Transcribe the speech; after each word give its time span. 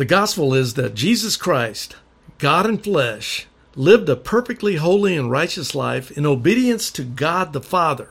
The 0.00 0.06
gospel 0.06 0.54
is 0.54 0.72
that 0.74 0.94
Jesus 0.94 1.36
Christ, 1.36 1.94
God 2.38 2.64
in 2.64 2.78
flesh, 2.78 3.46
lived 3.74 4.08
a 4.08 4.16
perfectly 4.16 4.76
holy 4.76 5.14
and 5.14 5.30
righteous 5.30 5.74
life 5.74 6.10
in 6.12 6.24
obedience 6.24 6.90
to 6.92 7.04
God 7.04 7.52
the 7.52 7.60
Father. 7.60 8.08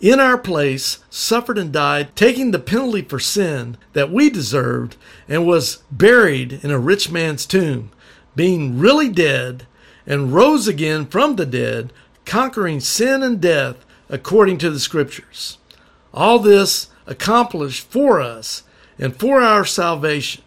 In 0.00 0.20
our 0.20 0.38
place, 0.38 1.00
suffered 1.10 1.58
and 1.58 1.72
died, 1.72 2.14
taking 2.14 2.52
the 2.52 2.60
penalty 2.60 3.02
for 3.02 3.18
sin 3.18 3.76
that 3.92 4.12
we 4.12 4.30
deserved, 4.30 4.96
and 5.28 5.44
was 5.44 5.82
buried 5.90 6.60
in 6.62 6.70
a 6.70 6.78
rich 6.78 7.10
man's 7.10 7.44
tomb, 7.44 7.90
being 8.36 8.78
really 8.78 9.08
dead, 9.08 9.66
and 10.06 10.32
rose 10.32 10.68
again 10.68 11.06
from 11.06 11.34
the 11.34 11.44
dead, 11.44 11.92
conquering 12.24 12.78
sin 12.78 13.20
and 13.20 13.40
death 13.40 13.84
according 14.08 14.58
to 14.58 14.70
the 14.70 14.78
Scriptures. 14.78 15.58
All 16.14 16.38
this 16.38 16.86
accomplished 17.04 17.88
for 17.88 18.20
us 18.20 18.62
and 18.96 19.16
for 19.16 19.40
our 19.40 19.64
salvation. 19.64 20.44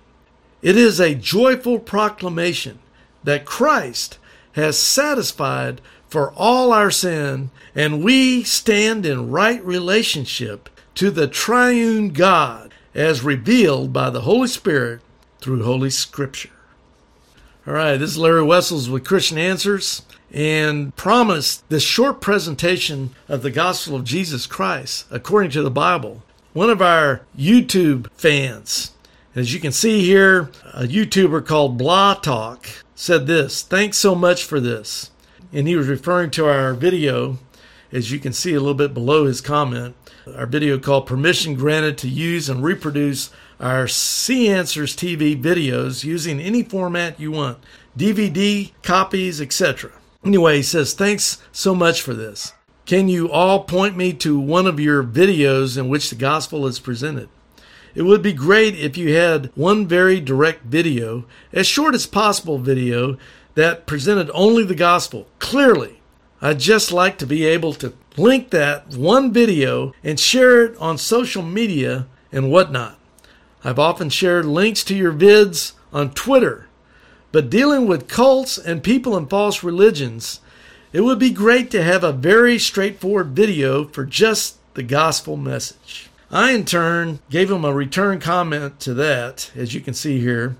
It 0.65 0.77
is 0.77 0.99
a 0.99 1.13
joyful 1.13 1.77
proclamation 1.77 2.79
that 3.23 3.45
Christ 3.45 4.17
has 4.53 4.79
satisfied 4.79 5.79
for 6.07 6.31
all 6.31 6.73
our 6.73 6.89
sin, 6.89 7.51
and 7.75 8.03
we 8.03 8.41
stand 8.41 9.05
in 9.05 9.29
right 9.29 9.63
relationship 9.63 10.67
to 10.95 11.11
the 11.11 11.27
triune 11.27 12.09
God 12.13 12.73
as 12.95 13.21
revealed 13.21 13.93
by 13.93 14.09
the 14.09 14.21
Holy 14.21 14.47
Spirit 14.47 15.01
through 15.39 15.61
Holy 15.61 15.91
Scripture. 15.91 16.49
All 17.67 17.75
right, 17.75 17.97
this 17.97 18.09
is 18.09 18.17
Larry 18.17 18.41
Wessels 18.41 18.89
with 18.89 19.05
Christian 19.05 19.37
Answers 19.37 20.01
and 20.33 20.95
promised 20.95 21.69
this 21.69 21.83
short 21.83 22.21
presentation 22.21 23.11
of 23.27 23.43
the 23.43 23.51
gospel 23.51 23.97
of 23.97 24.03
Jesus 24.03 24.47
Christ 24.47 25.05
according 25.11 25.51
to 25.51 25.61
the 25.61 25.69
Bible. 25.69 26.23
One 26.53 26.71
of 26.71 26.81
our 26.81 27.21
YouTube 27.37 28.09
fans, 28.13 28.94
as 29.35 29.53
you 29.53 29.59
can 29.59 29.73
see 29.73 30.01
here, 30.05 30.49
a 30.73 30.83
YouTuber 30.83 31.45
called 31.45 31.77
Blah 31.77 32.15
Talk 32.15 32.67
said 32.95 33.27
this 33.27 33.61
Thanks 33.61 33.97
so 33.97 34.15
much 34.15 34.43
for 34.45 34.59
this. 34.59 35.11
And 35.51 35.67
he 35.67 35.75
was 35.75 35.87
referring 35.87 36.31
to 36.31 36.47
our 36.47 36.73
video, 36.73 37.37
as 37.91 38.11
you 38.11 38.19
can 38.19 38.33
see 38.33 38.53
a 38.53 38.59
little 38.59 38.73
bit 38.73 38.93
below 38.93 39.25
his 39.25 39.41
comment, 39.41 39.95
our 40.35 40.45
video 40.45 40.79
called 40.79 41.05
Permission 41.05 41.55
Granted 41.55 41.97
to 41.99 42.09
Use 42.09 42.49
and 42.49 42.63
Reproduce 42.63 43.29
Our 43.59 43.87
C 43.87 44.49
Answers 44.49 44.95
TV 44.95 45.39
videos 45.39 46.03
using 46.03 46.39
any 46.39 46.63
format 46.63 47.19
you 47.19 47.31
want 47.31 47.59
DVD, 47.97 48.71
copies, 48.83 49.41
etc. 49.41 49.91
Anyway, 50.23 50.57
he 50.57 50.63
says, 50.63 50.93
Thanks 50.93 51.41
so 51.51 51.75
much 51.75 52.01
for 52.01 52.13
this. 52.13 52.53
Can 52.85 53.09
you 53.09 53.31
all 53.31 53.63
point 53.63 53.97
me 53.97 54.13
to 54.13 54.39
one 54.39 54.67
of 54.67 54.79
your 54.79 55.03
videos 55.03 55.77
in 55.77 55.89
which 55.89 56.09
the 56.09 56.15
gospel 56.15 56.67
is 56.67 56.79
presented? 56.79 57.29
It 57.95 58.01
would 58.01 58.21
be 58.21 58.33
great 58.33 58.75
if 58.75 58.97
you 58.97 59.15
had 59.15 59.49
one 59.55 59.87
very 59.87 60.19
direct 60.19 60.65
video, 60.65 61.25
as 61.53 61.65
short 61.65 61.95
as 61.95 62.05
possible 62.05 62.59
video, 62.59 63.17
that 63.55 63.85
presented 63.85 64.29
only 64.33 64.65
the 64.65 64.75
gospel 64.75 65.27
clearly. 65.39 66.01
I'd 66.41 66.59
just 66.59 66.91
like 66.91 67.17
to 67.19 67.25
be 67.25 67.45
able 67.45 67.73
to 67.75 67.93
link 68.17 68.49
that 68.49 68.93
one 68.95 69.31
video 69.31 69.93
and 70.03 70.19
share 70.19 70.65
it 70.65 70.77
on 70.77 70.97
social 70.97 71.41
media 71.41 72.07
and 72.33 72.51
whatnot. 72.51 72.99
I've 73.63 73.79
often 73.79 74.09
shared 74.09 74.45
links 74.45 74.83
to 74.83 74.95
your 74.95 75.13
vids 75.13 75.71
on 75.93 76.11
Twitter, 76.11 76.67
but 77.31 77.49
dealing 77.49 77.87
with 77.87 78.09
cults 78.09 78.57
and 78.57 78.83
people 78.83 79.15
in 79.15 79.27
false 79.27 79.63
religions, 79.63 80.41
it 80.91 81.01
would 81.01 81.17
be 81.17 81.31
great 81.31 81.71
to 81.71 81.81
have 81.81 82.03
a 82.03 82.11
very 82.11 82.59
straightforward 82.59 83.29
video 83.29 83.85
for 83.85 84.03
just 84.03 84.57
the 84.73 84.83
gospel 84.83 85.37
message. 85.37 86.04
I, 86.31 86.51
in 86.51 86.65
turn, 86.65 87.19
gave 87.29 87.51
him 87.51 87.63
a 87.63 87.73
return 87.73 88.19
comment 88.19 88.79
to 88.79 88.93
that, 88.95 89.51
as 89.55 89.75
you 89.75 89.81
can 89.81 89.93
see 89.93 90.19
here. 90.19 90.55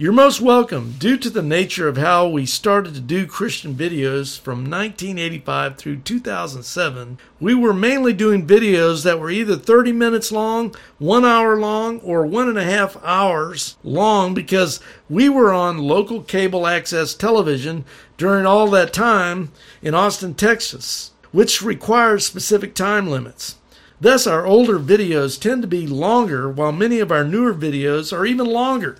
You're 0.00 0.12
most 0.12 0.40
welcome. 0.40 0.94
Due 0.98 1.16
to 1.16 1.30
the 1.30 1.42
nature 1.42 1.88
of 1.88 1.96
how 1.96 2.28
we 2.28 2.46
started 2.46 2.94
to 2.94 3.00
do 3.00 3.26
Christian 3.26 3.74
videos 3.74 4.38
from 4.38 4.58
1985 4.58 5.76
through 5.76 5.96
2007, 5.96 7.18
we 7.40 7.54
were 7.54 7.72
mainly 7.72 8.12
doing 8.12 8.46
videos 8.46 9.02
that 9.02 9.18
were 9.18 9.30
either 9.30 9.56
30 9.56 9.90
minutes 9.92 10.30
long, 10.30 10.72
one 10.98 11.24
hour 11.24 11.58
long, 11.58 11.98
or 12.00 12.24
one 12.24 12.48
and 12.48 12.58
a 12.58 12.62
half 12.62 12.96
hours 13.02 13.76
long 13.82 14.34
because 14.34 14.78
we 15.08 15.28
were 15.28 15.52
on 15.52 15.78
local 15.78 16.22
cable 16.22 16.66
access 16.66 17.14
television 17.14 17.84
during 18.18 18.46
all 18.46 18.68
that 18.70 18.92
time 18.92 19.50
in 19.82 19.94
Austin, 19.94 20.34
Texas, 20.34 21.10
which 21.32 21.60
requires 21.60 22.24
specific 22.24 22.72
time 22.72 23.08
limits. 23.08 23.57
Thus, 24.00 24.26
our 24.26 24.46
older 24.46 24.78
videos 24.78 25.40
tend 25.40 25.62
to 25.62 25.68
be 25.68 25.86
longer, 25.86 26.48
while 26.48 26.72
many 26.72 27.00
of 27.00 27.10
our 27.10 27.24
newer 27.24 27.52
videos 27.52 28.12
are 28.12 28.26
even 28.26 28.46
longer 28.46 28.98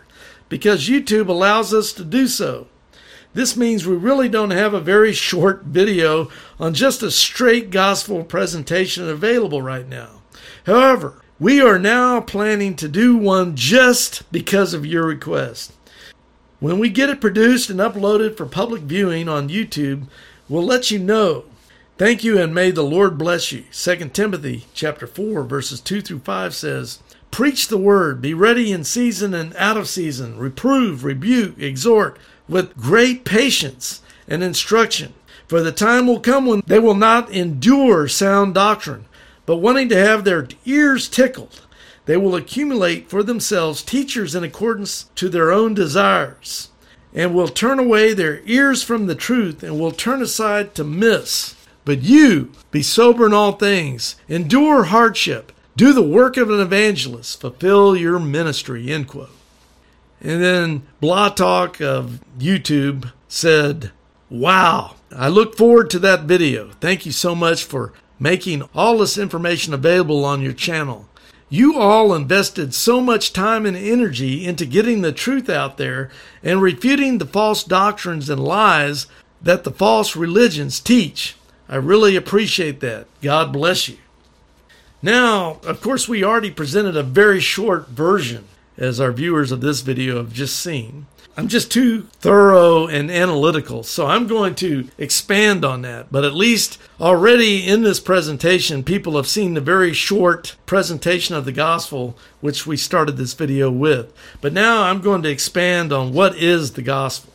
because 0.49 0.89
YouTube 0.89 1.29
allows 1.29 1.73
us 1.73 1.93
to 1.93 2.05
do 2.05 2.27
so. 2.27 2.67
This 3.35 3.57
means 3.57 3.87
we 3.87 3.97
really 3.97 4.29
don't 4.29 4.51
have 4.51 4.75
a 4.75 4.81
very 4.81 5.13
short 5.29 5.65
video 5.65 6.31
on 6.59 6.75
just 6.75 7.03
a 7.03 7.11
straight 7.11 7.71
gospel 7.71 8.25
presentation 8.25 9.09
available 9.09 9.63
right 9.63 9.89
now. 9.89 10.23
However, 10.67 11.23
we 11.39 11.61
are 11.61 11.79
now 11.79 12.21
planning 12.21 12.75
to 12.77 12.89
do 12.89 13.17
one 13.17 13.55
just 13.55 14.31
because 14.33 14.75
of 14.75 14.85
your 14.85 15.07
request. 15.07 15.73
When 16.59 16.81
we 16.81 16.89
get 16.89 17.11
it 17.11 17.21
produced 17.21 17.71
and 17.71 17.79
uploaded 17.79 18.37
for 18.37 18.47
public 18.47 18.83
viewing 18.83 19.29
on 19.29 19.49
YouTube, 19.49 20.09
we'll 20.49 20.65
let 20.65 20.91
you 20.91 20.99
know. 20.99 21.45
Thank 21.99 22.23
you 22.23 22.41
and 22.41 22.55
may 22.55 22.71
the 22.71 22.85
Lord 22.85 23.19
bless 23.19 23.51
you. 23.51 23.65
2 23.73 24.11
Timothy 24.11 24.67
chapter 24.73 25.05
4 25.05 25.43
verses 25.43 25.81
2 25.81 26.01
through 26.01 26.21
5 26.21 26.55
says, 26.55 27.01
Preach 27.33 27.67
the 27.67 27.77
word, 27.77 28.23
be 28.23 28.33
ready 28.33 28.71
in 28.71 28.85
season 28.85 29.35
and 29.35 29.53
out 29.57 29.77
of 29.77 29.89
season, 29.89 30.39
reprove, 30.39 31.03
rebuke, 31.03 31.59
exhort 31.59 32.17
with 32.49 32.77
great 32.77 33.25
patience 33.25 34.01
and 34.29 34.45
instruction. 34.45 35.13
For 35.49 35.61
the 35.61 35.73
time 35.73 36.07
will 36.07 36.21
come 36.21 36.47
when 36.47 36.63
they 36.69 36.79
will 36.79 36.95
not 36.95 37.33
endure 37.33 38.07
sound 38.07 38.55
doctrine, 38.55 39.07
but 39.45 39.57
wanting 39.57 39.89
to 39.89 39.99
have 39.99 40.23
their 40.23 40.47
ears 40.67 41.09
tickled, 41.09 41.63
they 42.07 42.17
will 42.17 42.37
accumulate 42.37 43.11
for 43.11 43.25
themselves 43.25 43.83
teachers 43.83 44.37
in 44.37 44.45
accordance 44.45 45.11
to 45.17 45.29
their 45.29 45.51
own 45.51 45.75
desires, 45.75 46.71
and 47.13 47.35
will 47.35 47.49
turn 47.49 47.81
away 47.81 48.13
their 48.13 48.41
ears 48.45 48.85
from 48.85 49.09
the 49.09 49.17
truth 49.17 49.65
and 49.65 49.81
will 49.81 49.91
turn 49.91 50.23
aside 50.23 50.77
to 50.77 50.85
myths. 50.85 51.57
But 51.89 52.03
you, 52.03 52.53
be 52.71 52.83
sober 52.83 53.25
in 53.25 53.33
all 53.33 53.53
things, 53.53 54.17
endure 54.29 54.85
hardship, 54.85 55.53
do 55.75 55.95
the 55.95 56.03
work 56.03 56.37
of 56.37 56.51
an 56.51 56.61
evangelist, 56.61 57.41
fulfill 57.41 57.97
your 57.97 58.19
ministry, 58.19 58.93
end 58.93 59.09
quote. 59.09 59.31
And 60.21 60.43
then 60.45 60.83
Blah 61.01 61.31
Talk 61.31 61.81
of 61.81 62.21
YouTube 62.39 63.11
said, 63.27 63.91
Wow, 64.29 64.97
I 65.11 65.29
look 65.29 65.57
forward 65.57 65.89
to 65.89 65.99
that 66.01 66.25
video. 66.25 66.73
Thank 66.79 67.07
you 67.07 67.13
so 67.13 67.35
much 67.35 67.65
for 67.65 67.95
making 68.21 68.69
all 68.75 68.99
this 68.99 69.17
information 69.17 69.73
available 69.73 70.27
on 70.27 70.43
your 70.43 70.53
channel. 70.53 71.09
You 71.49 71.79
all 71.79 72.15
invested 72.15 72.75
so 72.75 73.01
much 73.01 73.33
time 73.33 73.65
and 73.65 73.75
energy 73.75 74.47
into 74.47 74.67
getting 74.67 75.01
the 75.01 75.13
truth 75.13 75.49
out 75.49 75.79
there 75.79 76.11
and 76.43 76.61
refuting 76.61 77.17
the 77.17 77.25
false 77.25 77.65
doctrines 77.65 78.29
and 78.29 78.45
lies 78.45 79.07
that 79.41 79.65
the 79.65 79.71
false 79.71 80.15
religions 80.15 80.81
teach. 80.81 81.35
I 81.69 81.77
really 81.77 82.17
appreciate 82.17 82.81
that. 82.81 83.07
God 83.21 83.53
bless 83.53 83.89
you. 83.89 83.99
Now, 85.03 85.61
of 85.65 85.81
course, 85.81 86.09
we 86.09 86.25
already 86.25 86.51
presented 86.51 86.97
a 86.97 87.03
very 87.03 87.41
short 87.41 87.89
version, 87.89 88.47
as 88.77 89.01
our 89.01 89.13
viewers 89.13 89.53
of 89.53 89.61
this 89.61 89.81
video 89.81 90.17
have 90.17 90.33
just 90.33 90.59
seen. 90.59 91.07
I'm 91.37 91.47
just 91.47 91.71
too 91.71 92.03
thorough 92.19 92.89
and 92.89 93.13
analytical, 93.13 93.85
so 93.85 94.09
I'm 94.09 94.27
going 94.27 94.57
to 94.57 94.89
expand 94.99 95.65
on 95.65 95.83
that. 95.83 96.11
But 96.11 96.25
at 96.25 96.35
least 96.35 96.81
already 97.01 97.65
in 97.65 97.83
this 97.83 98.01
presentation, 98.01 98.83
people 98.83 99.15
have 99.15 99.29
seen 99.29 99.55
the 99.55 99.61
very 99.61 99.93
short 99.93 100.57
presentation 100.67 101.37
of 101.37 101.45
the 101.45 101.53
gospel, 101.53 102.19
which 102.41 102.67
we 102.67 102.77
started 102.77 103.17
this 103.17 103.35
video 103.35 103.71
with. 103.71 104.13
But 104.41 104.53
now 104.53 104.83
I'm 104.83 105.01
going 105.01 105.23
to 105.23 105.31
expand 105.31 105.93
on 105.93 106.13
what 106.13 106.37
is 106.37 106.73
the 106.73 106.83
gospel. 106.83 107.33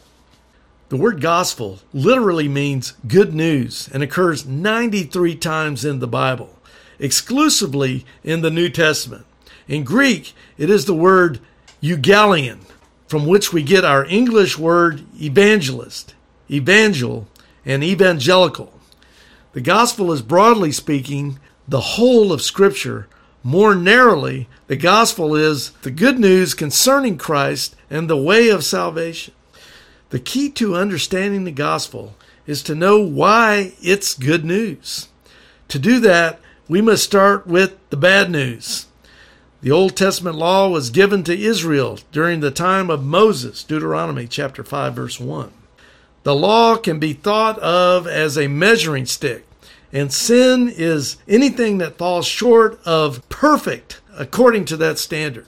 The 0.93 0.99
word 0.99 1.21
gospel 1.21 1.79
literally 1.91 2.47
means 2.47 2.93
good 3.07 3.33
news 3.33 3.89
and 3.91 4.03
occurs 4.03 4.45
93 4.45 5.35
times 5.37 5.83
in 5.83 5.97
the 5.97 6.07
Bible, 6.07 6.59
exclusively 6.99 8.05
in 8.23 8.41
the 8.41 8.51
New 8.51 8.69
Testament. 8.69 9.25
In 9.67 9.85
Greek, 9.85 10.33
it 10.55 10.69
is 10.69 10.85
the 10.85 10.93
word 10.93 11.39
euangelion, 11.81 12.59
from 13.07 13.25
which 13.25 13.51
we 13.51 13.63
get 13.63 13.83
our 13.83 14.05
English 14.05 14.59
word 14.59 15.03
evangelist, 15.19 16.13
evangel, 16.47 17.27
and 17.65 17.83
evangelical. 17.83 18.71
The 19.53 19.61
gospel 19.61 20.11
is 20.11 20.21
broadly 20.21 20.71
speaking 20.71 21.39
the 21.67 21.81
whole 21.97 22.31
of 22.31 22.43
Scripture. 22.43 23.07
More 23.41 23.73
narrowly, 23.73 24.47
the 24.67 24.75
gospel 24.75 25.35
is 25.35 25.71
the 25.81 25.89
good 25.89 26.19
news 26.19 26.53
concerning 26.53 27.17
Christ 27.17 27.75
and 27.89 28.07
the 28.07 28.15
way 28.15 28.49
of 28.49 28.63
salvation. 28.63 29.33
The 30.13 30.19
key 30.19 30.51
to 30.51 30.75
understanding 30.75 31.43
the 31.43 31.51
gospel 31.51 32.13
is 32.45 32.61
to 32.63 32.75
know 32.75 32.99
why 32.99 33.73
it's 33.81 34.13
good 34.13 34.45
news. 34.45 35.07
To 35.69 35.79
do 35.79 35.99
that, 36.01 36.39
we 36.67 36.81
must 36.81 37.03
start 37.03 37.47
with 37.47 37.77
the 37.89 37.97
bad 37.97 38.29
news. 38.29 38.85
The 39.61 39.71
Old 39.71 39.97
Testament 39.97 40.35
law 40.35 40.69
was 40.69 40.91
given 40.91 41.23
to 41.23 41.35
Israel 41.35 41.97
during 42.11 42.41
the 42.41 42.51
time 42.51 42.91
of 42.91 43.03
Moses, 43.03 43.63
Deuteronomy 43.63 44.27
chapter 44.27 44.63
5 44.63 44.93
verse 44.93 45.19
1. 45.19 45.51
The 46.21 46.35
law 46.35 46.77
can 46.77 46.99
be 46.99 47.13
thought 47.13 47.57
of 47.57 48.05
as 48.05 48.37
a 48.37 48.47
measuring 48.47 49.07
stick, 49.07 49.47
and 49.91 50.13
sin 50.13 50.69
is 50.69 51.17
anything 51.27 51.79
that 51.79 51.97
falls 51.97 52.27
short 52.27 52.79
of 52.85 53.27
perfect 53.29 53.99
according 54.15 54.65
to 54.65 54.77
that 54.77 54.99
standard. 54.99 55.47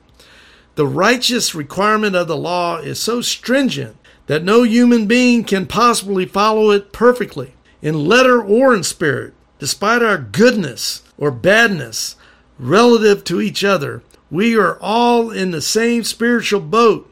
The 0.73 0.87
righteous 0.87 1.53
requirement 1.53 2.15
of 2.15 2.27
the 2.27 2.35
law 2.35 2.77
is 2.77 2.99
so 2.99 3.21
stringent 3.21 3.97
that 4.27 4.43
no 4.43 4.63
human 4.63 5.05
being 5.05 5.43
can 5.43 5.65
possibly 5.65 6.25
follow 6.25 6.71
it 6.71 6.91
perfectly, 6.91 7.53
in 7.81 8.07
letter 8.07 8.41
or 8.41 8.73
in 8.73 8.83
spirit, 8.83 9.33
despite 9.59 10.01
our 10.01 10.17
goodness 10.17 11.03
or 11.17 11.31
badness 11.31 12.15
relative 12.57 13.23
to 13.23 13.41
each 13.41 13.63
other. 13.63 14.01
We 14.31 14.57
are 14.57 14.77
all 14.81 15.29
in 15.29 15.51
the 15.51 15.61
same 15.61 16.03
spiritual 16.03 16.61
boat. 16.61 17.11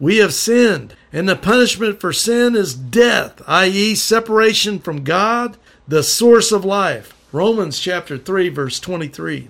We 0.00 0.18
have 0.18 0.34
sinned, 0.34 0.94
and 1.12 1.28
the 1.28 1.36
punishment 1.36 2.00
for 2.00 2.12
sin 2.12 2.54
is 2.54 2.74
death, 2.74 3.40
i.e., 3.46 3.94
separation 3.94 4.78
from 4.78 5.04
God, 5.04 5.56
the 5.86 6.02
source 6.02 6.52
of 6.52 6.64
life. 6.64 7.14
Romans 7.32 7.78
chapter 7.78 8.18
3, 8.18 8.48
verse 8.48 8.80
23. 8.80 9.48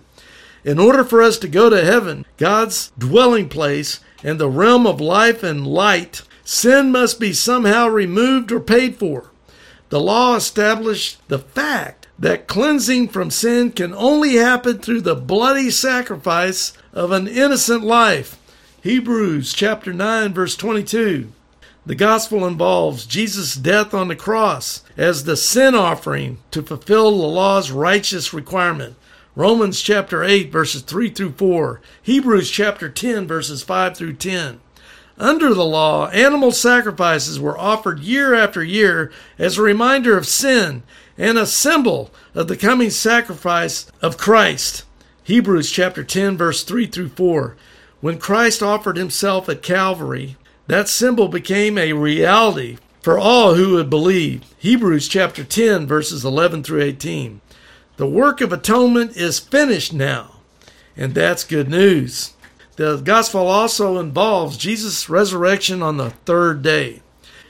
In 0.65 0.79
order 0.79 1.05
for 1.05 1.23
us 1.23 1.39
to 1.39 1.49
go 1.49 1.71
to 1.71 1.85
heaven, 1.85 2.27
God's 2.37 2.93
dwelling 2.99 3.49
place, 3.49 4.01
and 4.23 4.39
the 4.39 4.51
realm 4.51 4.87
of 4.87 5.01
life 5.01 5.43
and 5.43 5.67
light, 5.67 6.23
sin 6.49 6.91
must 6.91 7.21
be 7.21 7.31
somehow 7.31 7.87
removed 7.87 8.51
or 8.51 8.59
paid 8.59 8.97
for. 8.97 9.31
The 9.91 10.01
law 10.01 10.35
established 10.35 11.21
the 11.29 11.39
fact 11.39 12.09
that 12.19 12.49
cleansing 12.49 13.09
from 13.09 13.31
sin 13.31 13.71
can 13.71 13.93
only 13.93 14.37
happen 14.37 14.79
through 14.79 15.03
the 15.03 15.15
bloody 15.15 15.71
sacrifice 15.71 16.73
of 16.95 17.13
an 17.13 17.29
innocent 17.29 17.85
life. 17.85 18.39
Hebrews 18.83 19.53
chapter 19.53 19.93
9 19.93 20.33
verse 20.33 20.57
22. 20.57 21.31
The 21.85 21.95
gospel 21.95 22.47
involves 22.47 23.05
Jesus' 23.05 23.55
death 23.55 23.93
on 23.93 24.09
the 24.09 24.17
cross 24.17 24.83
as 24.97 25.25
the 25.25 25.37
sin 25.37 25.75
offering 25.75 26.39
to 26.51 26.63
fulfill 26.63 27.11
the 27.11 27.27
law's 27.27 27.71
righteous 27.71 28.33
requirement. 28.33 28.97
Romans 29.37 29.83
chapter 29.83 30.25
8 30.25 30.51
verses 30.51 30.81
3 30.81 31.11
through 31.11 31.33
4, 31.33 31.81
Hebrews 32.03 32.51
chapter 32.51 32.89
10 32.89 33.27
verses 33.27 33.63
5 33.63 33.97
through 33.97 34.15
10. 34.15 34.61
Under 35.19 35.53
the 35.53 35.65
law, 35.65 36.09
animal 36.11 36.53
sacrifices 36.53 37.41
were 37.41 37.59
offered 37.59 37.99
year 37.99 38.35
after 38.35 38.63
year 38.63 39.11
as 39.37 39.59
a 39.59 39.63
reminder 39.63 40.17
of 40.17 40.29
sin 40.29 40.85
and 41.17 41.37
a 41.37 41.45
symbol 41.45 42.13
of 42.37 42.47
the 42.47 42.57
coming 42.57 42.91
sacrifice 42.91 43.91
of 44.01 44.17
Christ. 44.17 44.85
Hebrews 45.25 45.73
chapter 45.73 46.05
10 46.05 46.37
verse 46.37 46.63
3 46.63 46.87
through 46.87 47.09
4. 47.09 47.57
When 48.01 48.19
Christ 48.19 48.63
offered 48.63 48.97
himself 48.97 49.49
at 49.49 49.61
Calvary, 49.61 50.37
that 50.69 50.89
symbol 50.89 51.27
became 51.27 51.77
a 51.77 51.95
reality 51.95 52.79
for 53.03 53.19
all 53.19 53.57
who 53.57 53.75
would 53.75 53.91
believe. 53.91 54.45
Hebrews 54.59 55.09
chapter 55.09 55.43
10 55.43 55.85
verses 55.89 56.25
11 56.25 56.63
through 56.63 56.83
18. 56.83 57.41
The 57.97 58.07
work 58.07 58.41
of 58.41 58.53
atonement 58.53 59.17
is 59.17 59.41
finished 59.41 59.93
now, 59.93 60.37
and 60.97 61.13
that's 61.13 61.43
good 61.43 61.69
news. 61.69 62.35
The 62.79 62.99
gospel 62.99 63.49
also 63.49 63.99
involves 63.99 64.57
Jesus' 64.57 65.09
resurrection 65.09 65.83
on 65.83 65.97
the 65.97 66.11
third 66.11 66.63
day. 66.63 67.03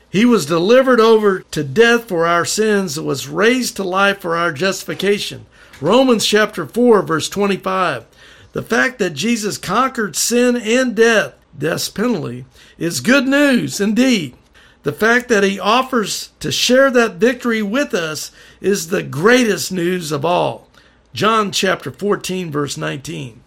He 0.08 0.24
was 0.24 0.46
delivered 0.46 1.00
over 1.00 1.40
to 1.50 1.62
death 1.62 2.08
for 2.08 2.26
our 2.26 2.46
sins 2.46 2.96
and 2.96 3.06
was 3.06 3.28
raised 3.28 3.76
to 3.76 3.84
life 3.84 4.20
for 4.20 4.38
our 4.38 4.52
justification. 4.52 5.44
Romans 5.82 6.24
chapter 6.24 6.64
4 6.64 7.02
verse 7.02 7.28
25. 7.28 8.06
The 8.52 8.62
fact 8.62 8.98
that 9.00 9.10
Jesus 9.12 9.58
conquered 9.58 10.16
sin 10.16 10.56
and 10.56 10.96
death, 10.96 11.34
death's 11.56 11.90
penalty, 11.90 12.46
is 12.78 13.02
good 13.02 13.28
news 13.28 13.82
indeed. 13.82 14.34
The 14.82 14.94
fact 14.94 15.28
that 15.28 15.44
he 15.44 15.60
offers 15.60 16.30
to 16.40 16.50
share 16.50 16.90
that 16.92 17.16
victory 17.16 17.60
with 17.60 17.92
us 17.92 18.32
is 18.62 18.88
the 18.88 19.02
greatest 19.02 19.70
news 19.72 20.10
of 20.10 20.24
all. 20.24 20.68
John 21.12 21.52
chapter 21.52 21.90
14 21.90 22.50
verse 22.50 22.78
19. 22.78 23.42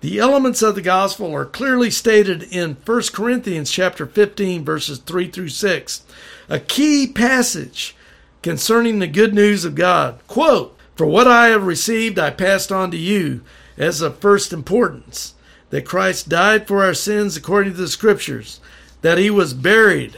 The 0.00 0.18
elements 0.18 0.62
of 0.62 0.74
the 0.74 0.82
gospel 0.82 1.34
are 1.34 1.44
clearly 1.44 1.90
stated 1.90 2.42
in 2.44 2.78
1 2.86 3.02
Corinthians 3.12 3.70
chapter 3.70 4.06
15 4.06 4.64
verses 4.64 4.98
3 4.98 5.30
through 5.30 5.50
6. 5.50 6.02
A 6.48 6.58
key 6.58 7.06
passage 7.06 7.94
concerning 8.42 8.98
the 8.98 9.06
good 9.06 9.34
news 9.34 9.66
of 9.66 9.74
God. 9.74 10.18
Quote, 10.26 10.74
For 10.96 11.04
what 11.04 11.26
I 11.28 11.48
have 11.48 11.64
received 11.64 12.18
I 12.18 12.30
passed 12.30 12.72
on 12.72 12.90
to 12.92 12.96
you 12.96 13.42
as 13.76 14.00
of 14.00 14.18
first 14.18 14.54
importance, 14.54 15.34
that 15.68 15.84
Christ 15.84 16.30
died 16.30 16.66
for 16.66 16.82
our 16.82 16.94
sins 16.94 17.36
according 17.36 17.74
to 17.74 17.78
the 17.78 17.88
scriptures, 17.88 18.60
that 19.02 19.18
he 19.18 19.30
was 19.30 19.52
buried, 19.52 20.16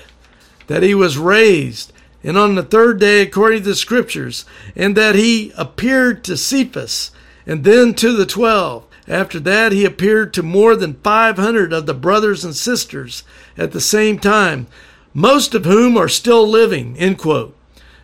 that 0.68 0.84
he 0.84 0.94
was 0.94 1.18
raised, 1.18 1.92
and 2.22 2.38
on 2.38 2.54
the 2.54 2.62
third 2.62 3.00
day 3.00 3.20
according 3.20 3.62
to 3.62 3.70
the 3.70 3.74
scriptures, 3.74 4.44
and 4.76 4.96
that 4.96 5.16
he 5.16 5.52
appeared 5.56 6.22
to 6.24 6.36
Cephas, 6.36 7.10
and 7.46 7.64
then 7.64 7.94
to 7.94 8.12
the 8.16 8.26
twelve. 8.26 8.86
After 9.08 9.40
that, 9.40 9.72
he 9.72 9.84
appeared 9.84 10.32
to 10.34 10.42
more 10.42 10.76
than 10.76 10.94
500 11.02 11.72
of 11.72 11.86
the 11.86 11.94
brothers 11.94 12.44
and 12.44 12.54
sisters 12.54 13.24
at 13.56 13.72
the 13.72 13.80
same 13.80 14.18
time, 14.18 14.66
most 15.12 15.54
of 15.54 15.64
whom 15.64 15.96
are 15.96 16.08
still 16.08 16.46
living. 16.46 16.96
End 16.96 17.18
quote. 17.18 17.56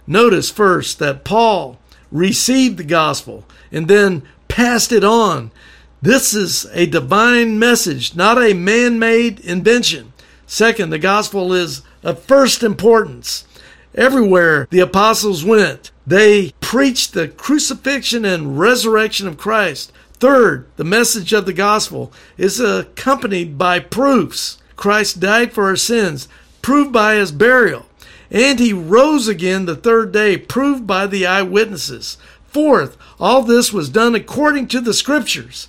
Notice 0.06 0.50
first 0.50 0.98
that 0.98 1.24
Paul 1.24 1.78
received 2.10 2.78
the 2.78 2.84
gospel 2.84 3.44
and 3.70 3.86
then 3.86 4.22
passed 4.48 4.92
it 4.92 5.04
on. 5.04 5.50
This 6.00 6.34
is 6.34 6.66
a 6.72 6.86
divine 6.86 7.58
message, 7.58 8.14
not 8.14 8.40
a 8.40 8.54
man 8.54 8.98
made 8.98 9.40
invention. 9.40 10.12
Second, 10.46 10.90
the 10.90 10.98
gospel 10.98 11.52
is 11.52 11.82
of 12.02 12.22
first 12.22 12.62
importance. 12.62 13.46
Everywhere 13.94 14.66
the 14.70 14.80
apostles 14.80 15.44
went, 15.44 15.90
they 16.06 16.52
preached 16.60 17.12
the 17.12 17.28
crucifixion 17.28 18.24
and 18.24 18.58
resurrection 18.58 19.26
of 19.26 19.36
Christ. 19.36 19.92
Third, 20.20 20.66
the 20.76 20.84
message 20.84 21.32
of 21.32 21.46
the 21.46 21.52
gospel 21.52 22.12
is 22.36 22.58
accompanied 22.60 23.56
by 23.56 23.78
proofs. 23.78 24.58
Christ 24.76 25.20
died 25.20 25.52
for 25.52 25.64
our 25.64 25.76
sins, 25.76 26.28
proved 26.60 26.92
by 26.92 27.14
his 27.14 27.32
burial. 27.32 27.86
And 28.30 28.58
he 28.58 28.72
rose 28.72 29.28
again 29.28 29.66
the 29.66 29.76
third 29.76 30.12
day, 30.12 30.36
proved 30.36 30.86
by 30.86 31.06
the 31.06 31.26
eyewitnesses. 31.26 32.18
Fourth, 32.48 32.96
all 33.20 33.42
this 33.42 33.72
was 33.72 33.88
done 33.88 34.14
according 34.14 34.68
to 34.68 34.80
the 34.80 34.94
scriptures. 34.94 35.68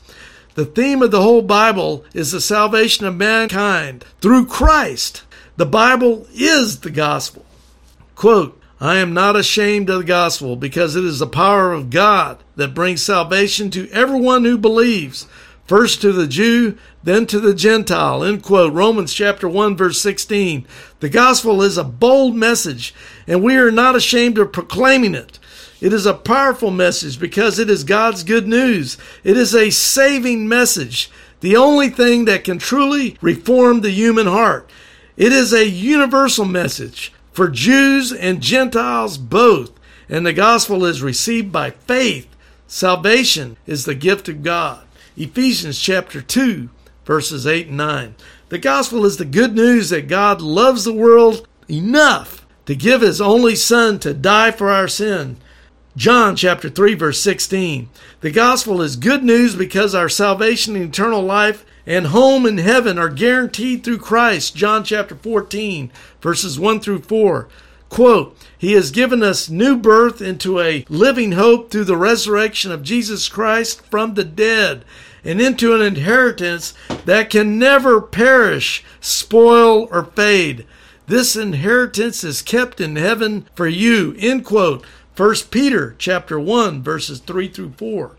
The 0.56 0.66
theme 0.66 1.02
of 1.02 1.12
the 1.12 1.22
whole 1.22 1.42
Bible 1.42 2.04
is 2.14 2.32
the 2.32 2.42
salvation 2.42 3.06
of 3.06 3.16
mankind 3.16 4.04
through 4.20 4.48
Christ. 4.48 5.24
The 5.58 5.66
Bible 5.66 6.28
is 6.34 6.80
the 6.80 6.90
gospel. 6.90 7.46
Quote, 8.16 8.59
I 8.82 8.96
am 8.98 9.14
not 9.14 9.36
ashamed 9.36 9.90
of 9.90 9.98
the 10.00 10.04
gospel 10.06 10.56
because 10.56 10.96
it 10.96 11.04
is 11.04 11.20
the 11.20 11.28
power 11.28 11.74
of 11.74 11.90
God 11.90 12.42
that 12.56 12.74
brings 12.74 13.04
salvation 13.04 13.70
to 13.72 13.90
everyone 13.90 14.46
who 14.46 14.58
believes, 14.58 15.28
first 15.66 16.02
to 16.02 16.14
the 16.14 16.28
Jew, 16.28 16.78
then 17.04 17.26
to 17.26 17.42
the 17.42 17.54
Gentile. 17.54 18.24
End 18.24 18.42
quote. 18.42 18.72
Romans 18.72 19.14
chapter 19.14 19.50
1 19.50 19.76
verse 19.76 20.00
16. 20.00 20.66
The 21.02 21.10
gospel 21.10 21.62
is 21.62 21.78
a 21.78 21.84
bold 21.84 22.38
message 22.38 22.96
and 23.28 23.44
we 23.44 23.58
are 23.58 23.72
not 23.72 23.98
ashamed 23.98 24.38
of 24.38 24.54
proclaiming 24.54 25.14
it. 25.14 25.40
It 25.82 25.92
is 25.92 26.06
a 26.06 26.14
powerful 26.14 26.72
message 26.72 27.20
because 27.20 27.60
it 27.60 27.70
is 27.70 27.84
God's 27.84 28.24
good 28.24 28.48
news. 28.48 28.98
It 29.26 29.36
is 29.36 29.54
a 29.54 29.72
saving 29.72 30.48
message, 30.48 31.12
the 31.42 31.58
only 31.58 31.90
thing 31.90 32.26
that 32.26 32.46
can 32.46 32.60
truly 32.60 33.18
reform 33.20 33.82
the 33.82 33.92
human 33.92 34.28
heart. 34.28 34.70
It 35.18 35.34
is 35.34 35.52
a 35.52 35.68
universal 35.68 36.46
message 36.46 37.12
for 37.40 37.48
Jews 37.48 38.12
and 38.12 38.42
Gentiles 38.42 39.18
both, 39.18 39.72
and 40.10 40.26
the 40.26 40.34
gospel 40.34 40.84
is 40.84 41.02
received 41.02 41.54
by 41.54 41.70
faith. 41.70 42.28
Salvation 42.68 43.56
is 43.66 43.86
the 43.86 43.96
gift 43.96 44.28
of 44.28 44.44
God. 44.44 44.86
Ephesians 45.16 45.80
chapter 45.80 46.22
2, 46.22 46.68
verses 47.06 47.48
8 47.48 47.68
and 47.68 47.78
9. 47.78 48.16
The 48.50 48.58
gospel 48.58 49.06
is 49.06 49.16
the 49.16 49.24
good 49.24 49.56
news 49.56 49.90
that 49.90 50.10
God 50.10 50.42
loves 50.42 50.84
the 50.84 50.92
world 50.92 51.48
enough 51.70 52.46
to 52.66 52.76
give 52.76 53.00
his 53.00 53.22
only 53.22 53.56
son 53.56 54.00
to 54.00 54.14
die 54.14 54.52
for 54.52 54.70
our 54.70 54.90
sin 54.90 55.38
John 56.00 56.38
chapter 56.38 56.70
3 56.70 56.94
verse 56.94 57.20
16. 57.20 57.90
The 58.22 58.32
gospel 58.32 58.82
is 58.82 58.96
good 58.96 59.22
news 59.22 59.56
because 59.56 59.94
our 59.94 60.08
salvation 60.08 60.78
and 60.78 60.86
eternal 60.86 61.22
life 61.22 61.66
and 61.86 62.08
home 62.08 62.46
in 62.46 62.58
heaven 62.58 62.98
are 62.98 63.10
guaranteed 63.10 63.84
through 63.84 64.00
Christ. 64.00 64.56
John 64.56 64.84
chapter 64.84 65.16
14 65.16 65.92
verses 66.22 66.60
1 66.60 66.80
through 66.80 67.02
4. 67.02 67.48
Quote, 67.90 68.38
He 68.58 68.74
has 68.74 68.92
given 68.92 69.24
us 69.24 69.50
new 69.50 69.76
birth 69.76 70.22
into 70.22 70.60
a 70.60 70.86
living 70.90 71.34
hope 71.34 71.72
through 71.72 71.86
the 71.86 71.98
resurrection 71.98 72.72
of 72.72 72.84
Jesus 72.84 73.28
Christ 73.28 73.82
from 73.90 74.14
the 74.14 74.24
dead 74.24 74.86
and 75.24 75.42
into 75.42 75.74
an 75.74 75.82
inheritance 75.82 76.74
that 77.06 77.30
can 77.30 77.58
never 77.58 78.00
perish, 78.00 78.84
spoil, 79.02 79.88
or 79.92 80.04
fade. 80.04 80.66
This 81.08 81.36
inheritance 81.36 82.24
is 82.24 82.44
kept 82.44 82.80
in 82.80 82.96
heaven 82.96 83.48
for 83.56 83.68
you. 83.68 84.16
End 84.20 84.46
quote. 84.46 84.86
1 85.18 85.36
Peter 85.50 85.96
chapter 85.98 86.40
1 86.40 86.84
verses 86.84 87.20
3 87.20 87.50
through 87.50 87.74
4. 87.76 88.16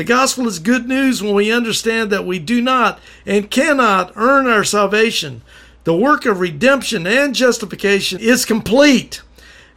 The 0.00 0.04
gospel 0.04 0.48
is 0.48 0.60
good 0.60 0.88
news 0.88 1.22
when 1.22 1.34
we 1.34 1.52
understand 1.52 2.08
that 2.08 2.24
we 2.24 2.38
do 2.38 2.62
not 2.62 2.98
and 3.26 3.50
cannot 3.50 4.12
earn 4.16 4.46
our 4.46 4.64
salvation. 4.64 5.42
The 5.84 5.94
work 5.94 6.24
of 6.24 6.40
redemption 6.40 7.06
and 7.06 7.34
justification 7.34 8.18
is 8.18 8.46
complete, 8.46 9.20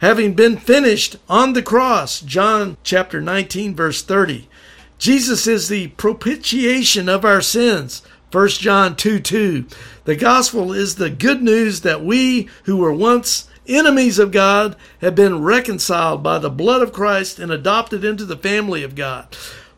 having 0.00 0.32
been 0.32 0.56
finished 0.56 1.16
on 1.28 1.52
the 1.52 1.60
cross. 1.60 2.22
John 2.22 2.78
chapter 2.82 3.20
19 3.20 3.74
verse 3.74 4.00
30. 4.00 4.48
Jesus 4.96 5.46
is 5.46 5.68
the 5.68 5.88
propitiation 5.88 7.06
of 7.10 7.26
our 7.26 7.42
sins. 7.42 8.00
1 8.32 8.48
John 8.48 8.96
2 8.96 9.20
2. 9.20 9.66
The 10.04 10.16
gospel 10.16 10.72
is 10.72 10.94
the 10.94 11.10
good 11.10 11.42
news 11.42 11.82
that 11.82 12.02
we 12.02 12.48
who 12.62 12.78
were 12.78 12.94
once 12.94 13.46
enemies 13.66 14.18
of 14.18 14.30
God 14.32 14.74
have 15.02 15.14
been 15.14 15.42
reconciled 15.42 16.22
by 16.22 16.38
the 16.38 16.48
blood 16.48 16.80
of 16.80 16.94
Christ 16.94 17.38
and 17.38 17.52
adopted 17.52 18.06
into 18.06 18.24
the 18.24 18.38
family 18.38 18.82
of 18.82 18.94
God. 18.94 19.28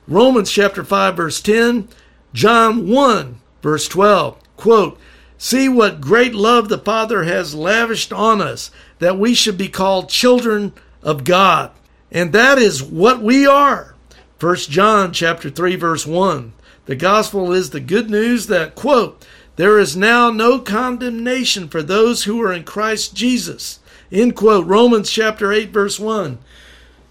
Romans 0.09 0.51
chapter 0.51 0.85
5 0.85 1.17
verse 1.17 1.41
10, 1.41 1.89
John 2.33 2.89
1 2.89 3.41
verse 3.63 3.89
12. 3.89 4.39
Quote, 4.57 4.99
See 5.39 5.69
what 5.69 6.01
great 6.01 6.35
love 6.35 6.69
the 6.69 6.79
Father 6.79 7.25
has 7.25 7.55
lavished 7.55 8.13
on 8.13 8.41
us 8.41 8.71
that 9.01 9.19
we 9.19 9.35
should 9.35 9.59
be 9.59 9.69
called 9.69 10.09
children 10.09 10.73
of 11.03 11.25
God. 11.25 11.71
And 12.11 12.33
that 12.33 12.59
is 12.59 12.83
what 12.83 13.23
we 13.23 13.47
are. 13.47 13.95
1 14.41 14.57
John 14.57 15.13
chapter 15.13 15.51
3 15.51 15.77
verse 15.77 16.07
1. 16.07 16.53
The 16.87 16.97
gospel 16.97 17.53
is 17.53 17.71
the 17.71 17.81
good 17.81 18.09
news 18.09 18.47
that 18.47 18.75
quote, 18.75 19.27
there 19.57 19.79
is 19.79 19.97
now 19.97 20.31
no 20.31 20.59
condemnation 20.59 21.69
for 21.69 21.83
those 21.83 22.25
who 22.25 22.41
are 22.43 22.53
in 22.53 22.65
Christ 22.65 23.15
Jesus. 23.15 23.81
End 24.13 24.37
quote. 24.37 24.67
Romans 24.67 25.11
chapter 25.11 25.53
8, 25.53 25.71
verse 25.71 25.99
1. 25.99 26.39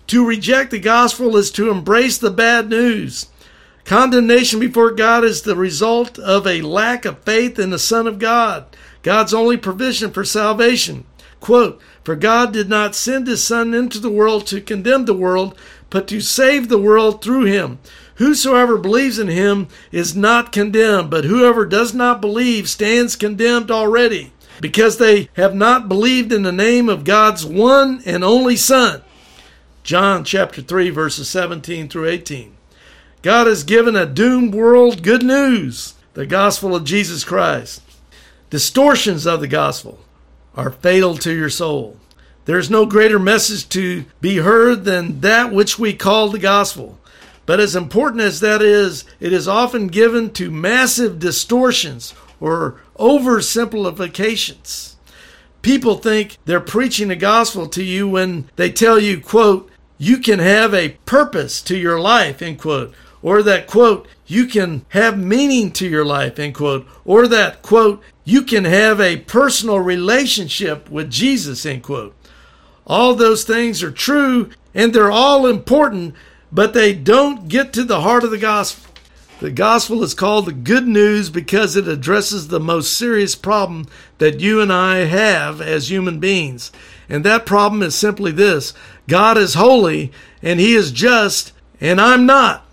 To 0.08 0.26
reject 0.26 0.72
the 0.72 0.80
gospel 0.80 1.36
is 1.36 1.50
to 1.52 1.72
embrace 1.72 2.18
the 2.18 2.30
bad 2.30 2.70
news. 2.70 3.28
Condemnation 3.86 4.60
before 4.60 4.92
God 4.92 5.24
is 5.24 5.42
the 5.44 5.56
result 5.56 6.18
of 6.20 6.46
a 6.46 6.62
lack 6.62 7.06
of 7.06 7.20
faith 7.20 7.60
in 7.60 7.70
the 7.70 7.80
Son 7.80 8.08
of 8.08 8.20
God, 8.20 8.66
God's 9.04 9.34
only 9.34 9.58
provision 9.58 10.12
for 10.12 10.24
salvation. 10.24 11.06
Quote, 11.40 11.80
For 12.04 12.16
God 12.16 12.52
did 12.52 12.68
not 12.68 12.96
send 12.96 13.28
his 13.28 13.44
Son 13.44 13.76
into 13.76 14.00
the 14.00 14.10
world 14.10 14.48
to 14.48 14.62
condemn 14.62 15.06
the 15.06 15.14
world, 15.14 15.56
but 15.92 16.08
to 16.08 16.20
save 16.20 16.70
the 16.70 16.80
world 16.80 17.22
through 17.24 17.46
him. 17.46 17.78
Whosoever 18.16 18.78
believes 18.78 19.20
in 19.20 19.28
him 19.28 19.68
is 19.92 20.16
not 20.16 20.52
condemned, 20.52 21.12
but 21.12 21.26
whoever 21.26 21.66
does 21.66 21.94
not 21.94 22.22
believe 22.22 22.68
stands 22.68 23.16
condemned 23.16 23.70
already, 23.70 24.34
because 24.62 24.98
they 24.98 25.30
have 25.34 25.54
not 25.54 25.88
believed 25.88 26.32
in 26.32 26.42
the 26.42 26.52
name 26.52 26.90
of 26.90 27.04
God's 27.04 27.46
one 27.46 28.02
and 28.06 28.24
only 28.24 28.56
Son. 28.56 29.04
John 29.86 30.24
chapter 30.26 30.62
3, 30.64 30.90
verses 30.90 31.30
17 31.30 31.88
through 31.90 32.10
18. 32.10 32.58
God 33.22 33.46
has 33.46 33.64
given 33.64 33.96
a 33.96 34.08
doomed 34.08 34.56
world 34.56 35.04
good 35.04 35.22
news, 35.22 35.94
the 36.16 36.26
gospel 36.26 36.76
of 36.76 36.86
Jesus 36.86 37.24
Christ. 37.24 37.84
Distortions 38.50 39.28
of 39.28 39.42
the 39.42 39.48
gospel 39.48 40.00
are 40.56 40.72
fatal 40.72 41.16
to 41.18 41.32
your 41.32 41.52
soul. 41.52 42.00
There 42.46 42.58
is 42.58 42.68
no 42.68 42.88
greater 42.88 43.20
message 43.20 43.70
to 43.70 44.06
be 44.22 44.38
heard 44.38 44.86
than 44.86 45.22
that 45.22 45.54
which 45.54 45.78
we 45.78 45.94
call 45.94 46.30
the 46.30 46.40
gospel. 46.40 46.98
But 47.46 47.60
as 47.60 47.76
important 47.76 48.24
as 48.24 48.40
that 48.40 48.64
is, 48.64 49.06
it 49.20 49.32
is 49.32 49.48
often 49.48 49.86
given 49.86 50.32
to 50.32 50.50
massive 50.50 51.20
distortions 51.20 52.16
or 52.40 52.82
oversimplifications. 52.98 54.96
People 55.62 55.96
think 55.98 56.38
they're 56.46 56.60
preaching 56.60 57.10
the 57.10 57.16
gospel 57.16 57.68
to 57.68 57.84
you 57.84 58.08
when 58.08 58.50
they 58.56 58.72
tell 58.72 59.00
you, 59.00 59.22
quote, 59.22 59.70
you 59.98 60.18
can 60.18 60.40
have 60.40 60.74
a 60.74 60.98
purpose 61.06 61.62
to 61.64 61.78
your 61.78 62.00
life, 62.00 62.42
end 62.42 62.60
quote, 62.60 62.94
or 63.22 63.42
that, 63.44 63.68
quote, 63.68 64.08
you 64.28 64.46
can 64.46 64.86
have 64.90 65.18
meaning 65.18 65.72
to 65.72 65.88
your 65.88 66.06
life, 66.06 66.38
end 66.38 66.56
quote, 66.56 66.88
or 67.06 67.28
that, 67.28 67.62
quote, 67.62 68.02
you 68.24 68.42
can 68.42 68.66
have 68.66 69.00
a 69.00 69.18
personal 69.18 69.80
relationship 69.80 70.90
with 70.90 71.10
Jesus, 71.10 71.66
end 71.66 71.84
quote. 71.84 72.16
All 72.88 73.16
those 73.16 73.44
things 73.44 73.82
are 73.82 73.92
true 73.92 74.52
and 74.74 74.94
they're 74.94 75.12
all 75.12 75.48
important, 75.48 76.14
but 76.52 76.74
they 76.74 76.94
don't 76.94 77.48
get 77.48 77.74
to 77.74 77.84
the 77.84 78.02
heart 78.02 78.24
of 78.24 78.32
the 78.32 78.38
gospel. 78.38 78.94
The 79.40 79.52
gospel 79.52 80.02
is 80.02 80.14
called 80.14 80.46
the 80.46 80.54
good 80.54 80.88
news 80.88 81.30
because 81.30 81.76
it 81.76 81.88
addresses 81.90 82.48
the 82.48 82.60
most 82.60 82.98
serious 82.98 83.36
problem 83.36 83.86
that 84.18 84.40
you 84.40 84.62
and 84.62 84.72
I 84.72 85.00
have 85.00 85.60
as 85.60 85.92
human 85.92 86.20
beings. 86.20 86.72
And 87.10 87.24
that 87.26 87.46
problem 87.46 87.84
is 87.84 87.96
simply 87.96 88.32
this 88.32 88.74
God 89.08 89.38
is 89.38 89.54
holy 89.54 90.12
and 90.42 90.60
He 90.60 90.76
is 90.76 90.92
just, 90.92 91.54
and 91.80 92.00
I'm 92.00 92.26
not. 92.26 92.66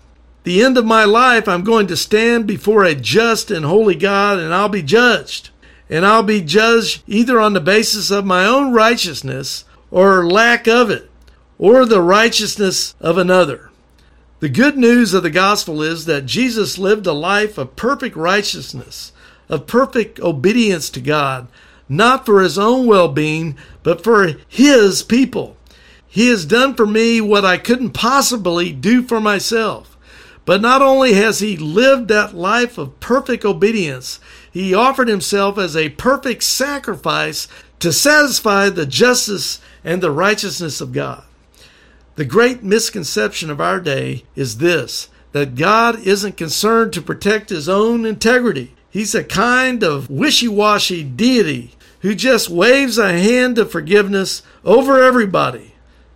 The 0.43 0.61
end 0.61 0.77
of 0.77 0.85
my 0.85 1.05
life, 1.05 1.47
I'm 1.47 1.63
going 1.63 1.87
to 1.87 1.97
stand 1.97 2.47
before 2.47 2.83
a 2.83 2.95
just 2.95 3.49
and 3.49 3.65
holy 3.65 3.95
God 3.95 4.39
and 4.39 4.53
I'll 4.53 4.69
be 4.69 4.83
judged. 4.83 5.49
And 5.89 6.05
I'll 6.05 6.23
be 6.23 6.41
judged 6.41 7.03
either 7.07 7.39
on 7.39 7.53
the 7.53 7.61
basis 7.61 8.09
of 8.09 8.25
my 8.25 8.45
own 8.45 8.73
righteousness 8.73 9.65
or 9.91 10.25
lack 10.25 10.67
of 10.67 10.89
it, 10.89 11.11
or 11.59 11.85
the 11.85 12.01
righteousness 12.01 12.95
of 12.99 13.17
another. 13.17 13.69
The 14.39 14.49
good 14.49 14.75
news 14.75 15.13
of 15.13 15.21
the 15.21 15.29
gospel 15.29 15.83
is 15.83 16.05
that 16.05 16.25
Jesus 16.25 16.79
lived 16.79 17.05
a 17.05 17.13
life 17.13 17.57
of 17.59 17.75
perfect 17.75 18.15
righteousness, 18.15 19.13
of 19.47 19.67
perfect 19.67 20.19
obedience 20.19 20.89
to 20.89 20.99
God, 20.99 21.47
not 21.87 22.25
for 22.25 22.41
his 22.41 22.57
own 22.57 22.87
well 22.87 23.07
being, 23.07 23.55
but 23.83 24.03
for 24.03 24.31
his 24.47 25.03
people. 25.03 25.55
He 26.13 26.27
has 26.27 26.45
done 26.45 26.75
for 26.75 26.85
me 26.85 27.21
what 27.21 27.43
I 27.43 27.57
couldn't 27.57 27.93
possibly 27.93 28.71
do 28.71 29.01
for 29.01 29.19
myself. 29.19 29.97
But 30.45 30.61
not 30.61 30.79
only 30.79 31.13
has 31.13 31.39
he 31.39 31.57
lived 31.57 32.07
that 32.09 32.35
life 32.35 32.77
of 32.77 32.99
perfect 32.99 33.43
obedience, 33.43 34.19
he 34.51 34.75
offered 34.75 35.07
himself 35.07 35.57
as 35.57 35.75
a 35.75 35.89
perfect 35.89 36.43
sacrifice 36.43 37.47
to 37.79 37.91
satisfy 37.91 38.69
the 38.69 38.85
justice 38.85 39.59
and 39.83 40.03
the 40.03 40.11
righteousness 40.11 40.81
of 40.81 40.91
God. 40.91 41.23
The 42.15 42.25
great 42.25 42.61
misconception 42.61 43.49
of 43.49 43.59
our 43.59 43.79
day 43.79 44.23
is 44.35 44.59
this 44.59 45.09
that 45.31 45.55
God 45.55 45.99
isn't 46.05 46.37
concerned 46.37 46.93
to 46.93 47.01
protect 47.01 47.49
his 47.49 47.67
own 47.67 48.05
integrity. 48.05 48.75
He's 48.91 49.15
a 49.15 49.23
kind 49.23 49.81
of 49.81 50.11
wishy 50.11 50.47
washy 50.47 51.03
deity 51.03 51.71
who 52.01 52.13
just 52.13 52.49
waves 52.49 52.99
a 52.99 53.13
hand 53.13 53.57
of 53.57 53.71
forgiveness 53.71 54.43
over 54.63 55.01
everybody. 55.01 55.72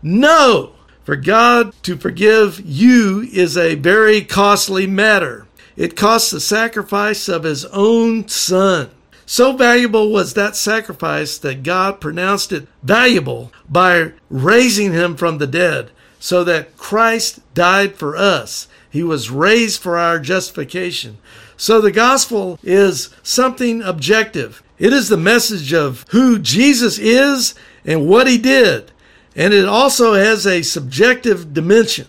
No! 0.08 0.72
For 1.04 1.18
God 1.18 1.74
to 1.84 1.98
forgive 1.98 2.62
you 2.62 3.28
is 3.34 3.58
a 3.58 3.76
very 3.76 4.22
costly 4.22 4.88
matter. 4.88 5.48
It 5.76 5.98
costs 5.98 6.32
the 6.32 6.40
sacrifice 6.40 7.28
of 7.28 7.44
his 7.44 7.66
own 7.66 8.28
son. 8.30 8.90
So 9.26 9.52
valuable 9.52 10.10
was 10.10 10.34
that 10.34 10.56
sacrifice 10.56 11.38
that 11.40 11.64
God 11.64 12.00
pronounced 12.00 12.54
it 12.54 12.70
valuable 12.82 13.52
by 13.70 14.14
raising 14.30 14.94
him 14.94 15.18
from 15.18 15.38
the 15.38 15.48
dead, 15.48 15.92
so 16.20 16.46
that 16.46 16.78
Christ 16.78 17.42
died 17.54 17.96
for 17.96 18.16
us. 18.16 18.70
He 18.90 19.04
was 19.04 19.30
raised 19.30 19.82
for 19.82 19.98
our 19.98 20.20
justification. 20.20 21.18
So 21.58 21.82
the 21.82 21.92
gospel 21.92 22.60
is 22.64 23.14
something 23.24 23.82
objective. 23.82 24.64
It 24.80 24.94
is 24.94 25.10
the 25.10 25.18
message 25.18 25.74
of 25.74 26.06
who 26.10 26.40
Jesus 26.40 26.98
is 26.98 27.56
and 27.84 28.08
what 28.08 28.28
he 28.28 28.38
did. 28.38 28.92
And 29.38 29.54
it 29.54 29.66
also 29.66 30.16
has 30.16 30.48
a 30.48 30.64
subjective 30.64 31.54
dimension. 31.54 32.08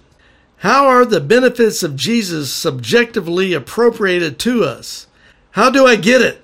How 0.63 0.87
are 0.89 1.05
the 1.05 1.21
benefits 1.21 1.83
of 1.83 1.95
Jesus 1.95 2.53
subjectively 2.53 3.53
appropriated 3.53 4.39
to 4.41 4.65
us? 4.65 5.07
How 5.53 5.71
do 5.71 5.87
I 5.87 5.97
get 5.97 6.23
it? 6.23 6.43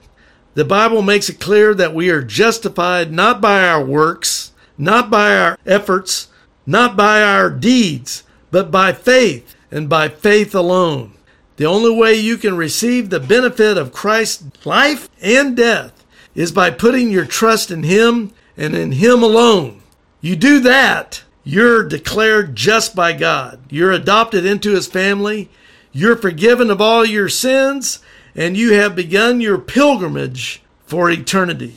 The 0.53 0.65
Bible 0.65 1.03
makes 1.03 1.29
it 1.29 1.41
clear 1.41 1.75
that 1.75 1.95
we 1.95 2.11
are 2.11 2.23
justified 2.23 3.11
not 3.11 3.41
by 3.41 3.67
our 3.67 3.83
works, 3.83 4.53
not 4.79 5.11
by 5.11 5.37
our 5.37 5.59
efforts, 5.67 6.29
not 6.67 6.97
by 6.97 7.23
our 7.23 7.51
deeds, 7.51 8.23
but 8.51 8.71
by 8.71 8.93
faith 8.93 9.57
and 9.71 9.89
by 9.89 10.09
faith 10.09 10.55
alone. 10.55 11.15
The 11.57 11.67
only 11.67 11.97
way 11.97 12.15
you 12.15 12.37
can 12.37 12.57
receive 12.57 13.09
the 13.09 13.21
benefit 13.21 13.79
of 13.79 13.93
Christ's 13.93 14.67
life 14.67 15.09
and 15.23 15.57
death 15.57 16.05
is 16.35 16.53
by 16.53 16.71
putting 16.71 17.11
your 17.11 17.25
trust 17.25 17.71
in 17.71 17.85
Him 17.85 18.33
and 18.57 18.75
in 18.75 18.93
Him 18.93 19.23
alone. 19.23 19.81
You 20.25 20.37
do 20.37 20.61
that, 20.61 21.23
you're 21.45 21.87
declared 21.87 22.57
just 22.57 22.97
by 22.97 23.13
God. 23.13 23.61
You're 23.69 23.93
adopted 23.93 24.47
into 24.47 24.71
His 24.71 24.87
family. 24.87 25.51
You're 25.93 26.17
forgiven 26.17 26.71
of 26.71 26.81
all 26.81 27.05
your 27.05 27.29
sins 27.29 27.99
and 28.35 28.57
you 28.57 28.73
have 28.73 28.97
begun 28.97 29.43
your 29.43 29.59
pilgrimage 29.59 30.63
for 30.87 31.11
eternity. 31.11 31.75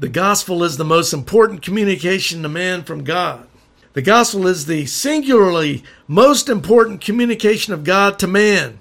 The 0.00 0.08
gospel 0.08 0.64
is 0.64 0.76
the 0.76 0.84
most 0.84 1.12
important 1.12 1.62
communication 1.62 2.42
to 2.42 2.48
man 2.48 2.82
from 2.82 3.04
God. 3.04 3.46
The 3.92 4.02
gospel 4.02 4.48
is 4.48 4.66
the 4.66 4.84
singularly 4.86 5.84
most 6.08 6.48
important 6.48 7.00
communication 7.00 7.72
of 7.72 7.84
God 7.84 8.18
to 8.18 8.26
man. 8.26 8.80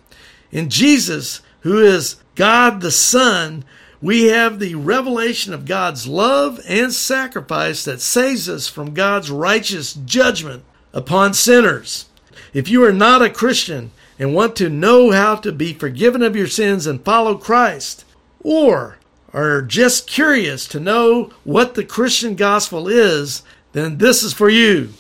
In 0.52 0.72
Jesus, 0.72 1.42
who 1.60 1.78
is 1.78 2.16
God 2.34 2.82
the 2.82 2.90
Son, 2.90 3.64
we 4.02 4.26
have 4.26 4.60
the 4.60 4.76
revelation 4.76 5.54
of 5.54 5.66
God's 5.66 6.08
love 6.08 6.60
and 6.68 6.94
sacrifice 6.94 7.84
that 7.86 8.02
saves 8.02 8.48
us 8.48 8.68
from 8.68 8.94
God's 8.94 9.32
righteous 9.32 9.94
judgment 9.94 10.64
upon 10.94 11.34
sinners. 11.34 12.06
If 12.54 12.70
you 12.70 12.84
are 12.84 12.94
not 12.94 13.22
a 13.22 13.30
Christian, 13.30 13.92
and 14.20 14.34
want 14.34 14.56
to 14.56 14.70
know 14.70 15.12
how 15.12 15.36
to 15.36 15.52
be 15.52 15.74
forgiven 15.74 16.22
of 16.22 16.36
your 16.36 16.48
sins 16.48 16.88
and 16.88 17.04
follow 17.04 17.36
Christ, 17.36 18.06
or 18.42 18.98
are 19.34 19.62
just 19.62 20.08
curious 20.08 20.68
to 20.70 20.80
know 20.80 21.32
what 21.44 21.76
the 21.76 21.84
Christian 21.84 22.36
gospel 22.36 22.88
is, 22.88 23.44
then 23.74 23.98
this 23.98 24.24
is 24.24 24.34
for 24.34 24.50
you. 24.50 24.94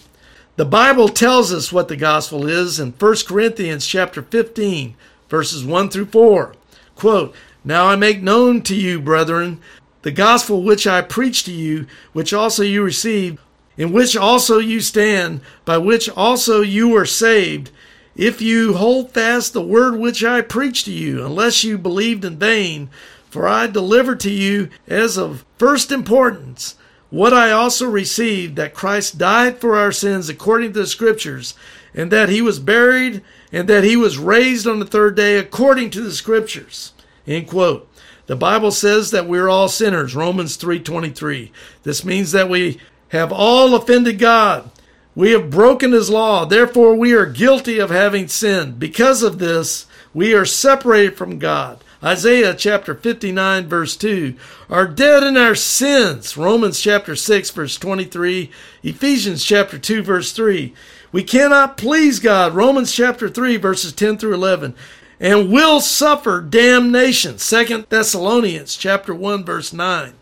The 0.55 0.65
Bible 0.65 1.09
tells 1.09 1.53
us 1.53 1.71
what 1.71 1.87
the 1.87 1.95
gospel 1.95 2.47
is 2.47 2.79
in 2.79 2.91
1 2.91 3.15
Corinthians 3.27 3.87
chapter 3.87 4.21
15, 4.21 4.95
verses 5.29 5.63
1 5.63 5.89
through 5.89 6.07
4. 6.07 6.55
Quote, 6.95 7.35
Now 7.67 7.87
I 7.87 7.97
make 7.97 8.21
known 8.21 8.61
to 8.61 8.73
you, 8.73 9.01
brethren, 9.01 9.59
the 10.03 10.11
gospel 10.11 10.63
which 10.63 10.87
I 10.87 11.01
preached 11.01 11.47
to 11.47 11.51
you, 11.51 11.85
which 12.13 12.31
also 12.31 12.63
you 12.63 12.81
received, 12.81 13.39
in 13.75 13.91
which 13.91 14.15
also 14.15 14.59
you 14.59 14.79
stand, 14.79 15.41
by 15.65 15.77
which 15.77 16.07
also 16.07 16.61
you 16.61 16.95
are 16.95 17.05
saved, 17.05 17.71
if 18.15 18.41
you 18.41 18.75
hold 18.75 19.11
fast 19.11 19.51
the 19.51 19.61
word 19.61 19.99
which 19.99 20.23
I 20.23 20.39
preached 20.39 20.85
to 20.85 20.93
you, 20.93 21.25
unless 21.25 21.65
you 21.65 21.77
believed 21.77 22.23
in 22.23 22.37
vain. 22.39 22.89
For 23.29 23.49
I 23.49 23.67
delivered 23.67 24.21
to 24.21 24.31
you 24.31 24.69
as 24.87 25.17
of 25.17 25.43
first 25.57 25.91
importance 25.91 26.75
what 27.09 27.33
I 27.33 27.51
also 27.51 27.85
received 27.85 28.55
that 28.55 28.73
Christ 28.73 29.17
died 29.17 29.59
for 29.59 29.75
our 29.75 29.91
sins 29.91 30.29
according 30.29 30.71
to 30.71 30.79
the 30.79 30.87
Scriptures, 30.87 31.53
and 31.93 32.13
that 32.13 32.29
he 32.29 32.41
was 32.41 32.59
buried, 32.59 33.23
and 33.51 33.67
that 33.67 33.83
he 33.83 33.97
was 33.97 34.17
raised 34.17 34.65
on 34.65 34.79
the 34.79 34.85
third 34.85 35.17
day 35.17 35.37
according 35.37 35.89
to 35.89 36.01
the 36.01 36.13
Scriptures. 36.13 36.93
End 37.27 37.47
quote. 37.47 37.87
The 38.27 38.35
Bible 38.35 38.71
says 38.71 39.11
that 39.11 39.27
we're 39.27 39.49
all 39.49 39.67
sinners, 39.67 40.15
Romans 40.15 40.57
3:23. 40.57 41.51
This 41.83 42.03
means 42.03 42.31
that 42.31 42.49
we 42.49 42.79
have 43.09 43.31
all 43.31 43.75
offended 43.75 44.19
God. 44.19 44.69
We 45.15 45.31
have 45.31 45.49
broken 45.49 45.93
his 45.93 46.09
law. 46.09 46.45
Therefore 46.45 46.95
we 46.95 47.13
are 47.13 47.25
guilty 47.25 47.79
of 47.79 47.89
having 47.89 48.27
sinned. 48.27 48.79
Because 48.79 49.23
of 49.23 49.39
this, 49.39 49.87
we 50.13 50.33
are 50.33 50.45
separated 50.45 51.17
from 51.17 51.39
God. 51.39 51.83
Isaiah 52.03 52.53
chapter 52.53 52.93
59 52.93 53.67
verse 53.67 53.95
2 53.95 54.35
are 54.69 54.87
dead 54.87 55.23
in 55.23 55.35
our 55.35 55.55
sins. 55.55 56.37
Romans 56.37 56.79
chapter 56.79 57.15
6 57.15 57.49
verse 57.49 57.77
23, 57.77 58.51
Ephesians 58.83 59.43
chapter 59.43 59.79
2 59.79 60.03
verse 60.03 60.31
3. 60.31 60.73
We 61.11 61.23
cannot 61.23 61.77
please 61.77 62.19
God. 62.19 62.53
Romans 62.53 62.93
chapter 62.93 63.29
3 63.29 63.57
verses 63.57 63.93
10 63.93 64.17
through 64.17 64.35
11 64.35 64.75
and 65.19 65.51
will 65.51 65.81
suffer 65.81 66.41
damnation. 66.41 67.37
Second 67.37 67.85
Thessalonians 67.89 68.75
chapter 68.75 69.13
1 69.13 69.43
verse 69.43 69.73
9. 69.73 70.13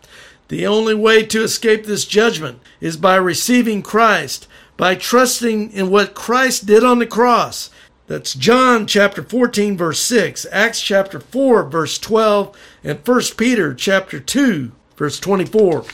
The 0.48 0.66
only 0.66 0.94
way 0.94 1.24
to 1.26 1.42
escape 1.42 1.84
this 1.84 2.04
judgment 2.04 2.60
is 2.80 2.96
by 2.96 3.16
receiving 3.16 3.82
Christ, 3.82 4.46
by 4.76 4.94
trusting 4.94 5.72
in 5.72 5.90
what 5.90 6.14
Christ 6.14 6.66
did 6.66 6.84
on 6.84 6.98
the 7.00 7.06
cross. 7.06 7.70
That's 8.06 8.34
John 8.34 8.86
chapter 8.86 9.22
14 9.22 9.76
verse 9.76 9.98
6, 10.00 10.46
Acts 10.52 10.80
chapter 10.80 11.18
4 11.18 11.64
verse 11.64 11.98
12, 11.98 12.56
and 12.84 13.00
1 13.04 13.20
Peter 13.36 13.74
chapter 13.74 14.20
2 14.20 14.70
verse 14.96 15.18
24. 15.18 15.84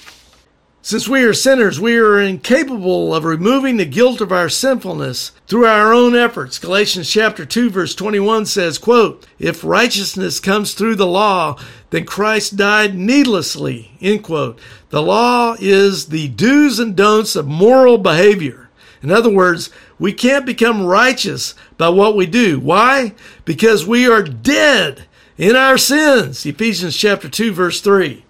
Since 0.84 1.06
we 1.06 1.22
are 1.22 1.32
sinners, 1.32 1.80
we 1.80 1.96
are 1.96 2.18
incapable 2.18 3.14
of 3.14 3.24
removing 3.24 3.76
the 3.76 3.84
guilt 3.84 4.20
of 4.20 4.32
our 4.32 4.48
sinfulness 4.48 5.30
through 5.46 5.64
our 5.64 5.94
own 5.94 6.16
efforts. 6.16 6.58
Galatians 6.58 7.08
chapter 7.08 7.46
2 7.46 7.70
verse 7.70 7.94
21 7.94 8.46
says, 8.46 8.78
quote, 8.78 9.24
If 9.38 9.62
righteousness 9.62 10.40
comes 10.40 10.74
through 10.74 10.96
the 10.96 11.06
law, 11.06 11.56
then 11.90 12.04
Christ 12.04 12.56
died 12.56 12.96
needlessly, 12.96 13.92
end 14.00 14.24
quote. 14.24 14.58
The 14.90 15.02
law 15.02 15.54
is 15.60 16.06
the 16.06 16.26
do's 16.26 16.80
and 16.80 16.96
don'ts 16.96 17.36
of 17.36 17.46
moral 17.46 17.96
behavior. 17.96 18.68
In 19.04 19.12
other 19.12 19.30
words, 19.30 19.70
we 20.00 20.12
can't 20.12 20.44
become 20.44 20.84
righteous 20.84 21.54
by 21.78 21.90
what 21.90 22.16
we 22.16 22.26
do. 22.26 22.58
Why? 22.58 23.14
Because 23.44 23.86
we 23.86 24.08
are 24.08 24.24
dead 24.24 25.06
in 25.38 25.54
our 25.54 25.78
sins. 25.78 26.44
Ephesians 26.44 26.96
chapter 26.96 27.28
2 27.28 27.52
verse 27.52 27.80
3. 27.80 28.24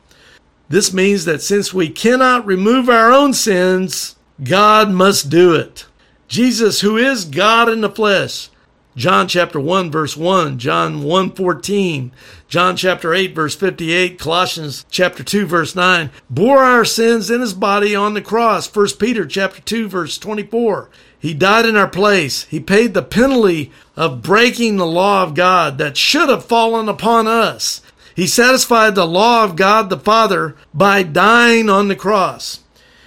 This 0.72 0.94
means 0.94 1.26
that 1.26 1.42
since 1.42 1.74
we 1.74 1.90
cannot 1.90 2.46
remove 2.46 2.88
our 2.88 3.12
own 3.12 3.34
sins, 3.34 4.16
God 4.42 4.88
must 4.90 5.28
do 5.28 5.54
it. 5.54 5.84
Jesus, 6.28 6.80
who 6.80 6.96
is 6.96 7.26
God 7.26 7.68
in 7.68 7.82
the 7.82 7.90
flesh, 7.90 8.48
John 8.96 9.28
chapter 9.28 9.60
1 9.60 9.90
verse 9.90 10.16
1, 10.16 10.58
John 10.58 11.02
1 11.02 11.32
14, 11.32 12.10
John 12.48 12.74
chapter 12.74 13.12
8 13.12 13.34
verse 13.34 13.54
58, 13.54 14.18
Colossians 14.18 14.86
chapter 14.90 15.22
2 15.22 15.44
verse 15.44 15.76
9, 15.76 16.08
bore 16.30 16.60
our 16.60 16.86
sins 16.86 17.30
in 17.30 17.42
his 17.42 17.52
body 17.52 17.94
on 17.94 18.14
the 18.14 18.22
cross. 18.22 18.74
1 18.74 18.96
Peter 18.98 19.26
chapter 19.26 19.60
2 19.60 19.90
verse 19.90 20.16
24. 20.16 20.88
He 21.18 21.34
died 21.34 21.66
in 21.66 21.76
our 21.76 21.86
place. 21.86 22.44
He 22.44 22.60
paid 22.60 22.94
the 22.94 23.02
penalty 23.02 23.70
of 23.94 24.22
breaking 24.22 24.78
the 24.78 24.86
law 24.86 25.22
of 25.22 25.34
God 25.34 25.76
that 25.76 25.98
should 25.98 26.30
have 26.30 26.46
fallen 26.46 26.88
upon 26.88 27.28
us. 27.28 27.82
He 28.14 28.26
satisfied 28.26 28.94
the 28.94 29.06
law 29.06 29.44
of 29.44 29.56
God 29.56 29.90
the 29.90 29.98
Father 29.98 30.56
by 30.74 31.02
dying 31.02 31.68
on 31.70 31.88
the 31.88 31.96
cross. 31.96 32.60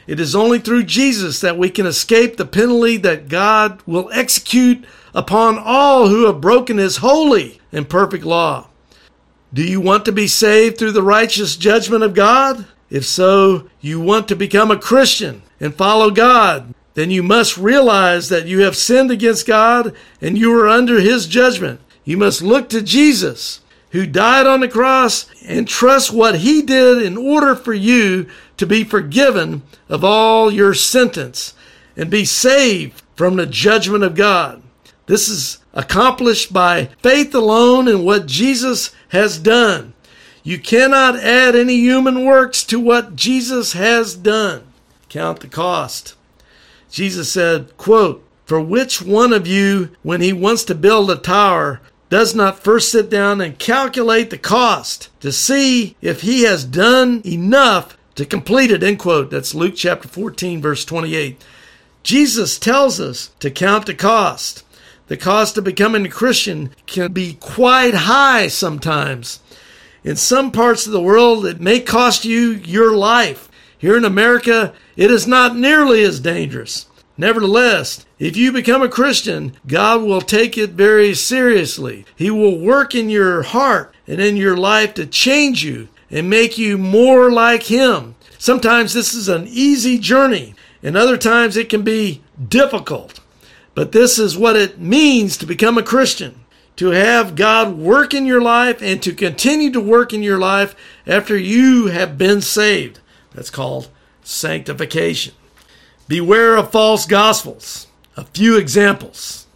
It 0.07 0.19
is 0.19 0.35
only 0.35 0.59
through 0.59 0.83
Jesus 0.83 1.41
that 1.41 1.57
we 1.57 1.69
can 1.69 1.85
escape 1.85 2.37
the 2.37 2.45
penalty 2.45 2.97
that 2.97 3.27
God 3.27 3.81
will 3.85 4.09
execute 4.13 4.85
upon 5.13 5.57
all 5.57 6.09
who 6.09 6.25
have 6.25 6.41
broken 6.41 6.77
his 6.77 6.97
holy 6.97 7.59
and 7.71 7.89
perfect 7.89 8.23
law. 8.23 8.67
Do 9.53 9.63
you 9.63 9.79
want 9.79 10.05
to 10.05 10.11
be 10.11 10.27
saved 10.27 10.77
through 10.77 10.91
the 10.91 11.01
righteous 11.01 11.55
judgment 11.55 12.03
of 12.03 12.13
God? 12.13 12.65
If 12.89 13.05
so, 13.05 13.67
you 13.81 13.99
want 13.99 14.27
to 14.27 14.35
become 14.35 14.69
a 14.69 14.77
Christian 14.77 15.41
and 15.59 15.73
follow 15.73 16.11
God, 16.11 16.73
then 16.93 17.09
you 17.09 17.23
must 17.23 17.57
realize 17.57 18.29
that 18.29 18.47
you 18.47 18.61
have 18.61 18.75
sinned 18.75 19.11
against 19.11 19.47
God 19.47 19.95
and 20.21 20.37
you 20.37 20.57
are 20.59 20.67
under 20.67 20.99
his 20.99 21.25
judgment. 21.25 21.79
You 22.03 22.17
must 22.17 22.41
look 22.41 22.69
to 22.69 22.81
Jesus, 22.81 23.61
who 23.95 24.05
died 24.05 24.45
on 24.45 24.60
the 24.60 24.67
cross, 24.67 25.25
and 25.45 25.67
trust 25.67 26.12
what 26.12 26.39
he 26.39 26.62
did 26.62 27.01
in 27.01 27.15
order 27.15 27.55
for 27.55 27.73
you 27.73 28.27
to 28.58 28.65
be 28.65 28.84
forgiven 28.84 29.62
of 29.88 30.03
all 30.03 30.51
your 30.51 30.73
sentence 30.73 31.53
and 31.95 32.10
be 32.10 32.25
saved 32.25 33.01
from 33.15 33.38
the 33.38 33.45
judgment 33.45 34.03
of 34.03 34.13
God. 34.15 34.62
This 35.05 35.29
is 35.29 35.60
accomplished 35.73 36.51
by 36.51 36.89
faith 37.01 37.34
alone 37.34 37.88
in 37.88 38.03
what 38.03 38.25
Jesus 38.25 38.93
has 39.10 39.39
done. 39.39 39.93
You 40.43 40.60
cannot 40.60 41.15
add 41.15 41.55
any 41.55 41.77
human 41.77 42.25
works 42.25 42.63
to 42.65 42.79
what 42.79 43.15
Jesus 43.15 43.73
has 43.73 44.13
done. 44.13 44.63
Count 45.08 45.39
the 45.39 45.47
cost. 45.47 46.15
Jesus 46.91 47.31
said, 47.31 47.75
quote, 47.77 48.23
For 48.45 48.60
which 48.60 49.01
one 49.01 49.31
of 49.31 49.47
you, 49.47 49.95
when 50.03 50.21
he 50.21 50.34
wants 50.34 50.63
to 50.65 50.75
build 50.75 51.10
a 51.10 51.15
tower, 51.15 51.81
does 52.09 52.35
not 52.35 52.63
first 52.63 52.91
sit 52.91 53.09
down 53.09 53.41
and 53.41 53.57
calculate 53.57 54.29
the 54.29 54.37
cost 54.37 55.09
to 55.21 55.31
see 55.31 55.95
if 56.01 56.21
he 56.21 56.43
has 56.43 56.63
done 56.63 57.21
enough 57.25 57.97
to 58.15 58.25
complete 58.25 58.71
it, 58.71 58.83
end 58.83 58.99
quote. 58.99 59.29
That's 59.29 59.55
Luke 59.55 59.73
chapter 59.75 60.07
14, 60.07 60.61
verse 60.61 60.85
28. 60.85 61.43
Jesus 62.03 62.59
tells 62.59 62.99
us 62.99 63.31
to 63.39 63.49
count 63.49 63.87
the 63.87 63.93
cost. 63.93 64.63
The 65.07 65.17
cost 65.17 65.57
of 65.57 65.63
becoming 65.63 66.05
a 66.05 66.09
Christian 66.09 66.71
can 66.85 67.11
be 67.11 67.33
quite 67.33 67.93
high 67.93 68.47
sometimes. 68.47 69.39
In 70.03 70.15
some 70.15 70.51
parts 70.51 70.85
of 70.85 70.91
the 70.91 71.01
world, 71.01 71.45
it 71.45 71.59
may 71.59 71.79
cost 71.79 72.25
you 72.25 72.51
your 72.51 72.95
life. 72.95 73.49
Here 73.77 73.97
in 73.97 74.05
America, 74.05 74.73
it 74.95 75.11
is 75.11 75.27
not 75.27 75.55
nearly 75.55 76.03
as 76.03 76.19
dangerous. 76.19 76.87
Nevertheless, 77.17 78.06
if 78.19 78.36
you 78.36 78.51
become 78.51 78.82
a 78.82 78.89
Christian, 78.89 79.54
God 79.67 80.01
will 80.01 80.21
take 80.21 80.58
it 80.58 80.71
very 80.71 81.13
seriously. 81.13 82.06
He 82.15 82.30
will 82.30 82.60
work 82.60 82.93
in 82.93 83.10
your 83.10 83.43
heart 83.43 83.93
and 84.06 84.19
in 84.19 84.36
your 84.36 84.58
life 84.58 84.93
to 84.95 85.06
change 85.06 85.63
you 85.63 85.88
and 86.12 86.30
make 86.30 86.58
you 86.58 86.78
more 86.78 87.32
like 87.32 87.63
Him. 87.63 88.15
Sometimes 88.38 88.93
this 88.93 89.13
is 89.13 89.30
an 89.30 89.47
easy 89.47 89.97
journey, 89.97 90.56
and 90.84 90.97
other 90.97 91.17
times 91.17 91.56
it 91.56 91.69
can 91.69 91.84
be 91.84 92.21
difficult. 92.49 93.21
But 93.73 93.91
this 93.91 94.19
is 94.19 94.38
what 94.38 94.56
it 94.56 94.80
means 94.80 95.38
to 95.38 95.45
become 95.45 95.78
a 95.78 95.84
Christian 95.84 96.41
to 96.75 96.88
have 96.88 97.36
God 97.36 97.78
work 97.78 98.13
in 98.13 98.25
your 98.25 98.41
life 98.41 98.82
and 98.82 99.01
to 99.04 99.13
continue 99.13 99.71
to 99.71 99.80
work 99.80 100.13
in 100.13 100.23
your 100.23 100.38
life 100.38 100.75
after 101.08 101.38
you 101.38 101.88
have 101.88 102.17
been 102.17 102.41
saved. 102.41 102.99
That's 103.34 103.49
called 103.49 103.89
sanctification. 104.23 105.34
Beware 106.07 106.55
of 106.55 106.71
false 106.71 107.07
gospels. 107.07 107.87
A 108.15 108.25
few 108.25 108.57
examples. 108.57 109.47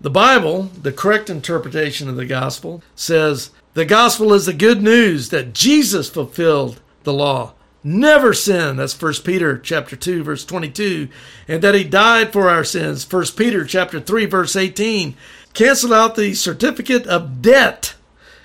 The 0.00 0.08
Bible, 0.08 0.70
the 0.80 0.92
correct 0.92 1.28
interpretation 1.28 2.08
of 2.08 2.16
the 2.16 2.24
gospel, 2.24 2.82
says 2.96 3.50
the 3.74 3.84
gospel 3.84 4.32
is 4.32 4.46
the 4.46 4.54
good 4.54 4.82
news 4.82 5.28
that 5.28 5.52
Jesus 5.52 6.08
fulfilled 6.08 6.80
the 7.04 7.12
law. 7.12 7.52
Never 7.84 8.32
sin. 8.32 8.76
That's 8.76 8.94
First 8.94 9.24
peter 9.26 9.58
chapter 9.58 9.94
2 9.94 10.24
verse 10.24 10.44
22 10.44 11.08
and 11.46 11.62
that 11.62 11.74
he 11.74 11.84
died 11.84 12.32
for 12.32 12.48
our 12.48 12.64
sins. 12.64 13.04
First 13.04 13.36
peter 13.36 13.66
chapter 13.66 14.00
3 14.00 14.24
verse 14.24 14.56
18 14.56 15.14
cancel 15.52 15.92
out 15.92 16.14
the 16.14 16.32
certificate 16.32 17.06
of 17.06 17.42
debt. 17.42 17.94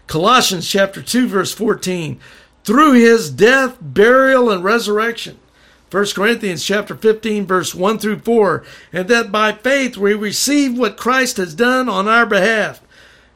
Colossians 0.08 0.70
chapter 0.70 1.02
2 1.02 1.28
verse 1.28 1.54
14 1.54 2.20
through 2.66 2.94
his 2.94 3.30
death 3.30 3.78
burial 3.80 4.50
and 4.50 4.64
resurrection 4.64 5.40
1 5.92 6.06
corinthians 6.16 6.66
chapter 6.66 6.96
15 6.96 7.46
verse 7.46 7.76
1 7.76 8.00
through 8.00 8.20
4 8.20 8.64
and 8.92 9.08
that 9.08 9.32
by 9.32 9.52
faith 9.52 9.98
we 9.98 10.14
receive 10.14 10.78
what 10.78 10.98
christ 10.98 11.38
has 11.38 11.54
done 11.54 11.88
on 11.88 12.08
our 12.08 12.26
behalf 12.26 12.82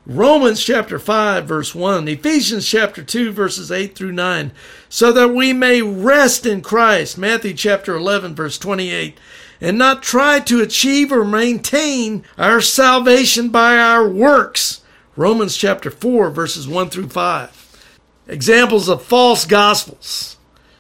Romans 0.10 0.64
chapter 0.64 0.98
5 0.98 1.46
verse 1.46 1.76
1, 1.76 2.08
Ephesians 2.08 2.68
chapter 2.68 3.04
2 3.04 3.32
verses 3.32 3.72
8 3.72 3.94
through 3.94 4.14
9, 4.14 4.52
so 4.90 5.12
that 5.12 5.36
we 5.36 5.54
may 5.54 5.84
rest 5.84 6.48
in 6.48 6.64
Christ, 6.64 7.16
Matthew 7.16 7.54
chapter 7.54 7.96
11 7.96 8.34
verse 8.34 8.58
28, 8.58 9.20
and 9.62 9.78
not 9.78 10.02
try 10.02 10.40
to 10.40 10.64
achieve 10.64 11.12
or 11.12 11.24
maintain 11.24 12.24
our 12.40 12.60
salvation 12.60 13.50
by 13.50 13.78
our 13.78 14.10
works, 14.10 14.82
Romans 15.16 15.56
chapter 15.56 15.92
4 15.92 16.32
verses 16.32 16.68
1 16.68 16.90
through 16.90 17.10
5. 17.10 17.86
Examples 18.28 18.90
of 18.90 19.04
false 19.04 19.46
gospels. 19.46 20.39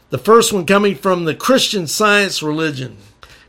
The 0.09 0.17
first 0.17 0.51
one 0.51 0.65
coming 0.65 0.95
from 0.95 1.25
the 1.25 1.35
Christian 1.35 1.87
science 1.87 2.41
religion. 2.41 2.97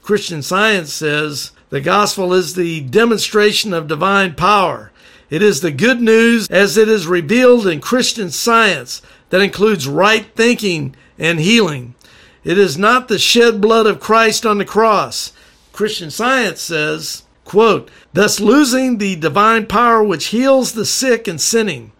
Christian 0.03 0.42
science 0.42 0.92
says 0.92 1.53
the 1.70 1.81
gospel 1.81 2.33
is 2.33 2.55
the 2.55 2.81
demonstration 2.81 3.73
of 3.73 3.88
divine 3.88 4.35
power 4.35 4.90
it 5.31 5.42
is 5.42 5.61
the 5.61 5.70
good 5.70 6.01
news 6.01 6.49
as 6.51 6.77
it 6.77 6.88
is 6.88 7.07
revealed 7.07 7.66
in 7.66 7.81
Christian 7.81 8.31
science 8.31 9.01
that 9.31 9.40
includes 9.40 9.87
right 9.87 10.27
thinking 10.35 10.96
and 11.18 11.38
healing. 11.38 11.94
It 12.42 12.59
is 12.59 12.77
not 12.77 13.07
the 13.07 13.18
shed 13.18 13.61
blood 13.61 13.87
of 13.87 14.01
Christ 14.01 14.44
on 14.44 14.59
the 14.59 14.64
cross. 14.64 15.33
Christian 15.73 16.11
science 16.11 16.61
says, 16.61 17.23
quote, 17.44 17.90
thus 18.12 18.40
losing 18.40 18.99
the 18.99 19.14
divine 19.14 19.66
power 19.66 20.03
which 20.03 20.27
heals 20.27 20.73
the 20.73 20.85
sick 20.85 21.29
and 21.29 21.40
sinning. 21.40 21.92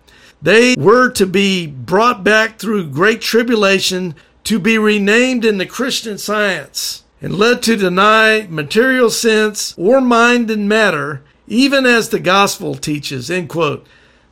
They 0.42 0.75
were 0.77 1.11
to 1.11 1.27
be 1.27 1.68
brought 1.68 2.25
back 2.25 2.59
through 2.59 2.88
great 2.88 3.20
tribulation 3.20 4.16
to 4.51 4.59
be 4.59 4.77
renamed 4.77 5.45
in 5.45 5.59
the 5.59 5.65
Christian 5.65 6.19
science 6.19 7.05
and 7.23 7.37
led 7.37 7.63
to 7.63 7.77
deny 7.77 8.49
material 8.51 9.09
sense 9.09 9.77
or 9.79 10.01
mind 10.01 10.51
and 10.51 10.69
matter 10.69 11.23
even 11.47 11.87
as 11.87 12.09
the 12.09 12.19
gospel 12.19 12.75
teaches, 12.75 13.31
end 13.31 13.49
quote. 13.49 13.87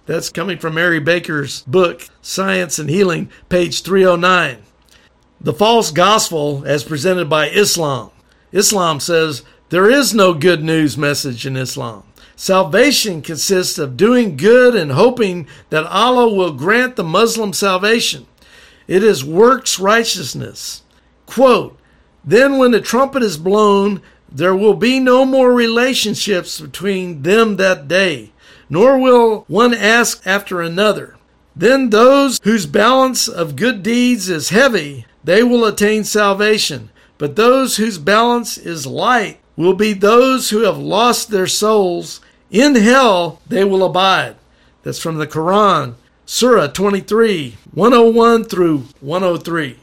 That's 0.07 0.29
coming 0.29 0.59
from 0.59 0.75
Mary 0.75 0.99
Baker's 0.99 1.63
book, 1.69 2.09
Science 2.21 2.81
and 2.81 2.91
Healing, 2.91 3.31
page 3.49 3.83
309. 3.83 4.59
The 5.41 5.53
false 5.53 5.93
gospel 5.93 6.65
as 6.67 6.83
presented 6.83 7.31
by 7.31 7.49
Islam. 7.51 8.11
Islam 8.51 8.99
says 8.99 9.45
there 9.69 9.89
is 9.89 10.15
no 10.15 10.35
good 10.35 10.65
news 10.65 10.99
message 10.99 11.47
in 11.47 11.57
Islam. 11.57 12.03
Salvation 12.35 13.23
consists 13.23 13.79
of 13.79 13.97
doing 13.97 14.37
good 14.37 14.75
and 14.75 14.91
hoping 14.91 15.47
that 15.71 15.87
Allah 15.87 16.35
will 16.35 16.55
grant 16.55 16.97
the 16.97 17.05
Muslim 17.05 17.53
salvation. 17.53 18.27
It 18.89 19.05
is 19.05 19.25
works 19.25 19.79
righteousness. 19.79 20.83
Quote, 21.27 21.79
then 22.25 22.59
when 22.59 22.73
the 22.73 22.81
trumpet 22.81 23.23
is 23.23 23.37
blown, 23.37 24.03
there 24.31 24.57
will 24.57 24.75
be 24.75 24.99
no 24.99 25.25
more 25.25 25.53
relationships 25.53 26.61
between 26.61 27.23
them 27.23 27.57
that 27.57 27.87
day, 27.87 28.33
nor 28.69 28.99
will 28.99 29.45
one 29.47 29.73
ask 29.73 30.27
after 30.27 30.61
another. 30.61 31.17
Then 31.55 31.91
those 31.91 32.41
whose 32.45 32.67
balance 32.67 33.29
of 33.29 33.57
good 33.57 33.83
deeds 33.83 34.29
is 34.29 34.51
heavy, 34.51 35.07
they 35.25 35.43
will 35.43 35.65
attain 35.65 36.05
salvation. 36.05 36.91
But 37.19 37.37
those 37.37 37.77
whose 37.77 37.99
balance 37.99 38.57
is 38.57 38.87
light 38.87 39.41
will 39.57 39.75
be 39.75 39.93
those 39.93 40.51
who 40.51 40.61
have 40.61 40.79
lost 40.79 41.31
their 41.31 41.49
souls. 41.49 42.21
In 42.51 42.77
hell 42.77 43.41
they 43.47 43.65
will 43.65 43.85
abide. 43.85 44.37
That's 44.83 45.03
from 45.03 45.17
the 45.17 45.27
Quran, 45.27 45.95
Surah 46.31 46.67
23, 46.67 47.57
101 47.73 48.45
through 48.45 48.85
103. 49.01 49.79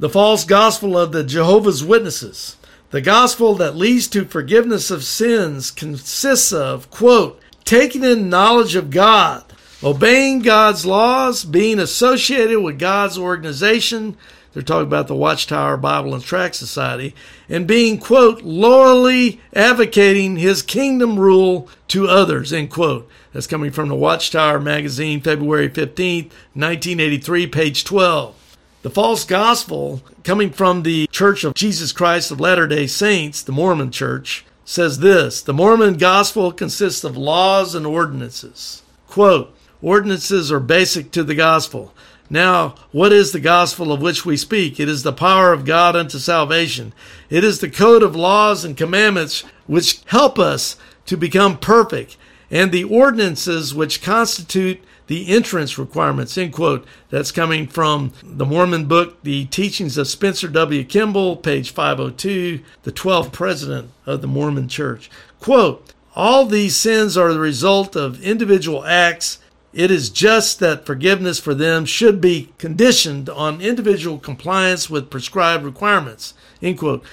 The 0.00 0.08
false 0.10 0.44
gospel 0.44 0.98
of 0.98 1.12
the 1.12 1.22
Jehovah's 1.22 1.84
Witnesses. 1.84 2.56
The 2.90 3.00
gospel 3.00 3.54
that 3.54 3.76
leads 3.76 4.08
to 4.08 4.24
forgiveness 4.24 4.90
of 4.90 5.04
sins 5.04 5.70
consists 5.70 6.52
of, 6.52 6.90
quote, 6.90 7.40
taking 7.64 8.02
in 8.02 8.28
knowledge 8.28 8.74
of 8.74 8.90
God, 8.90 9.44
obeying 9.80 10.40
God's 10.40 10.84
laws, 10.84 11.44
being 11.44 11.78
associated 11.78 12.58
with 12.58 12.80
God's 12.80 13.16
organization. 13.16 14.16
They're 14.52 14.64
talking 14.64 14.88
about 14.88 15.06
the 15.06 15.14
Watchtower 15.14 15.76
Bible 15.76 16.14
and 16.14 16.24
Tract 16.24 16.56
Society, 16.56 17.14
and 17.48 17.64
being, 17.64 18.00
quote, 18.00 18.42
loyally 18.42 19.40
advocating 19.54 20.34
his 20.38 20.62
kingdom 20.62 21.16
rule 21.16 21.68
to 21.86 22.08
others, 22.08 22.52
end 22.52 22.72
quote. 22.72 23.08
That's 23.38 23.46
coming 23.46 23.70
from 23.70 23.88
the 23.88 23.94
Watchtower 23.94 24.58
magazine, 24.58 25.20
February 25.20 25.68
15th, 25.68 26.32
1983, 26.54 27.46
page 27.46 27.84
12. 27.84 28.56
The 28.82 28.90
false 28.90 29.24
gospel 29.24 30.02
coming 30.24 30.50
from 30.50 30.82
the 30.82 31.06
Church 31.12 31.44
of 31.44 31.54
Jesus 31.54 31.92
Christ 31.92 32.32
of 32.32 32.40
Latter 32.40 32.66
day 32.66 32.88
Saints, 32.88 33.40
the 33.40 33.52
Mormon 33.52 33.92
Church, 33.92 34.44
says 34.64 34.98
this 34.98 35.40
The 35.40 35.54
Mormon 35.54 35.98
gospel 35.98 36.50
consists 36.50 37.04
of 37.04 37.16
laws 37.16 37.76
and 37.76 37.86
ordinances. 37.86 38.82
Quote, 39.06 39.56
Ordinances 39.80 40.50
are 40.50 40.58
basic 40.58 41.12
to 41.12 41.22
the 41.22 41.36
gospel. 41.36 41.94
Now, 42.28 42.74
what 42.90 43.12
is 43.12 43.30
the 43.30 43.38
gospel 43.38 43.92
of 43.92 44.02
which 44.02 44.26
we 44.26 44.36
speak? 44.36 44.80
It 44.80 44.88
is 44.88 45.04
the 45.04 45.12
power 45.12 45.52
of 45.52 45.64
God 45.64 45.94
unto 45.94 46.18
salvation. 46.18 46.92
It 47.30 47.44
is 47.44 47.60
the 47.60 47.70
code 47.70 48.02
of 48.02 48.16
laws 48.16 48.64
and 48.64 48.76
commandments 48.76 49.44
which 49.68 50.00
help 50.06 50.40
us 50.40 50.76
to 51.06 51.16
become 51.16 51.56
perfect, 51.56 52.16
and 52.50 52.72
the 52.72 52.84
ordinances 52.84 53.74
which 53.74 54.02
constitute 54.02 54.80
the 55.08 55.28
entrance 55.28 55.78
requirements, 55.78 56.36
end 56.38 56.52
quote. 56.52 56.86
That's 57.10 57.32
coming 57.32 57.66
from 57.66 58.12
the 58.22 58.44
Mormon 58.44 58.84
book, 58.84 59.22
The 59.22 59.46
Teachings 59.46 59.96
of 59.98 60.06
Spencer 60.06 60.48
W. 60.48 60.84
Kimball, 60.84 61.36
page 61.36 61.70
502, 61.70 62.60
the 62.82 62.92
12th 62.92 63.32
president 63.32 63.90
of 64.06 64.20
the 64.20 64.28
Mormon 64.28 64.68
Church. 64.68 65.10
Quote, 65.40 65.94
all 66.14 66.46
these 66.46 66.76
sins 66.76 67.16
are 67.16 67.32
the 67.32 67.40
result 67.40 67.96
of 67.96 68.22
individual 68.22 68.84
acts. 68.84 69.38
It 69.72 69.90
is 69.90 70.10
just 70.10 70.58
that 70.60 70.84
forgiveness 70.84 71.38
for 71.38 71.54
them 71.54 71.84
should 71.84 72.20
be 72.20 72.52
conditioned 72.58 73.28
on 73.28 73.60
individual 73.60 74.18
compliance 74.18 74.90
with 74.90 75.10
prescribed 75.10 75.64
requirements. 75.64 76.34
End 76.60 76.78
quote. 76.78 77.04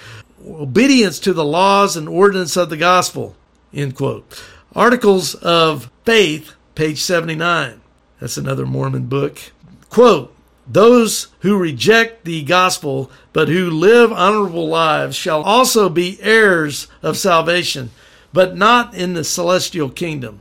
Obedience 0.44 1.18
to 1.20 1.32
the 1.32 1.44
laws 1.44 1.96
and 1.96 2.08
ordinance 2.08 2.56
of 2.56 2.68
the 2.68 2.76
gospel. 2.76 3.36
End 3.72 3.94
quote. 3.94 4.42
Articles 4.76 5.34
of 5.36 5.90
Faith, 6.04 6.52
page 6.74 7.00
79. 7.00 7.80
That's 8.20 8.36
another 8.36 8.66
Mormon 8.66 9.06
book. 9.06 9.38
Quote, 9.88 10.36
those 10.66 11.28
who 11.40 11.56
reject 11.56 12.26
the 12.26 12.42
gospel 12.42 13.10
but 13.32 13.48
who 13.48 13.70
live 13.70 14.12
honorable 14.12 14.68
lives 14.68 15.16
shall 15.16 15.42
also 15.42 15.88
be 15.88 16.18
heirs 16.20 16.88
of 17.02 17.16
salvation, 17.16 17.90
but 18.34 18.54
not 18.54 18.92
in 18.92 19.14
the 19.14 19.24
celestial 19.24 19.88
kingdom. 19.88 20.40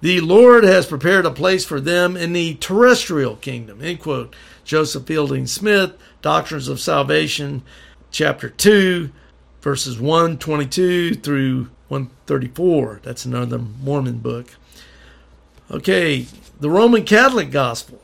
The 0.00 0.22
Lord 0.22 0.64
has 0.64 0.86
prepared 0.86 1.26
a 1.26 1.30
place 1.30 1.66
for 1.66 1.78
them 1.78 2.16
in 2.16 2.32
the 2.32 2.54
terrestrial 2.54 3.36
kingdom. 3.36 3.82
End 3.82 4.00
quote. 4.00 4.34
Joseph 4.64 5.04
Fielding 5.04 5.46
Smith, 5.46 5.92
Doctrines 6.22 6.68
of 6.68 6.80
Salvation, 6.80 7.62
chapter 8.10 8.48
2, 8.48 9.10
verses 9.60 10.00
122 10.00 11.16
through 11.16 11.68
134. 11.88 13.00
That's 13.02 13.24
another 13.24 13.58
Mormon 13.58 14.18
book. 14.18 14.56
Okay, 15.70 16.26
the 16.60 16.70
Roman 16.70 17.04
Catholic 17.04 17.50
gospel. 17.50 18.00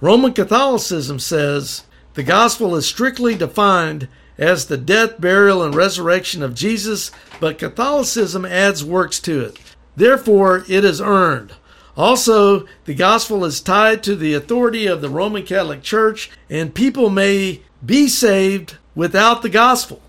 Roman 0.00 0.32
Catholicism 0.32 1.18
says 1.18 1.84
the 2.14 2.22
gospel 2.22 2.74
is 2.76 2.86
strictly 2.86 3.34
defined 3.34 4.08
as 4.36 4.66
the 4.66 4.76
death, 4.76 5.20
burial, 5.20 5.62
and 5.62 5.74
resurrection 5.74 6.42
of 6.42 6.54
Jesus, 6.54 7.10
but 7.40 7.58
Catholicism 7.58 8.44
adds 8.44 8.84
works 8.84 9.20
to 9.20 9.40
it. 9.40 9.58
Therefore, 9.96 10.64
it 10.68 10.84
is 10.84 11.00
earned. 11.00 11.54
Also, 11.96 12.66
the 12.84 12.94
gospel 12.94 13.44
is 13.44 13.60
tied 13.60 14.02
to 14.02 14.16
the 14.16 14.34
authority 14.34 14.86
of 14.86 15.00
the 15.00 15.08
Roman 15.08 15.44
Catholic 15.44 15.82
Church, 15.82 16.30
and 16.50 16.74
people 16.74 17.08
may 17.08 17.62
be 17.84 18.08
saved 18.08 18.76
without 18.96 19.42
the 19.42 19.48
gospel. 19.48 20.00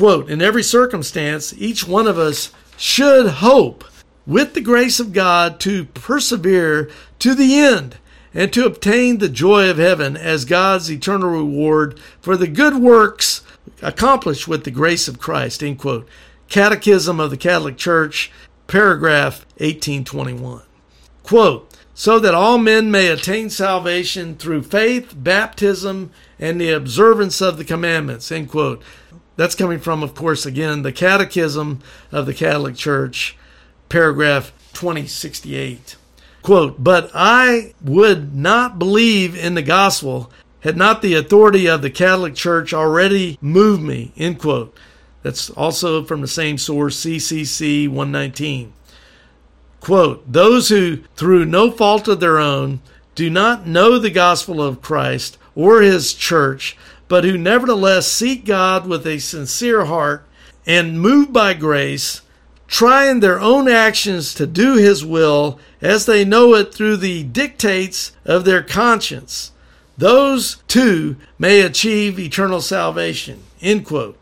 Quote, 0.00 0.30
in 0.30 0.40
every 0.40 0.62
circumstance, 0.62 1.52
each 1.58 1.86
one 1.86 2.06
of 2.06 2.18
us 2.18 2.54
should 2.78 3.26
hope 3.26 3.84
with 4.26 4.54
the 4.54 4.62
grace 4.62 4.98
of 4.98 5.12
God 5.12 5.60
to 5.60 5.84
persevere 5.84 6.90
to 7.18 7.34
the 7.34 7.58
end 7.58 7.98
and 8.32 8.50
to 8.54 8.64
obtain 8.64 9.18
the 9.18 9.28
joy 9.28 9.68
of 9.68 9.76
heaven 9.76 10.16
as 10.16 10.46
God's 10.46 10.90
eternal 10.90 11.28
reward 11.28 12.00
for 12.22 12.38
the 12.38 12.46
good 12.46 12.76
works 12.76 13.42
accomplished 13.82 14.48
with 14.48 14.64
the 14.64 14.70
grace 14.70 15.06
of 15.06 15.20
Christ. 15.20 15.62
End 15.62 15.78
quote. 15.78 16.08
Catechism 16.48 17.20
of 17.20 17.28
the 17.28 17.36
Catholic 17.36 17.76
Church, 17.76 18.32
paragraph 18.68 19.44
1821. 19.58 20.62
Quote, 21.22 21.76
so 21.92 22.18
that 22.18 22.34
all 22.34 22.56
men 22.56 22.90
may 22.90 23.08
attain 23.08 23.50
salvation 23.50 24.34
through 24.34 24.62
faith, 24.62 25.12
baptism, 25.14 26.10
and 26.38 26.58
the 26.58 26.70
observance 26.70 27.42
of 27.42 27.58
the 27.58 27.66
commandments. 27.66 28.32
End 28.32 28.48
quote. 28.48 28.82
That's 29.40 29.54
coming 29.54 29.78
from, 29.78 30.02
of 30.02 30.14
course, 30.14 30.44
again, 30.44 30.82
the 30.82 30.92
Catechism 30.92 31.80
of 32.12 32.26
the 32.26 32.34
Catholic 32.34 32.76
Church, 32.76 33.38
paragraph 33.88 34.52
2068. 34.74 35.96
Quote, 36.42 36.84
but 36.84 37.10
I 37.14 37.72
would 37.80 38.36
not 38.36 38.78
believe 38.78 39.34
in 39.34 39.54
the 39.54 39.62
gospel 39.62 40.30
had 40.60 40.76
not 40.76 41.00
the 41.00 41.14
authority 41.14 41.66
of 41.66 41.80
the 41.80 41.88
Catholic 41.88 42.34
Church 42.34 42.74
already 42.74 43.38
moved 43.40 43.80
me, 43.80 44.12
end 44.14 44.40
quote. 44.40 44.76
That's 45.22 45.48
also 45.48 46.04
from 46.04 46.20
the 46.20 46.28
same 46.28 46.58
source, 46.58 47.02
CCC 47.02 47.88
119. 47.88 48.74
Quote, 49.80 50.30
those 50.30 50.68
who, 50.68 50.98
through 51.16 51.46
no 51.46 51.70
fault 51.70 52.08
of 52.08 52.20
their 52.20 52.36
own, 52.36 52.82
do 53.14 53.30
not 53.30 53.66
know 53.66 53.98
the 53.98 54.10
gospel 54.10 54.62
of 54.62 54.82
Christ 54.82 55.38
or 55.54 55.80
his 55.80 56.12
church, 56.12 56.76
but 57.10 57.24
who 57.24 57.36
nevertheless 57.36 58.06
seek 58.06 58.44
God 58.44 58.86
with 58.86 59.04
a 59.04 59.18
sincere 59.18 59.86
heart 59.86 60.24
and 60.64 61.00
moved 61.00 61.32
by 61.32 61.54
grace, 61.54 62.20
trying 62.68 63.18
their 63.18 63.40
own 63.40 63.68
actions 63.68 64.32
to 64.32 64.46
do 64.46 64.76
his 64.76 65.04
will 65.04 65.58
as 65.82 66.06
they 66.06 66.24
know 66.24 66.54
it 66.54 66.72
through 66.72 66.96
the 66.96 67.24
dictates 67.24 68.12
of 68.24 68.44
their 68.44 68.62
conscience. 68.62 69.50
Those 69.98 70.62
too 70.68 71.16
may 71.36 71.62
achieve 71.62 72.16
eternal 72.16 72.60
salvation. 72.60 73.42
End 73.60 73.84
quote. 73.84 74.16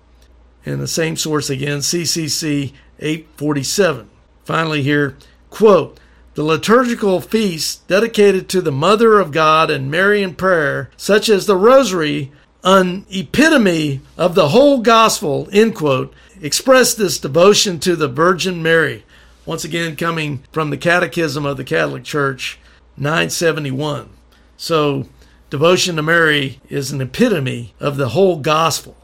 And 0.64 0.80
the 0.80 0.88
same 0.88 1.16
source 1.16 1.50
again, 1.50 1.80
CCC 1.80 2.72
847. 3.00 4.08
Finally, 4.46 4.82
here, 4.82 5.14
quote, 5.50 6.00
the 6.32 6.42
liturgical 6.42 7.20
feasts 7.20 7.82
dedicated 7.86 8.48
to 8.48 8.62
the 8.62 8.72
Mother 8.72 9.18
of 9.18 9.30
God 9.30 9.70
and 9.70 9.90
Marian 9.90 10.34
prayer, 10.34 10.88
such 10.96 11.28
as 11.28 11.44
the 11.44 11.56
Rosary, 11.56 12.32
an 12.64 13.06
epitome 13.10 14.00
of 14.16 14.34
the 14.34 14.48
whole 14.48 14.80
gospel, 14.80 15.48
end 15.52 15.74
quote, 15.74 16.12
express 16.40 16.94
this 16.94 17.18
devotion 17.18 17.78
to 17.80 17.96
the 17.96 18.08
Virgin 18.08 18.62
Mary. 18.62 19.04
Once 19.46 19.64
again, 19.64 19.96
coming 19.96 20.42
from 20.52 20.70
the 20.70 20.76
Catechism 20.76 21.46
of 21.46 21.56
the 21.56 21.64
Catholic 21.64 22.04
Church, 22.04 22.58
971. 22.96 24.10
So, 24.56 25.06
devotion 25.50 25.96
to 25.96 26.02
Mary 26.02 26.60
is 26.68 26.90
an 26.90 27.00
epitome 27.00 27.74
of 27.80 27.96
the 27.96 28.10
whole 28.10 28.38
gospel. 28.38 28.96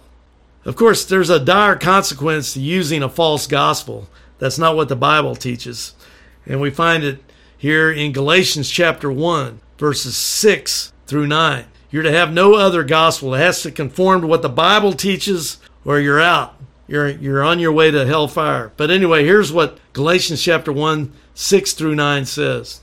Of 0.64 0.76
course, 0.76 1.04
there's 1.04 1.30
a 1.30 1.38
dire 1.38 1.76
consequence 1.76 2.54
to 2.54 2.60
using 2.60 3.02
a 3.02 3.08
false 3.08 3.46
gospel. 3.46 4.08
That's 4.38 4.58
not 4.58 4.76
what 4.76 4.88
the 4.88 4.96
Bible 4.96 5.36
teaches. 5.36 5.94
And 6.46 6.60
we 6.60 6.70
find 6.70 7.04
it 7.04 7.22
here 7.56 7.90
in 7.90 8.12
Galatians 8.12 8.68
chapter 8.68 9.10
1, 9.10 9.60
verses 9.78 10.16
6 10.16 10.92
through 11.06 11.26
9. 11.26 11.66
You're 11.94 12.02
to 12.02 12.10
have 12.10 12.32
no 12.32 12.54
other 12.54 12.82
gospel. 12.82 13.34
It 13.34 13.38
has 13.38 13.62
to 13.62 13.70
conform 13.70 14.22
to 14.22 14.26
what 14.26 14.42
the 14.42 14.48
Bible 14.48 14.94
teaches, 14.94 15.58
or 15.84 16.00
you're 16.00 16.20
out. 16.20 16.56
You're, 16.88 17.08
you're 17.08 17.44
on 17.44 17.60
your 17.60 17.70
way 17.70 17.92
to 17.92 18.04
hellfire. 18.04 18.72
But 18.76 18.90
anyway, 18.90 19.24
here's 19.24 19.52
what 19.52 19.78
Galatians 19.92 20.42
chapter 20.42 20.72
1, 20.72 21.12
6 21.34 21.72
through 21.72 21.94
9 21.94 22.24
says. 22.24 22.80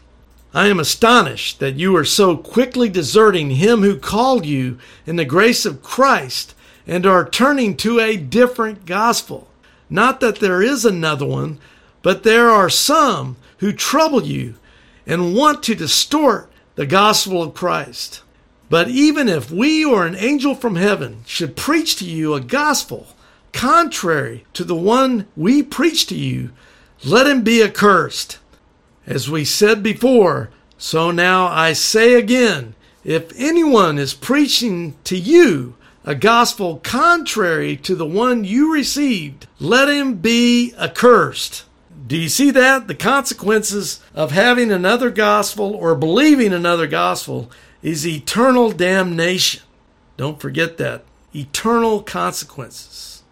I 0.54 0.68
am 0.68 0.80
astonished 0.80 1.60
that 1.60 1.76
you 1.76 1.94
are 1.98 2.06
so 2.06 2.38
quickly 2.38 2.88
deserting 2.88 3.50
him 3.50 3.82
who 3.82 4.00
called 4.00 4.46
you 4.46 4.80
in 5.06 5.18
the 5.18 5.26
grace 5.26 5.66
of 5.66 5.84
Christ 5.84 6.56
and 6.88 7.06
are 7.06 7.28
turning 7.28 7.76
to 7.76 8.00
a 8.00 8.16
different 8.16 8.86
gospel. 8.86 9.50
Not 9.90 10.22
that 10.22 10.40
there 10.40 10.62
is 10.62 10.86
another 10.86 11.26
one, 11.26 11.60
but 12.02 12.24
there 12.24 12.50
are 12.50 12.70
some 12.70 13.36
who 13.58 13.74
trouble 13.74 14.24
you 14.24 14.56
and 15.06 15.36
want 15.36 15.64
to 15.64 15.76
distort 15.76 16.50
the 16.76 16.86
gospel 16.86 17.44
of 17.44 17.54
Christ. 17.54 18.22
But 18.72 18.88
even 18.88 19.28
if 19.28 19.52
we 19.52 19.84
or 19.84 20.06
an 20.06 20.16
angel 20.16 20.56
from 20.56 20.78
heaven 20.78 21.26
should 21.28 21.58
preach 21.58 21.98
to 21.98 22.06
you 22.06 22.34
a 22.34 22.40
gospel 22.40 23.06
contrary 23.52 24.46
to 24.54 24.64
the 24.64 24.78
one 24.78 25.28
we 25.36 25.62
preach 25.62 26.06
to 26.06 26.16
you, 26.16 26.52
let 27.04 27.28
him 27.28 27.44
be 27.44 27.62
accursed. 27.62 28.40
As 29.06 29.30
we 29.30 29.44
said 29.44 29.84
before, 29.84 30.52
so 30.78 31.12
now 31.12 31.48
I 31.48 31.74
say 31.74 32.14
again 32.14 32.74
if 33.04 33.34
anyone 33.36 33.98
is 33.98 34.14
preaching 34.14 34.96
to 35.04 35.18
you 35.18 35.76
a 36.06 36.16
gospel 36.16 36.78
contrary 36.78 37.76
to 37.76 37.94
the 37.94 38.06
one 38.06 38.46
you 38.46 38.74
received, 38.74 39.48
let 39.60 39.90
him 39.90 40.16
be 40.16 40.74
accursed. 40.78 41.66
Do 42.08 42.16
you 42.16 42.30
see 42.30 42.52
that? 42.52 42.88
The 42.88 42.96
consequences 42.96 44.00
of 44.16 44.32
having 44.32 44.72
another 44.72 45.12
gospel 45.12 45.76
or 45.76 45.94
believing 45.94 46.54
another 46.54 46.88
gospel 46.88 47.52
is 47.82 48.06
eternal 48.06 48.72
damnation. 48.72 49.64
Don't 50.18 50.40
forget 50.40 50.78
that. 50.78 51.04
Eternal 51.34 52.02
consequences. 52.02 53.24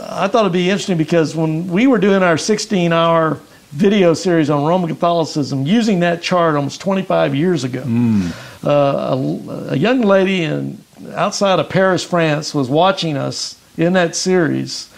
I 0.00 0.28
thought 0.28 0.40
it'd 0.42 0.52
be 0.52 0.70
interesting 0.70 0.96
because 0.96 1.36
when 1.36 1.68
we 1.68 1.86
were 1.86 1.98
doing 1.98 2.22
our 2.22 2.38
16 2.38 2.92
hour 2.92 3.38
video 3.72 4.14
series 4.14 4.48
on 4.50 4.64
Roman 4.64 4.88
Catholicism 4.88 5.66
using 5.66 6.00
that 6.00 6.22
chart 6.22 6.54
almost 6.54 6.80
25 6.80 7.34
years 7.34 7.64
ago, 7.64 7.82
mm. 7.82 8.32
uh, 8.64 9.68
a, 9.68 9.72
a, 9.72 9.76
young 9.76 10.02
lady 10.02 10.44
in, 10.44 10.82
outside 11.14 11.58
of 11.58 11.68
Paris, 11.68 12.04
France, 12.04 12.54
was 12.54 12.68
watching 12.68 13.16
us 13.16 13.58
in 13.76 13.92
that 13.94 14.14
series 14.16 14.90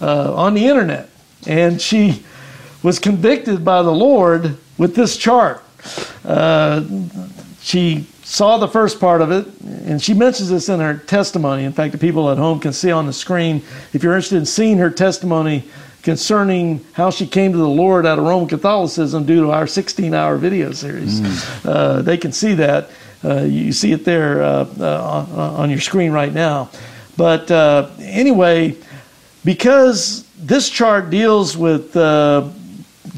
uh, 0.00 0.34
on 0.34 0.54
the 0.54 0.66
internet. 0.66 1.08
And 1.46 1.80
she 1.80 2.24
was 2.82 2.98
convicted 2.98 3.64
by 3.64 3.82
the 3.82 3.92
Lord 3.92 4.56
with 4.76 4.94
this 4.94 5.16
chart. 5.16 5.62
Uh, 6.24 6.82
she 7.68 8.06
saw 8.22 8.56
the 8.56 8.66
first 8.66 8.98
part 8.98 9.20
of 9.20 9.30
it, 9.30 9.46
and 9.60 10.02
she 10.02 10.14
mentions 10.14 10.48
this 10.48 10.70
in 10.70 10.80
her 10.80 10.96
testimony. 10.96 11.64
In 11.64 11.72
fact, 11.74 11.92
the 11.92 11.98
people 11.98 12.30
at 12.30 12.38
home 12.38 12.60
can 12.60 12.72
see 12.72 12.90
on 12.90 13.04
the 13.04 13.12
screen. 13.12 13.62
If 13.92 14.02
you're 14.02 14.14
interested 14.14 14.38
in 14.38 14.46
seeing 14.46 14.78
her 14.78 14.88
testimony 14.88 15.64
concerning 16.02 16.82
how 16.94 17.10
she 17.10 17.26
came 17.26 17.52
to 17.52 17.58
the 17.58 17.68
Lord 17.68 18.06
out 18.06 18.18
of 18.18 18.24
Roman 18.24 18.48
Catholicism 18.48 19.26
due 19.26 19.42
to 19.42 19.50
our 19.50 19.66
16 19.66 20.14
hour 20.14 20.38
video 20.38 20.72
series, 20.72 21.20
mm. 21.20 21.66
uh, 21.68 22.00
they 22.00 22.16
can 22.16 22.32
see 22.32 22.54
that. 22.54 22.88
Uh, 23.22 23.42
you 23.42 23.70
see 23.72 23.92
it 23.92 24.02
there 24.02 24.42
uh, 24.42 24.64
uh 24.80 25.54
on 25.58 25.68
your 25.68 25.80
screen 25.80 26.10
right 26.10 26.32
now. 26.32 26.70
But 27.18 27.50
uh, 27.50 27.90
anyway, 28.00 28.76
because 29.44 30.26
this 30.38 30.70
chart 30.70 31.10
deals 31.10 31.54
with 31.54 31.94
uh, 31.94 32.48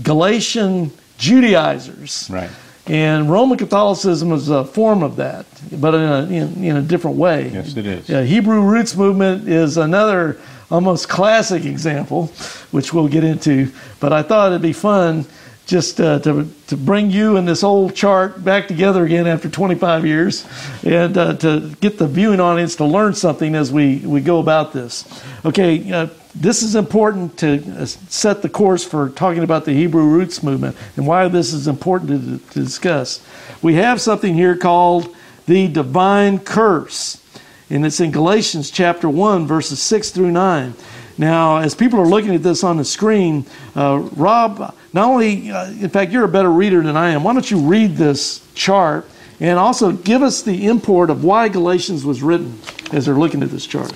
Galatian 0.02 0.90
Judaizers. 1.18 2.28
Right. 2.28 2.50
And 2.86 3.30
Roman 3.30 3.58
Catholicism 3.58 4.32
is 4.32 4.48
a 4.48 4.64
form 4.64 5.02
of 5.02 5.16
that, 5.16 5.46
but 5.72 5.94
in 5.94 6.00
a, 6.00 6.22
in, 6.24 6.64
in 6.64 6.76
a 6.76 6.82
different 6.82 7.16
way. 7.16 7.50
Yes, 7.50 7.76
it 7.76 7.86
is. 7.86 8.08
Yeah, 8.08 8.22
Hebrew 8.22 8.62
Roots 8.62 8.96
Movement 8.96 9.48
is 9.48 9.76
another 9.76 10.38
almost 10.70 11.08
classic 11.08 11.64
example, 11.64 12.26
which 12.70 12.92
we'll 12.92 13.08
get 13.08 13.24
into. 13.24 13.70
But 13.98 14.12
I 14.12 14.22
thought 14.22 14.52
it'd 14.52 14.62
be 14.62 14.72
fun 14.72 15.26
just 15.66 16.00
uh, 16.00 16.18
to, 16.18 16.48
to 16.66 16.76
bring 16.76 17.10
you 17.10 17.36
and 17.36 17.46
this 17.46 17.62
old 17.62 17.94
chart 17.94 18.42
back 18.42 18.66
together 18.66 19.04
again 19.04 19.26
after 19.26 19.48
25 19.48 20.04
years 20.04 20.44
and 20.82 21.16
uh, 21.16 21.34
to 21.36 21.70
get 21.80 21.96
the 21.96 22.08
viewing 22.08 22.40
audience 22.40 22.74
to 22.74 22.84
learn 22.84 23.14
something 23.14 23.54
as 23.54 23.72
we, 23.72 23.98
we 23.98 24.20
go 24.20 24.40
about 24.40 24.72
this. 24.72 25.04
Okay, 25.44 25.92
uh, 25.92 26.08
this 26.34 26.62
is 26.62 26.76
important 26.76 27.36
to 27.38 27.82
uh, 27.82 27.86
set 27.86 28.42
the 28.42 28.48
course 28.48 28.84
for 28.84 29.08
talking 29.08 29.42
about 29.42 29.64
the 29.64 29.72
Hebrew 29.72 30.04
roots 30.04 30.42
movement 30.42 30.76
and 30.96 31.06
why 31.06 31.26
this 31.28 31.52
is 31.52 31.66
important 31.66 32.10
to, 32.10 32.52
to 32.52 32.64
discuss. 32.64 33.24
We 33.62 33.74
have 33.74 34.00
something 34.00 34.34
here 34.34 34.56
called 34.56 35.14
the 35.46 35.66
divine 35.68 36.38
curse, 36.38 37.22
and 37.68 37.84
it's 37.84 38.00
in 38.00 38.12
Galatians 38.12 38.70
chapter 38.70 39.08
1, 39.08 39.46
verses 39.46 39.80
6 39.80 40.10
through 40.10 40.30
9. 40.30 40.74
Now, 41.18 41.58
as 41.58 41.74
people 41.74 42.00
are 42.00 42.06
looking 42.06 42.34
at 42.34 42.42
this 42.42 42.64
on 42.64 42.76
the 42.76 42.84
screen, 42.84 43.44
uh, 43.76 43.98
Rob, 44.12 44.74
not 44.92 45.04
only, 45.04 45.50
uh, 45.50 45.66
in 45.66 45.90
fact, 45.90 46.12
you're 46.12 46.24
a 46.24 46.28
better 46.28 46.50
reader 46.50 46.82
than 46.82 46.96
I 46.96 47.10
am. 47.10 47.24
Why 47.24 47.32
don't 47.32 47.50
you 47.50 47.58
read 47.58 47.96
this 47.96 48.46
chart 48.54 49.06
and 49.40 49.58
also 49.58 49.92
give 49.92 50.22
us 50.22 50.42
the 50.42 50.66
import 50.66 51.10
of 51.10 51.24
why 51.24 51.48
Galatians 51.48 52.04
was 52.04 52.22
written 52.22 52.58
as 52.92 53.06
they're 53.06 53.14
looking 53.16 53.42
at 53.42 53.50
this 53.50 53.66
chart? 53.66 53.92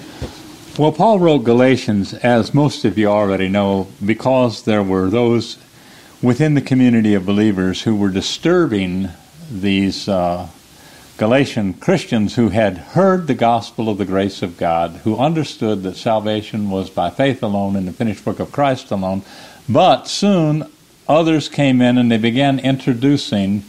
Well, 0.76 0.90
Paul 0.90 1.20
wrote 1.20 1.44
Galatians, 1.44 2.14
as 2.14 2.52
most 2.52 2.84
of 2.84 2.98
you 2.98 3.06
already 3.06 3.48
know, 3.48 3.86
because 4.04 4.64
there 4.64 4.82
were 4.82 5.08
those 5.08 5.56
within 6.20 6.54
the 6.54 6.60
community 6.60 7.14
of 7.14 7.24
believers 7.24 7.82
who 7.82 7.94
were 7.94 8.08
disturbing 8.08 9.10
these 9.48 10.08
uh, 10.08 10.48
Galatian 11.16 11.74
Christians 11.74 12.34
who 12.34 12.48
had 12.48 12.76
heard 12.76 13.28
the 13.28 13.34
gospel 13.34 13.88
of 13.88 13.98
the 13.98 14.04
grace 14.04 14.42
of 14.42 14.56
God, 14.56 14.90
who 15.04 15.16
understood 15.16 15.84
that 15.84 15.96
salvation 15.96 16.70
was 16.70 16.90
by 16.90 17.08
faith 17.08 17.40
alone 17.40 17.76
in 17.76 17.86
the 17.86 17.92
finished 17.92 18.26
work 18.26 18.40
of 18.40 18.50
Christ 18.50 18.90
alone. 18.90 19.22
But 19.68 20.08
soon 20.08 20.68
others 21.06 21.48
came 21.48 21.80
in 21.80 21.98
and 21.98 22.10
they 22.10 22.18
began 22.18 22.58
introducing 22.58 23.62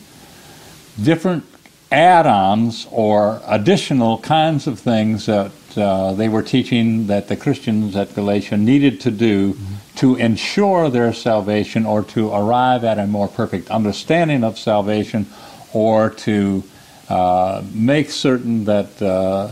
different 1.00 1.44
add 1.92 2.26
ons 2.26 2.88
or 2.90 3.44
additional 3.46 4.18
kinds 4.18 4.66
of 4.66 4.80
things 4.80 5.28
that 5.28 5.52
uh, 5.78 6.14
they 6.14 6.30
were 6.30 6.44
teaching 6.44 7.08
that 7.08 7.28
the 7.28 7.36
Christians 7.36 7.96
at 7.96 8.14
Galatia 8.16 8.58
needed 8.58 9.02
to 9.02 9.12
do 9.12 9.54
mm-hmm. 9.54 9.76
to 9.98 10.16
ensure 10.16 10.90
their 10.90 11.14
salvation 11.14 11.86
or 11.86 12.04
to 12.04 12.32
arrive 12.32 12.84
at 12.84 13.00
a 13.00 13.08
more 13.08 13.28
perfect 13.28 13.70
understanding 13.70 14.44
of 14.44 14.58
salvation 14.58 15.28
or 15.74 16.10
to 16.10 16.64
uh, 17.10 17.64
make 17.74 18.10
certain 18.10 18.66
that 18.66 19.02
uh, 19.02 19.52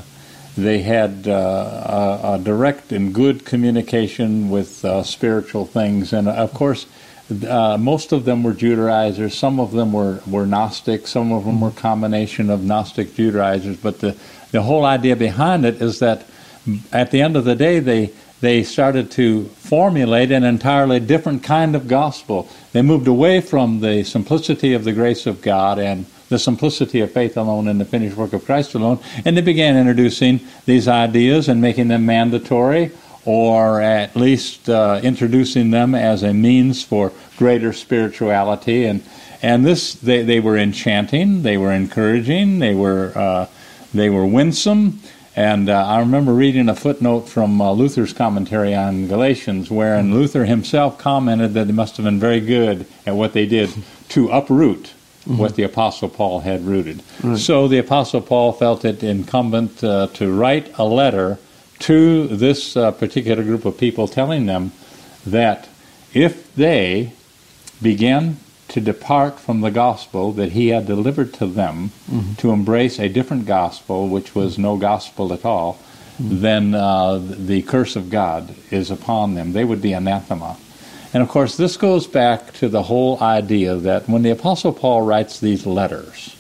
they 0.58 0.82
had 0.82 1.28
uh, 1.28 2.22
a, 2.24 2.34
a, 2.34 2.40
direct 2.40 2.92
and 2.92 3.14
good 3.14 3.46
communication 3.46 4.50
with 4.50 4.84
uh, 4.86 5.04
spiritual 5.04 5.66
things. 5.66 6.14
And 6.14 6.28
of 6.28 6.54
course, 6.54 6.86
uh, 7.48 7.78
most 7.80 8.12
of 8.12 8.26
them 8.26 8.44
were 8.44 8.54
Judaizers. 8.54 9.38
Some 9.38 9.60
of 9.60 9.72
them 9.72 9.94
were, 9.94 10.22
were 10.28 10.46
Gnostic. 10.46 11.08
Some 11.08 11.32
of 11.32 11.46
them 11.46 11.62
were 11.62 11.72
combination 11.72 12.50
of 12.50 12.64
Gnostic 12.64 13.16
Judaizers. 13.16 13.78
But 13.78 14.00
the, 14.00 14.18
the 14.52 14.62
whole 14.62 14.86
idea 14.86 15.16
behind 15.16 15.66
it 15.66 15.82
is 15.82 16.00
that 16.00 16.26
at 16.92 17.12
the 17.12 17.22
end 17.22 17.36
of 17.36 17.46
the 17.46 17.56
day, 17.56 17.80
they 17.80 18.14
they 18.44 18.62
started 18.62 19.10
to 19.10 19.46
formulate 19.46 20.30
an 20.30 20.44
entirely 20.44 21.00
different 21.00 21.44
kind 21.44 21.78
of 21.78 21.88
gospel. 21.88 22.50
They 22.74 22.82
moved 22.82 23.08
away 23.08 23.40
from 23.40 23.80
the 23.80 24.04
simplicity 24.04 24.74
of 24.74 24.84
the 24.84 24.92
grace 24.92 25.26
of 25.26 25.42
God 25.42 25.80
and 25.80 26.06
the 26.28 26.38
simplicity 26.38 27.00
of 27.00 27.10
faith 27.10 27.38
alone 27.38 27.70
and 27.70 27.80
the 27.80 27.86
finished 27.86 28.18
work 28.18 28.34
of 28.34 28.44
Christ 28.44 28.74
alone, 28.74 29.00
and 29.24 29.38
they 29.38 29.42
began 29.42 29.78
introducing 29.78 30.42
these 30.66 30.90
ideas 30.90 31.48
and 31.48 31.62
making 31.62 31.88
them 31.88 32.06
mandatory 32.06 32.92
or 33.26 33.82
at 33.82 34.16
least 34.16 34.70
uh, 34.70 35.00
introducing 35.04 35.72
them 35.72 35.96
as 35.96 36.24
a 36.24 36.34
means 36.34 36.84
for 36.84 37.12
greater 37.38 37.74
spirituality 37.74 38.86
and 38.86 39.04
and 39.42 39.66
this 39.66 39.94
they, 39.96 40.24
they 40.24 40.40
were 40.40 40.58
enchanting 40.58 41.44
they 41.44 41.58
were 41.58 41.72
encouraging 41.72 42.60
they 42.60 42.74
were 42.74 43.12
uh, 43.16 43.48
they 43.94 44.10
were 44.10 44.26
winsome 44.26 45.00
and 45.36 45.68
uh, 45.68 45.86
I 45.86 46.00
remember 46.00 46.32
reading 46.34 46.70
a 46.70 46.76
footnote 46.76 47.22
from 47.22 47.60
uh, 47.60 47.72
Luther's 47.72 48.14
commentary 48.14 48.76
on 48.76 49.08
Galatians, 49.08 49.72
wherein 49.72 50.14
Luther 50.14 50.46
himself 50.46 51.00
commented 51.00 51.56
that 51.56 51.66
they 51.66 51.74
must 51.74 51.98
have 51.98 52.04
been 52.04 52.20
very 52.20 52.40
good 52.40 52.86
at 53.08 53.16
what 53.16 53.34
they 53.34 53.48
did 53.48 53.72
to 54.10 54.30
uproot 54.30 54.94
mm-hmm. 55.26 55.38
what 55.38 55.56
the 55.56 55.64
Apostle 55.64 56.10
Paul 56.10 56.42
had 56.42 56.66
rooted. 56.66 57.02
Right. 57.24 57.38
So 57.38 57.68
the 57.68 57.80
Apostle 57.80 58.22
Paul 58.22 58.54
felt 58.54 58.86
it 58.86 59.04
incumbent 59.04 59.84
uh, 59.84 60.08
to 60.14 60.32
write 60.32 60.78
a 60.78 60.84
letter 60.84 61.40
to 61.84 62.28
this 62.28 62.78
uh, 62.78 62.92
particular 62.92 63.44
group 63.44 63.66
of 63.66 63.78
people 63.78 64.08
telling 64.08 64.46
them 64.46 64.72
that 65.26 65.68
if 66.14 66.54
they 66.56 67.12
began 67.82 68.38
to 68.70 68.80
depart 68.80 69.38
from 69.38 69.60
the 69.60 69.70
gospel 69.70 70.32
that 70.32 70.54
he 70.54 70.70
had 70.70 70.86
delivered 70.86 71.34
to 71.34 71.46
them, 71.46 71.92
mm-hmm. 72.10 72.34
to 72.36 72.52
embrace 72.52 73.00
a 73.00 73.10
different 73.10 73.46
gospel, 73.46 74.08
which 74.08 74.34
was 74.34 74.58
no 74.58 74.78
gospel 74.78 75.34
at 75.34 75.44
all, 75.44 75.74
mm-hmm. 76.18 76.42
then 76.42 76.74
uh, 76.74 77.20
the 77.22 77.62
curse 77.64 77.98
of 77.98 78.10
God 78.10 78.56
is 78.72 78.90
upon 78.90 79.36
them. 79.36 79.52
They 79.52 79.66
would 79.66 79.82
be 79.82 79.92
anathema. 79.92 80.58
And 81.14 81.22
of 81.22 81.28
course, 81.28 81.58
this 81.58 81.76
goes 81.76 82.08
back 82.08 82.54
to 82.54 82.70
the 82.70 82.84
whole 82.84 83.22
idea 83.22 83.76
that 83.76 84.08
when 84.08 84.24
the 84.24 84.32
Apostle 84.32 84.74
Paul 84.74 85.02
writes 85.02 85.40
these 85.40 85.66
letters, 85.66 86.36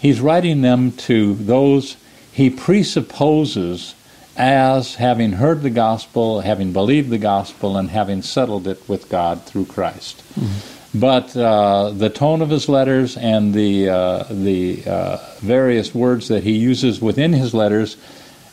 he's 0.00 0.20
writing 0.20 0.62
them 0.62 0.92
to 0.92 1.34
those 1.34 1.96
he 2.32 2.48
presupposes 2.48 3.94
as 4.36 4.94
having 4.96 5.32
heard 5.32 5.62
the 5.62 5.70
gospel, 5.70 6.40
having 6.40 6.72
believed 6.72 7.10
the 7.10 7.18
gospel, 7.18 7.76
and 7.76 7.90
having 7.90 8.22
settled 8.22 8.66
it 8.66 8.88
with 8.88 9.08
God 9.08 9.42
through 9.44 9.66
Christ. 9.66 10.22
Mm-hmm. 10.34 10.98
But 10.98 11.34
uh, 11.36 11.90
the 11.90 12.10
tone 12.10 12.42
of 12.42 12.50
his 12.50 12.68
letters 12.68 13.16
and 13.16 13.54
the 13.54 13.88
uh, 13.88 14.24
the 14.24 14.82
uh, 14.86 15.16
various 15.38 15.94
words 15.94 16.28
that 16.28 16.44
he 16.44 16.52
uses 16.52 17.00
within 17.00 17.32
his 17.32 17.54
letters 17.54 17.96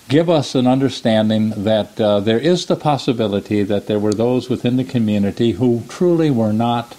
give 0.08 0.30
us 0.30 0.56
an 0.56 0.66
understanding 0.66 1.50
that 1.64 2.00
uh, 2.00 2.20
there 2.20 2.40
is 2.40 2.66
the 2.66 2.76
possibility 2.76 3.64
that 3.64 3.88
there 3.88 4.00
were 4.00 4.14
those 4.14 4.50
within 4.50 4.78
the 4.78 4.84
community 4.84 5.52
who 5.52 5.84
truly 5.88 6.32
were 6.32 6.54
not 6.54 6.96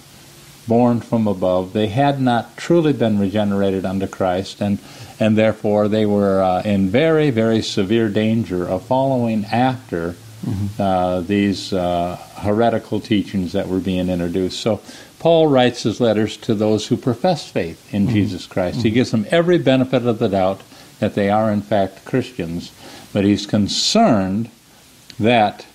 born 0.68 1.00
from 1.00 1.26
above. 1.26 1.72
They 1.72 1.88
had 1.88 2.20
not 2.20 2.56
truly 2.56 2.92
been 2.92 3.18
regenerated 3.18 3.84
under 3.84 4.06
Christ, 4.06 4.60
and 4.60 4.78
and 5.20 5.36
therefore 5.36 5.86
they 5.86 6.06
were 6.06 6.42
uh, 6.42 6.62
in 6.62 6.88
very, 6.88 7.30
very 7.30 7.62
severe 7.62 8.08
danger 8.08 8.66
of 8.66 8.82
following 8.84 9.44
after 9.44 10.16
mm-hmm. 10.44 10.82
uh, 10.82 11.20
these 11.20 11.72
uh, 11.72 12.16
heretical 12.36 12.98
teachings 13.00 13.52
that 13.52 13.68
were 13.68 13.80
being 13.80 14.08
introduced. 14.08 14.58
So 14.58 14.80
Paul 15.18 15.48
writes 15.48 15.82
his 15.82 16.00
letters 16.00 16.38
to 16.38 16.54
those 16.54 16.86
who 16.86 16.96
profess 16.96 17.48
faith 17.48 17.92
in 17.94 18.04
mm-hmm. 18.04 18.14
Jesus 18.14 18.46
Christ. 18.46 18.78
Mm-hmm. 18.78 18.88
He 18.88 18.90
gives 18.90 19.10
them 19.10 19.26
every 19.30 19.58
benefit 19.58 20.06
of 20.06 20.18
the 20.18 20.28
doubt 20.28 20.62
that 20.98 21.14
they 21.14 21.30
are, 21.30 21.52
in 21.52 21.62
fact, 21.62 22.04
Christians, 22.04 22.72
but 23.12 23.24
he's 23.24 23.46
concerned 23.46 24.50
that 25.18 25.66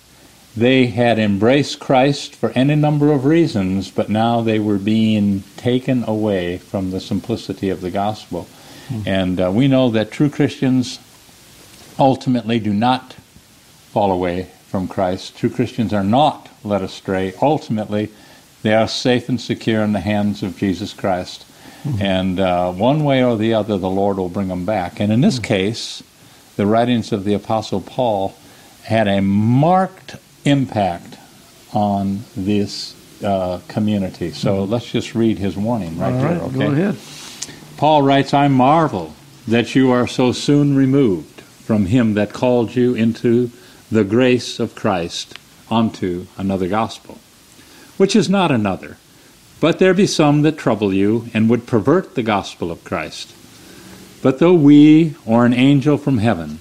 they 0.56 0.86
had 0.86 1.18
embraced 1.18 1.78
Christ 1.78 2.34
for 2.34 2.50
any 2.50 2.74
number 2.74 3.12
of 3.12 3.26
reasons, 3.26 3.90
but 3.90 4.08
now 4.08 4.40
they 4.40 4.58
were 4.58 4.78
being 4.78 5.44
taken 5.56 6.02
away 6.04 6.58
from 6.58 6.90
the 6.90 7.00
simplicity 7.00 7.68
of 7.68 7.82
the 7.82 7.90
gospel. 7.90 8.48
Mm-hmm. 8.88 9.08
And 9.08 9.40
uh, 9.40 9.50
we 9.50 9.68
know 9.68 9.90
that 9.90 10.10
true 10.10 10.30
Christians 10.30 10.98
ultimately 11.98 12.58
do 12.58 12.72
not 12.72 13.14
fall 13.92 14.12
away 14.12 14.50
from 14.68 14.86
Christ. 14.88 15.36
True 15.36 15.50
Christians 15.50 15.92
are 15.92 16.04
not 16.04 16.48
led 16.62 16.82
astray. 16.82 17.32
Ultimately, 17.40 18.10
they 18.62 18.74
are 18.74 18.88
safe 18.88 19.28
and 19.28 19.40
secure 19.40 19.82
in 19.82 19.92
the 19.92 20.00
hands 20.00 20.42
of 20.42 20.56
Jesus 20.58 20.92
Christ. 20.92 21.44
Mm-hmm. 21.84 22.02
And 22.02 22.40
uh, 22.40 22.72
one 22.72 23.04
way 23.04 23.24
or 23.24 23.36
the 23.36 23.54
other, 23.54 23.78
the 23.78 23.90
Lord 23.90 24.16
will 24.18 24.28
bring 24.28 24.48
them 24.48 24.64
back. 24.64 25.00
And 25.00 25.12
in 25.12 25.20
this 25.20 25.36
mm-hmm. 25.36 25.44
case, 25.44 26.02
the 26.56 26.66
writings 26.66 27.12
of 27.12 27.24
the 27.24 27.34
Apostle 27.34 27.80
Paul 27.80 28.34
had 28.82 29.08
a 29.08 29.20
marked 29.20 30.16
impact 30.44 31.18
on 31.72 32.24
this 32.36 32.94
uh, 33.22 33.60
community. 33.68 34.32
So 34.32 34.62
mm-hmm. 34.62 34.72
let's 34.72 34.90
just 34.90 35.14
read 35.14 35.38
his 35.38 35.56
warning 35.56 35.98
right, 35.98 36.12
right 36.12 36.20
there. 36.22 36.42
Okay? 36.42 36.58
Go 36.58 36.72
ahead. 36.72 36.96
Paul 37.76 38.00
writes, 38.02 38.32
I 38.32 38.48
marvel 38.48 39.14
that 39.46 39.74
you 39.74 39.90
are 39.90 40.06
so 40.06 40.32
soon 40.32 40.76
removed 40.76 41.42
from 41.42 41.86
him 41.86 42.14
that 42.14 42.32
called 42.32 42.74
you 42.74 42.94
into 42.94 43.50
the 43.90 44.02
grace 44.02 44.58
of 44.58 44.74
Christ 44.74 45.38
unto 45.70 46.26
another 46.38 46.68
gospel, 46.68 47.18
which 47.98 48.16
is 48.16 48.30
not 48.30 48.50
another. 48.50 48.96
But 49.60 49.78
there 49.78 49.92
be 49.92 50.06
some 50.06 50.40
that 50.42 50.56
trouble 50.56 50.94
you 50.94 51.28
and 51.34 51.50
would 51.50 51.66
pervert 51.66 52.14
the 52.14 52.22
gospel 52.22 52.70
of 52.70 52.82
Christ. 52.82 53.34
But 54.22 54.38
though 54.38 54.54
we 54.54 55.14
or 55.26 55.44
an 55.44 55.52
angel 55.52 55.98
from 55.98 56.18
heaven 56.18 56.60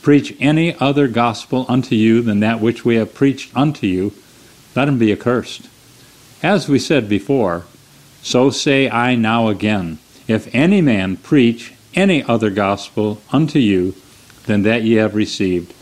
preach 0.00 0.34
any 0.40 0.74
other 0.76 1.08
gospel 1.08 1.66
unto 1.68 1.94
you 1.94 2.22
than 2.22 2.40
that 2.40 2.60
which 2.60 2.86
we 2.86 2.96
have 2.96 3.14
preached 3.14 3.54
unto 3.54 3.86
you, 3.86 4.14
let 4.74 4.88
him 4.88 4.98
be 4.98 5.12
accursed. 5.12 5.68
As 6.42 6.68
we 6.70 6.78
said 6.78 7.08
before, 7.08 7.64
so 8.22 8.48
say 8.48 8.88
I 8.88 9.14
now 9.14 9.48
again 9.48 9.98
if 10.28 10.52
any 10.54 10.80
man 10.80 11.16
preach 11.16 11.72
any 11.94 12.22
other 12.22 12.50
gospel 12.50 13.20
unto 13.32 13.58
you 13.58 13.94
than 14.46 14.62
that 14.62 14.82
ye 14.82 14.94
have 14.94 15.14
received, 15.14 15.72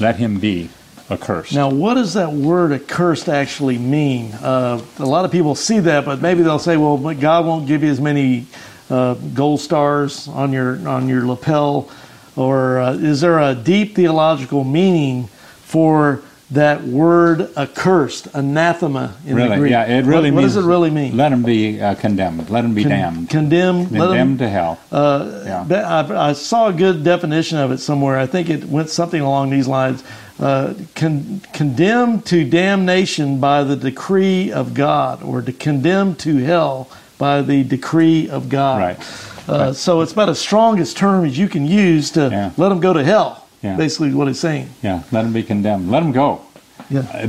let 0.00 0.16
him 0.16 0.38
be 0.38 0.70
accursed. 1.10 1.54
Now, 1.54 1.68
what 1.68 1.94
does 1.94 2.14
that 2.14 2.32
word 2.32 2.72
accursed 2.72 3.28
actually 3.28 3.78
mean? 3.78 4.32
Uh, 4.32 4.80
a 4.98 5.04
lot 5.04 5.24
of 5.24 5.32
people 5.32 5.54
see 5.54 5.80
that, 5.80 6.04
but 6.04 6.20
maybe 6.20 6.42
they'll 6.42 6.58
say, 6.58 6.76
well, 6.76 6.96
God 7.14 7.46
won't 7.46 7.66
give 7.66 7.82
you 7.82 7.90
as 7.90 8.00
many 8.00 8.46
uh, 8.88 9.14
gold 9.14 9.60
stars 9.60 10.28
on 10.28 10.52
your, 10.52 10.88
on 10.88 11.08
your 11.08 11.26
lapel. 11.26 11.90
Or 12.36 12.78
uh, 12.78 12.94
is 12.94 13.20
there 13.20 13.38
a 13.38 13.54
deep 13.54 13.96
theological 13.96 14.64
meaning 14.64 15.26
for 15.26 16.22
that 16.50 16.82
word 16.82 17.56
accursed, 17.56 18.26
anathema 18.34 19.14
in 19.24 19.36
really, 19.36 19.48
the 19.50 19.56
Greek. 19.56 19.70
Yeah, 19.70 19.84
it 19.84 20.04
really 20.04 20.14
what, 20.14 20.22
means. 20.22 20.34
What 20.34 20.42
does 20.42 20.56
it 20.56 20.68
really 20.68 20.90
mean? 20.90 21.16
Let 21.16 21.32
him 21.32 21.44
be 21.44 21.80
uh, 21.80 21.94
condemned. 21.94 22.50
Let 22.50 22.64
him 22.64 22.74
be 22.74 22.82
Con- 22.82 22.90
damned. 22.90 23.30
Condemned. 23.30 23.88
Condemned 23.88 24.38
to 24.40 24.48
hell. 24.48 24.80
Uh, 24.90 25.64
yeah. 25.68 25.86
I, 25.88 26.30
I, 26.30 26.32
saw 26.32 26.68
a 26.68 26.72
good 26.72 27.04
definition 27.04 27.58
of 27.58 27.70
it 27.70 27.78
somewhere. 27.78 28.18
I 28.18 28.26
think 28.26 28.50
it 28.50 28.64
went 28.64 28.90
something 28.90 29.20
along 29.20 29.50
these 29.50 29.68
lines. 29.68 30.02
Uh, 30.40 30.74
con- 30.96 31.40
condemned 31.52 32.26
to 32.26 32.48
damnation 32.48 33.38
by 33.38 33.62
the 33.62 33.76
decree 33.76 34.50
of 34.50 34.74
God, 34.74 35.22
or 35.22 35.42
to 35.42 35.52
condemn 35.52 36.16
to 36.16 36.38
hell 36.38 36.90
by 37.18 37.42
the 37.42 37.62
decree 37.62 38.28
of 38.28 38.48
God. 38.48 38.80
Right. 38.80 39.48
Uh, 39.48 39.66
right. 39.66 39.76
So 39.76 40.00
it's 40.00 40.12
about 40.12 40.28
as 40.28 40.40
strong 40.40 40.80
as 40.80 40.94
term 40.94 41.24
as 41.24 41.38
you 41.38 41.48
can 41.48 41.66
use 41.66 42.10
to 42.12 42.28
yeah. 42.30 42.50
let 42.56 42.70
them 42.70 42.80
go 42.80 42.92
to 42.92 43.04
hell. 43.04 43.39
Yeah. 43.62 43.76
Basically, 43.76 44.14
what 44.14 44.28
it's 44.28 44.40
saying. 44.40 44.70
Yeah, 44.82 45.02
let 45.12 45.22
them 45.22 45.32
be 45.32 45.42
condemned. 45.42 45.90
Let 45.90 46.00
them 46.00 46.12
go. 46.12 46.42
Yeah. 46.88 47.00
Uh, 47.12 47.26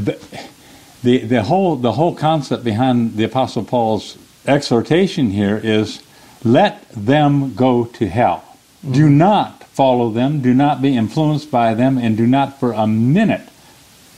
the 1.04 1.20
the 1.20 1.44
whole 1.44 1.76
the 1.76 1.94
whole 1.94 2.16
concept 2.16 2.64
behind 2.64 3.18
the 3.18 3.24
Apostle 3.24 3.64
Paul's 3.64 4.18
exhortation 4.46 5.32
here 5.32 5.60
is 5.62 6.02
let 6.44 6.90
them 6.92 7.54
go 7.54 7.86
to 7.86 8.08
hell. 8.08 8.44
Mm-hmm. 8.84 8.94
Do 8.94 9.10
not 9.10 9.64
follow 9.66 10.10
them. 10.10 10.42
Do 10.42 10.54
not 10.54 10.82
be 10.82 10.96
influenced 10.96 11.52
by 11.52 11.74
them, 11.74 11.98
and 11.98 12.16
do 12.16 12.28
not 12.28 12.60
for 12.60 12.72
a 12.72 12.88
minute 12.88 13.48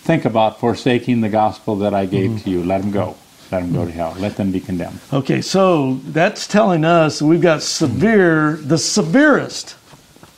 think 0.04 0.26
about 0.26 0.60
forsaking 0.60 1.22
the 1.22 1.30
gospel 1.30 1.78
that 1.78 1.94
I 1.94 2.06
gave 2.06 2.32
mm-hmm. 2.32 2.44
to 2.44 2.50
you. 2.50 2.64
Let 2.64 2.82
them 2.82 2.92
go. 2.92 3.16
Let 3.52 3.62
them 3.62 3.74
go 3.74 3.86
to 3.86 3.92
hell. 3.92 4.16
Let 4.20 4.36
them 4.36 4.52
be 4.52 4.60
condemned. 4.60 5.00
Okay, 5.12 5.42
so 5.42 5.96
that's 6.06 6.48
telling 6.48 6.84
us 6.84 7.22
we've 7.22 7.42
got 7.42 7.62
severe, 7.62 8.58
the 8.58 8.78
severest 8.78 9.76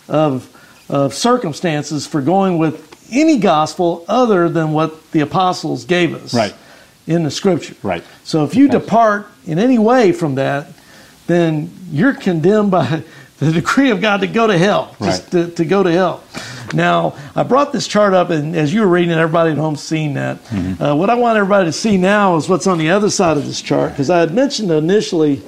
of 0.07 0.54
of 0.89 1.13
circumstances 1.13 2.05
for 2.05 2.21
going 2.21 2.57
with 2.57 2.91
any 3.11 3.37
gospel 3.37 4.05
other 4.07 4.49
than 4.49 4.71
what 4.71 5.11
the 5.11 5.21
apostles 5.21 5.85
gave 5.85 6.13
us 6.13 6.33
right. 6.33 6.53
in 7.07 7.23
the 7.23 7.31
scripture. 7.31 7.75
Right. 7.83 8.03
So 8.23 8.43
if 8.43 8.55
you 8.55 8.67
depart 8.67 9.27
in 9.45 9.59
any 9.59 9.77
way 9.77 10.11
from 10.11 10.35
that, 10.35 10.67
then 11.27 11.71
you're 11.91 12.13
condemned 12.13 12.71
by 12.71 13.03
the 13.37 13.51
decree 13.51 13.91
of 13.91 14.01
God 14.01 14.21
to 14.21 14.27
go 14.27 14.47
to 14.47 14.57
hell, 14.57 14.95
right. 14.99 15.07
just 15.07 15.31
to, 15.31 15.49
to, 15.51 15.65
go 15.65 15.83
to 15.83 15.91
hell. 15.91 16.23
Now, 16.73 17.15
I 17.35 17.43
brought 17.43 17.73
this 17.73 17.87
chart 17.87 18.13
up, 18.13 18.29
and 18.29 18.55
as 18.55 18.73
you 18.73 18.81
were 18.81 18.87
reading 18.87 19.11
it, 19.11 19.17
everybody 19.17 19.51
at 19.51 19.57
home 19.57 19.75
seeing 19.75 20.13
that. 20.13 20.43
Mm-hmm. 20.45 20.81
Uh, 20.81 20.95
what 20.95 21.09
I 21.09 21.15
want 21.15 21.37
everybody 21.37 21.65
to 21.65 21.73
see 21.73 21.97
now 21.97 22.37
is 22.37 22.47
what's 22.47 22.65
on 22.65 22.77
the 22.77 22.89
other 22.89 23.09
side 23.09 23.37
of 23.37 23.45
this 23.45 23.61
chart, 23.61 23.91
because 23.91 24.09
I 24.09 24.19
had 24.19 24.33
mentioned 24.33 24.71
initially, 24.71 25.41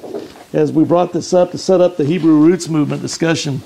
as 0.53 0.71
we 0.71 0.83
brought 0.83 1.13
this 1.13 1.33
up 1.33 1.51
to 1.51 1.57
set 1.57 1.81
up 1.81 1.97
the 1.97 2.03
Hebrew 2.03 2.39
roots 2.39 2.67
movement 2.67 3.01
discussion, 3.01 3.61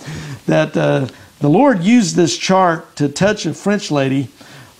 that 0.45 0.77
uh, 0.77 1.07
the 1.41 1.49
Lord 1.49 1.83
used 1.83 2.15
this 2.15 2.37
chart 2.37 2.95
to 2.97 3.09
touch 3.09 3.45
a 3.45 3.53
French 3.53 3.91
lady 3.91 4.29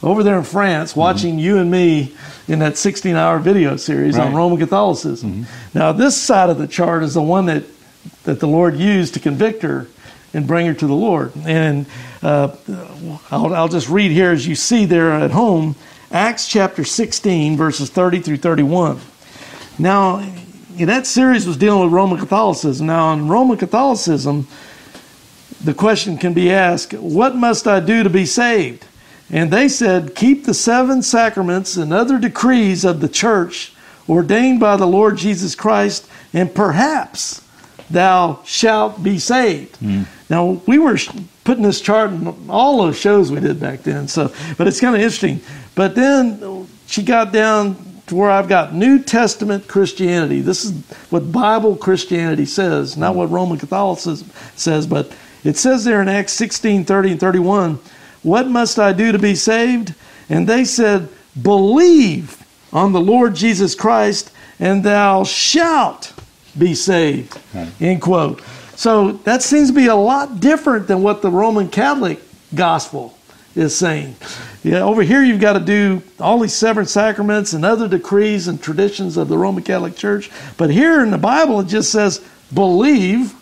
over 0.04 0.24
there 0.24 0.38
in 0.38 0.44
France 0.44 0.96
watching 0.96 1.38
you 1.38 1.58
and 1.58 1.70
me 1.70 2.16
in 2.48 2.60
that 2.60 2.78
16 2.78 3.16
hour 3.16 3.40
video 3.40 3.76
series 3.78 4.18
on 4.18 4.34
Roman 4.34 4.58
Catholicism. 4.58 5.46
Now, 5.74 5.92
this 5.92 6.20
side 6.20 6.50
of 6.50 6.58
the 6.58 6.68
chart 6.68 7.04
is 7.04 7.16
the 7.16 7.22
one 7.22 7.48
that, 7.48 7.64
that 8.24 8.40
the 8.40 8.48
Lord 8.48 8.76
used 8.76 9.14
to 9.16 9.20
convict 9.20 9.64
her 9.64 9.88
and 10.34 10.48
bring 10.48 10.66
her 10.68 10.74
to 10.74 10.88
the 10.88 10.94
Lord. 10.94 11.34
And 11.46 11.86
uh, 12.22 12.56
I'll, 13.30 13.54
I'll 13.54 13.68
just 13.68 13.90
read 13.90 14.12
here 14.12 14.32
as 14.32 14.48
you 14.48 14.56
see 14.56 14.86
there 14.86 15.12
at 15.12 15.32
home 15.32 15.76
Acts 16.12 16.46
chapter 16.48 16.84
16, 16.84 17.56
verses 17.56 17.90
30 17.90 18.20
through 18.20 18.38
31. 18.38 19.00
Now, 19.80 20.20
in 20.78 20.88
that 20.88 21.08
series 21.08 21.48
was 21.48 21.56
dealing 21.56 21.86
with 21.86 21.94
Roman 21.94 22.20
Catholicism. 22.20 22.88
Now, 22.88 23.14
in 23.14 23.30
Roman 23.30 23.58
Catholicism, 23.58 24.46
the 25.64 25.74
question 25.74 26.18
can 26.18 26.34
be 26.34 26.52
asked, 26.52 26.94
What 26.94 27.36
must 27.36 27.68
I 27.68 27.80
do 27.80 28.04
to 28.04 28.10
be 28.10 28.26
saved? 28.26 28.86
And 29.30 29.52
they 29.52 29.70
said, 29.70 30.16
Keep 30.16 30.46
the 30.46 30.54
seven 30.54 31.02
sacraments 31.02 31.78
and 31.78 31.94
other 31.94 32.20
decrees 32.20 32.84
of 32.84 33.00
the 33.00 33.10
church 33.10 33.74
ordained 34.10 34.60
by 34.60 34.76
the 34.76 34.88
Lord 34.88 35.18
Jesus 35.18 35.56
Christ, 35.56 36.08
and 36.34 36.54
perhaps 36.54 37.42
thou 37.90 38.42
shalt 38.46 39.02
be 39.04 39.20
saved. 39.20 39.78
Hmm. 39.78 40.04
Now, 40.30 40.62
we 40.66 40.80
were 40.80 40.98
putting 41.44 41.64
this 41.64 41.82
chart 41.82 42.12
in 42.12 42.50
all 42.50 42.78
those 42.78 42.98
shows 42.98 43.32
we 43.32 43.40
did 43.40 43.60
back 43.60 43.84
then, 43.84 44.08
so, 44.08 44.34
but 44.58 44.68
it's 44.68 44.80
kind 44.80 44.96
of 44.96 45.02
interesting. 45.02 45.42
But 45.76 45.96
then 45.96 46.68
she 46.88 47.04
got 47.04 47.32
down 47.32 47.76
to 48.08 48.16
where 48.16 48.30
I've 48.30 48.50
got 48.50 48.74
New 48.74 49.02
Testament 49.02 49.68
Christianity. 49.68 50.42
This 50.42 50.66
is 50.66 50.74
what 51.10 51.32
Bible 51.32 51.76
Christianity 51.76 52.46
says, 52.46 52.98
not 52.98 53.16
what 53.16 53.30
Roman 53.30 53.58
Catholicism 53.58 54.30
says, 54.56 54.86
but 54.86 55.12
it 55.44 55.58
says 55.58 55.84
there 55.84 56.02
in 56.02 56.08
Acts 56.08 56.34
16 56.34 56.86
30 56.86 57.12
and 57.12 57.20
31, 57.20 57.80
What 58.24 58.48
must 58.48 58.80
I 58.80 58.94
do 58.94 59.12
to 59.12 59.20
be 59.20 59.36
saved? 59.36 59.94
And 60.30 60.48
they 60.48 60.66
said, 60.66 61.10
Believe 61.42 62.44
on 62.74 62.94
the 62.94 63.02
Lord 63.02 63.36
Jesus 63.36 63.76
Christ, 63.76 64.32
and 64.60 64.84
thou 64.84 65.24
shalt 65.24 66.14
be 66.58 66.74
saved. 66.74 67.38
End 67.80 68.02
quote. 68.02 68.42
So 68.76 69.14
that 69.24 69.42
seems 69.44 69.70
to 69.70 69.76
be 69.76 69.88
a 69.88 69.96
lot 69.96 70.40
different 70.40 70.88
than 70.88 71.04
what 71.04 71.22
the 71.22 71.30
Roman 71.30 71.70
Catholic 71.70 72.20
gospel 72.56 73.18
is 73.56 73.76
saying. 73.76 74.16
Yeah, 74.64 74.82
over 74.82 75.02
here 75.04 75.24
you've 75.24 75.42
got 75.42 75.54
to 75.54 75.60
do 75.60 76.02
all 76.20 76.40
these 76.40 76.54
seven 76.54 76.86
sacraments 76.86 77.54
and 77.54 77.66
other 77.66 77.88
decrees 77.88 78.48
and 78.48 78.62
traditions 78.62 79.18
of 79.18 79.28
the 79.28 79.38
Roman 79.38 79.64
Catholic 79.64 79.96
Church. 79.96 80.32
But 80.58 80.70
here 80.70 81.04
in 81.04 81.12
the 81.12 81.18
Bible 81.18 81.60
it 81.60 81.68
just 81.68 81.92
says, 81.92 82.26
believe 82.54 83.34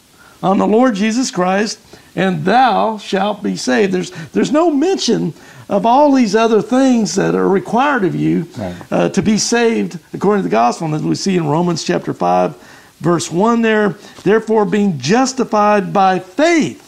on 0.42 0.58
the 0.58 0.68
Lord 0.68 0.96
Jesus 0.96 1.32
Christ, 1.32 1.80
and 2.16 2.44
thou 2.46 2.98
shalt 2.98 3.44
be 3.44 3.56
saved. 3.56 3.94
There's 3.94 4.12
there's 4.32 4.52
no 4.52 4.72
mention 4.72 5.34
of 5.70 5.86
all 5.86 6.12
these 6.12 6.36
other 6.36 6.62
things 6.62 7.16
that 7.16 7.36
are 7.36 7.48
required 7.48 8.04
of 8.04 8.16
you 8.16 8.48
Right. 8.58 8.76
uh, 8.92 9.10
to 9.10 9.22
be 9.22 9.38
saved 9.38 10.00
according 10.14 10.44
to 10.44 10.50
the 10.50 10.52
gospel. 10.52 10.88
And 10.88 10.96
as 10.96 11.04
we 11.04 11.14
see 11.14 11.38
in 11.38 11.48
Romans 11.48 11.84
chapter 11.84 12.12
5, 12.12 12.56
verse 13.00 13.32
1 13.32 13.62
there, 13.62 13.90
therefore 14.24 14.66
being 14.66 14.98
justified 14.98 15.94
by 15.94 16.18
faith, 16.18 16.86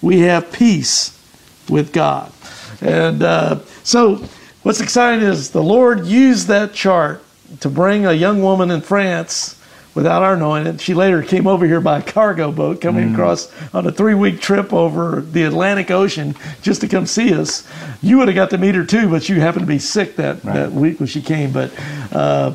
we 0.00 0.20
have 0.20 0.50
peace 0.52 1.10
with 1.68 1.92
God. 1.92 2.32
And 2.80 3.22
uh, 3.22 3.58
so 3.82 4.24
what's 4.62 4.80
exciting 4.80 5.26
is 5.26 5.50
the 5.50 5.62
Lord 5.62 6.06
used 6.06 6.48
that 6.48 6.72
chart 6.72 7.22
to 7.60 7.68
bring 7.68 8.06
a 8.06 8.12
young 8.14 8.42
woman 8.42 8.70
in 8.70 8.80
France 8.80 9.60
without 9.94 10.22
our 10.22 10.36
knowing 10.36 10.66
it. 10.66 10.80
She 10.80 10.94
later 10.94 11.22
came 11.22 11.46
over 11.46 11.66
here 11.66 11.80
by 11.80 12.00
cargo 12.00 12.50
boat, 12.50 12.80
coming 12.80 13.12
across 13.12 13.50
on 13.72 13.86
a 13.86 13.92
three 13.92 14.14
week 14.14 14.40
trip 14.40 14.72
over 14.72 15.20
the 15.20 15.44
Atlantic 15.44 15.90
Ocean 15.90 16.34
just 16.62 16.80
to 16.80 16.88
come 16.88 17.06
see 17.06 17.32
us. 17.34 17.66
You 18.02 18.18
would 18.18 18.28
have 18.28 18.34
got 18.34 18.50
to 18.50 18.58
meet 18.58 18.74
her 18.74 18.84
too, 18.84 19.08
but 19.08 19.28
you 19.28 19.40
happened 19.40 19.62
to 19.62 19.72
be 19.72 19.78
sick 19.78 20.16
that, 20.16 20.42
that 20.42 20.72
week 20.72 21.00
when 21.00 21.06
she 21.06 21.22
came. 21.22 21.52
But 21.52 21.72
uh, 22.12 22.54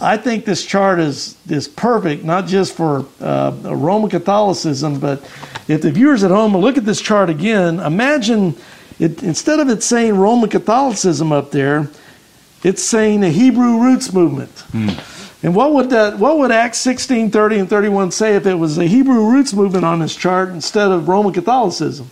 I 0.00 0.16
think 0.16 0.44
this 0.44 0.64
chart 0.64 0.98
is 0.98 1.36
is 1.48 1.68
perfect, 1.68 2.24
not 2.24 2.46
just 2.46 2.74
for 2.74 3.06
uh, 3.20 3.52
Roman 3.64 4.08
Catholicism, 4.10 4.98
but 4.98 5.20
if 5.68 5.82
the 5.82 5.90
viewers 5.90 6.24
at 6.24 6.30
home 6.30 6.56
look 6.56 6.78
at 6.78 6.84
this 6.84 7.00
chart 7.00 7.28
again, 7.28 7.80
imagine 7.80 8.56
it 8.98 9.22
instead 9.22 9.60
of 9.60 9.68
it 9.68 9.82
saying 9.82 10.16
Roman 10.16 10.48
Catholicism 10.48 11.32
up 11.32 11.50
there, 11.50 11.88
it's 12.62 12.82
saying 12.82 13.20
the 13.20 13.30
Hebrew 13.30 13.78
roots 13.82 14.12
movement. 14.12 14.64
And 15.42 15.54
what 15.54 15.72
would 15.72 15.90
that 15.90 16.18
what 16.18 16.38
would 16.38 16.50
Acts 16.50 16.78
16, 16.78 17.30
30 17.30 17.58
and 17.60 17.70
31 17.70 18.10
say 18.10 18.36
if 18.36 18.46
it 18.46 18.54
was 18.54 18.76
the 18.76 18.86
Hebrew 18.86 19.30
roots 19.30 19.54
movement 19.54 19.84
on 19.84 20.00
this 20.00 20.14
chart 20.14 20.50
instead 20.50 20.90
of 20.90 21.08
Roman 21.08 21.32
Catholicism? 21.32 22.10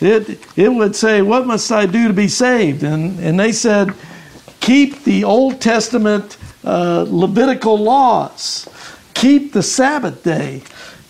It 0.00 0.40
it 0.56 0.70
would 0.70 0.96
say, 0.96 1.22
What 1.22 1.46
must 1.46 1.70
I 1.70 1.86
do 1.86 2.08
to 2.08 2.14
be 2.14 2.28
saved? 2.28 2.82
And 2.82 3.18
and 3.20 3.38
they 3.38 3.52
said, 3.52 3.92
Keep 4.60 5.04
the 5.04 5.24
Old 5.24 5.60
Testament 5.60 6.38
uh, 6.64 7.04
Levitical 7.06 7.76
laws, 7.78 8.66
keep 9.12 9.52
the 9.52 9.62
Sabbath 9.62 10.22
day, 10.22 10.62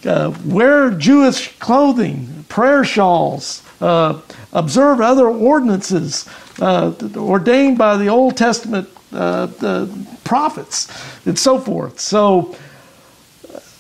uh, 0.05 0.35
wear 0.45 0.91
Jewish 0.91 1.57
clothing, 1.61 2.45
prayer 2.49 2.85
shawls, 2.85 3.63
uh, 3.81 4.21
observe 4.53 5.01
other 5.01 5.29
ordinances 5.29 6.29
uh, 6.61 6.93
ordained 7.17 7.79
by 7.79 7.97
the 7.97 8.09
Old 8.09 8.37
Testament 8.37 8.89
uh, 9.13 9.47
the 9.47 10.07
prophets, 10.25 10.89
and 11.27 11.39
so 11.39 11.59
forth. 11.59 12.01
So 12.01 12.57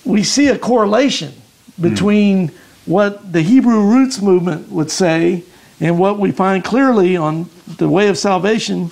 we 0.05 0.23
see 0.23 0.49
a 0.49 0.59
correlation 0.59 1.33
between 1.81 2.53
what 2.87 3.33
the 3.33 3.43
Hebrew 3.43 3.81
roots 3.81 4.21
movement 4.21 4.71
would 4.71 4.91
say 4.91 5.43
and 5.81 5.99
what 5.99 6.19
we 6.19 6.31
find 6.31 6.63
clearly 6.63 7.17
on 7.17 7.49
the 7.79 7.89
way 7.89 8.09
of 8.09 8.19
salvation. 8.19 8.91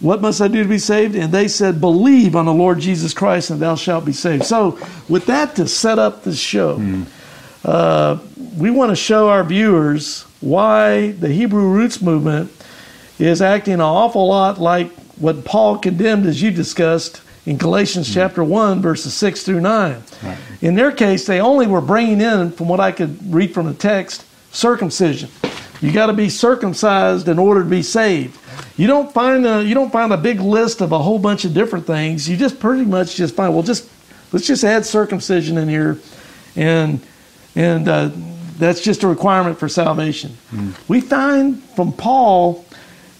What 0.00 0.20
must 0.20 0.40
I 0.40 0.48
do 0.48 0.62
to 0.62 0.68
be 0.68 0.78
saved? 0.78 1.14
And 1.14 1.32
they 1.32 1.48
said, 1.48 1.80
Believe 1.80 2.34
on 2.34 2.46
the 2.46 2.54
Lord 2.54 2.80
Jesus 2.80 3.14
Christ, 3.14 3.50
and 3.50 3.60
thou 3.60 3.74
shalt 3.74 4.04
be 4.04 4.12
saved. 4.12 4.44
So, 4.44 4.78
with 5.08 5.26
that 5.26 5.56
to 5.56 5.68
set 5.68 5.98
up 5.98 6.24
this 6.24 6.38
show, 6.38 7.04
uh, 7.64 8.18
we 8.56 8.70
want 8.70 8.90
to 8.90 8.96
show 8.96 9.28
our 9.28 9.44
viewers 9.44 10.22
why 10.40 11.12
the 11.12 11.28
Hebrew 11.28 11.68
roots 11.68 12.00
movement 12.00 12.50
is 13.18 13.42
acting 13.42 13.74
an 13.74 13.80
awful 13.82 14.26
lot 14.26 14.58
like 14.58 14.90
what 15.20 15.44
Paul 15.44 15.78
condemned, 15.78 16.26
as 16.26 16.42
you 16.42 16.50
discussed 16.50 17.22
in 17.46 17.56
Galatians 17.56 18.12
chapter 18.12 18.42
1, 18.42 18.82
verses 18.82 19.14
6 19.14 19.42
through 19.44 19.60
9. 19.60 20.02
In 20.62 20.74
their 20.74 20.92
case, 20.92 21.26
they 21.26 21.40
only 21.40 21.66
were 21.66 21.80
bringing 21.80 22.20
in, 22.20 22.50
from 22.52 22.68
what 22.68 22.80
I 22.80 22.90
could 22.92 23.32
read 23.32 23.54
from 23.54 23.66
the 23.66 23.74
text, 23.74 24.24
circumcision. 24.52 25.30
You 25.80 25.92
got 25.92 26.06
to 26.06 26.12
be 26.12 26.28
circumcised 26.28 27.28
in 27.28 27.38
order 27.38 27.62
to 27.62 27.68
be 27.68 27.82
saved. 27.82 28.38
You 28.76 28.86
don't 28.86 29.12
find 29.12 29.46
a 29.46 29.64
you 29.64 29.74
don't 29.74 29.90
find 29.90 30.12
a 30.12 30.16
big 30.16 30.40
list 30.40 30.80
of 30.80 30.92
a 30.92 30.98
whole 30.98 31.18
bunch 31.18 31.44
of 31.44 31.54
different 31.54 31.86
things. 31.86 32.28
You 32.28 32.36
just 32.36 32.60
pretty 32.60 32.84
much 32.84 33.16
just 33.16 33.34
find 33.34 33.54
well, 33.54 33.62
just 33.62 33.88
let's 34.32 34.46
just 34.46 34.64
add 34.64 34.84
circumcision 34.84 35.56
in 35.56 35.68
here, 35.68 35.98
and 36.56 37.00
and 37.56 37.88
uh, 37.88 38.10
that's 38.58 38.82
just 38.82 39.02
a 39.02 39.06
requirement 39.08 39.58
for 39.58 39.68
salvation. 39.68 40.36
We 40.88 41.00
find 41.00 41.62
from 41.74 41.92
Paul, 41.92 42.64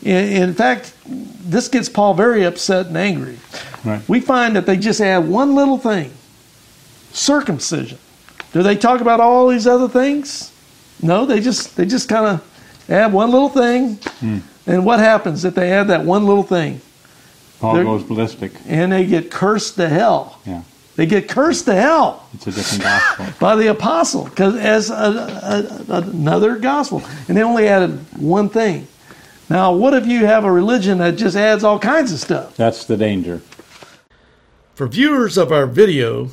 in, 0.02 0.54
fact, 0.54 0.94
this 1.06 1.68
gets 1.68 1.88
Paul 1.88 2.14
very 2.14 2.44
upset 2.44 2.86
and 2.86 2.96
angry. 2.96 3.38
Right. 3.84 4.06
We 4.08 4.20
find 4.20 4.56
that 4.56 4.66
they 4.66 4.76
just 4.76 5.00
add 5.00 5.28
one 5.28 5.54
little 5.54 5.78
thing, 5.78 6.12
circumcision. 7.12 7.98
Do 8.52 8.62
they 8.62 8.76
talk 8.76 9.00
about 9.00 9.20
all 9.20 9.48
these 9.48 9.66
other 9.66 9.88
things? 9.88 10.52
No, 11.02 11.24
they 11.24 11.40
just 11.40 11.76
they 11.76 11.86
just 11.86 12.08
kind 12.08 12.26
of 12.26 12.90
add 12.90 13.12
one 13.12 13.30
little 13.30 13.48
thing, 13.48 13.94
hmm. 14.20 14.38
and 14.66 14.84
what 14.84 14.98
happens 14.98 15.44
if 15.44 15.54
they 15.54 15.72
add 15.72 15.88
that 15.88 16.04
one 16.04 16.26
little 16.26 16.42
thing? 16.42 16.80
Paul 17.60 17.74
They're- 17.74 17.84
goes 17.84 18.02
ballistic. 18.02 18.52
And 18.66 18.92
they 18.92 19.06
get 19.06 19.30
cursed 19.30 19.76
to 19.76 19.88
hell. 19.88 20.40
Yeah, 20.46 20.62
They 20.96 21.06
get 21.06 21.28
cursed 21.28 21.66
to 21.66 21.74
hell 21.74 22.26
it's 22.34 22.46
a 22.46 22.52
different 22.52 22.82
gospel. 22.82 23.26
by 23.40 23.56
the 23.56 23.68
apostle 23.68 24.24
because 24.24 24.56
as 24.56 24.90
a, 24.90 25.84
a, 25.88 25.94
another 25.94 26.56
gospel, 26.56 27.02
and 27.28 27.36
they 27.36 27.42
only 27.42 27.68
added 27.68 27.98
one 28.18 28.48
thing. 28.48 28.86
Now, 29.50 29.72
what 29.72 29.94
if 29.94 30.06
you 30.06 30.26
have 30.26 30.44
a 30.44 30.52
religion 30.52 30.98
that 30.98 31.16
just 31.16 31.36
adds 31.36 31.64
all 31.64 31.80
kinds 31.80 32.12
of 32.12 32.20
stuff? 32.20 32.56
That's 32.56 32.84
the 32.84 32.96
danger. 32.96 33.42
For 34.76 34.86
viewers 34.86 35.36
of 35.36 35.50
our 35.50 35.66
video, 35.66 36.30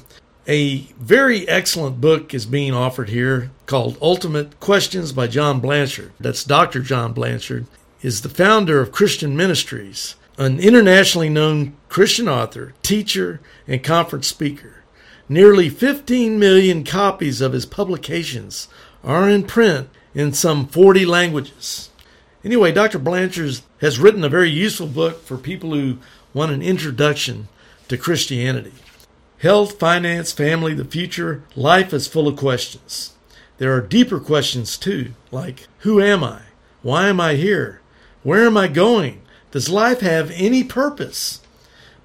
a 0.48 0.82
very 1.00 1.50
excellent 1.50 2.00
book 2.00 2.36
is 2.36 2.46
being 2.46 2.76
offered 2.76 3.10
here 3.10 3.50
called 3.66 3.98
Ultimate 4.04 4.60
Questions 4.60 5.14
by 5.14 5.26
John 5.26 5.60
Blanchard. 5.60 6.14
That's 6.20 6.44
Dr. 6.44 6.82
John 6.82 7.12
Blanchard, 7.12 7.66
is 8.04 8.22
the 8.22 8.30
founder 8.30 8.80
of 8.80 8.92
Christian 8.92 9.36
Ministries, 9.36 10.16
an 10.38 10.60
internationally 10.60 11.30
known 11.30 11.76
Christian 11.90 12.30
author, 12.30 12.76
teacher, 12.84 13.42
and 13.68 13.84
conference 13.84 14.28
speaker. 14.28 14.84
Nearly 15.28 15.70
15 15.70 16.38
million 16.38 16.84
copies 16.84 17.42
of 17.42 17.54
his 17.54 17.66
publications 17.66 18.68
are 19.04 19.28
in 19.28 19.44
print 19.44 19.90
in 20.14 20.34
some 20.34 20.68
40 20.68 21.04
languages. 21.08 21.90
Anyway, 22.44 22.72
Dr. 22.72 23.00
Blanchard 23.00 23.60
has 23.82 24.00
written 24.00 24.24
a 24.24 24.30
very 24.30 24.50
useful 24.50 24.88
book 24.88 25.24
for 25.24 25.38
people 25.38 25.74
who 25.74 25.98
want 26.34 26.52
an 26.52 26.62
introduction 26.62 27.48
to 27.88 27.98
Christianity. 27.98 28.74
Health, 29.40 29.80
finance, 29.80 30.32
family, 30.32 30.74
the 30.74 30.86
future, 30.86 31.44
life 31.56 31.94
is 31.94 32.08
full 32.08 32.28
of 32.28 32.38
questions. 32.38 33.14
There 33.58 33.74
are 33.74 33.82
deeper 33.82 34.20
questions 34.20 34.78
too, 34.78 35.14
like 35.32 35.68
Who 35.80 36.02
am 36.02 36.24
I? 36.24 36.42
Why 36.82 37.08
am 37.08 37.20
I 37.20 37.36
here? 37.36 37.82
Where 38.24 38.46
am 38.46 38.58
I 38.58 38.68
going? 38.68 39.22
Does 39.52 39.70
life 39.70 40.02
have 40.02 40.32
any 40.36 40.64
purpose? 40.64 41.42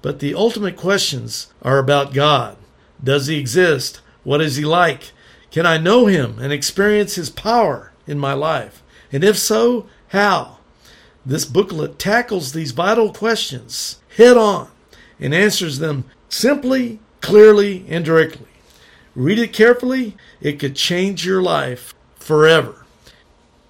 But 0.01 0.19
the 0.19 0.33
ultimate 0.33 0.75
questions 0.75 1.47
are 1.61 1.77
about 1.77 2.13
God. 2.13 2.57
Does 3.03 3.27
He 3.27 3.37
exist? 3.37 4.01
What 4.23 4.41
is 4.41 4.55
He 4.55 4.65
like? 4.65 5.11
Can 5.51 5.65
I 5.65 5.77
know 5.77 6.07
Him 6.07 6.39
and 6.39 6.51
experience 6.51 7.15
His 7.15 7.29
power 7.29 7.91
in 8.07 8.17
my 8.17 8.33
life? 8.33 8.81
And 9.11 9.23
if 9.23 9.37
so, 9.37 9.87
how? 10.13 10.59
This 11.25 11.43
booklet 11.43 11.97
tackles 11.97 12.53
these 12.53 12.71
vital 12.71 13.11
questions 13.11 13.99
head 14.15 14.37
on 14.37 14.69
and 15.19 15.33
answers 15.33 15.79
them 15.79 16.05
simply, 16.29 16.99
clearly, 17.19 17.83
and 17.89 18.05
directly. 18.05 18.47
Read 19.15 19.39
it 19.39 19.53
carefully, 19.53 20.15
it 20.39 20.59
could 20.59 20.75
change 20.75 21.25
your 21.25 21.41
life 21.41 21.95
forever. 22.15 22.85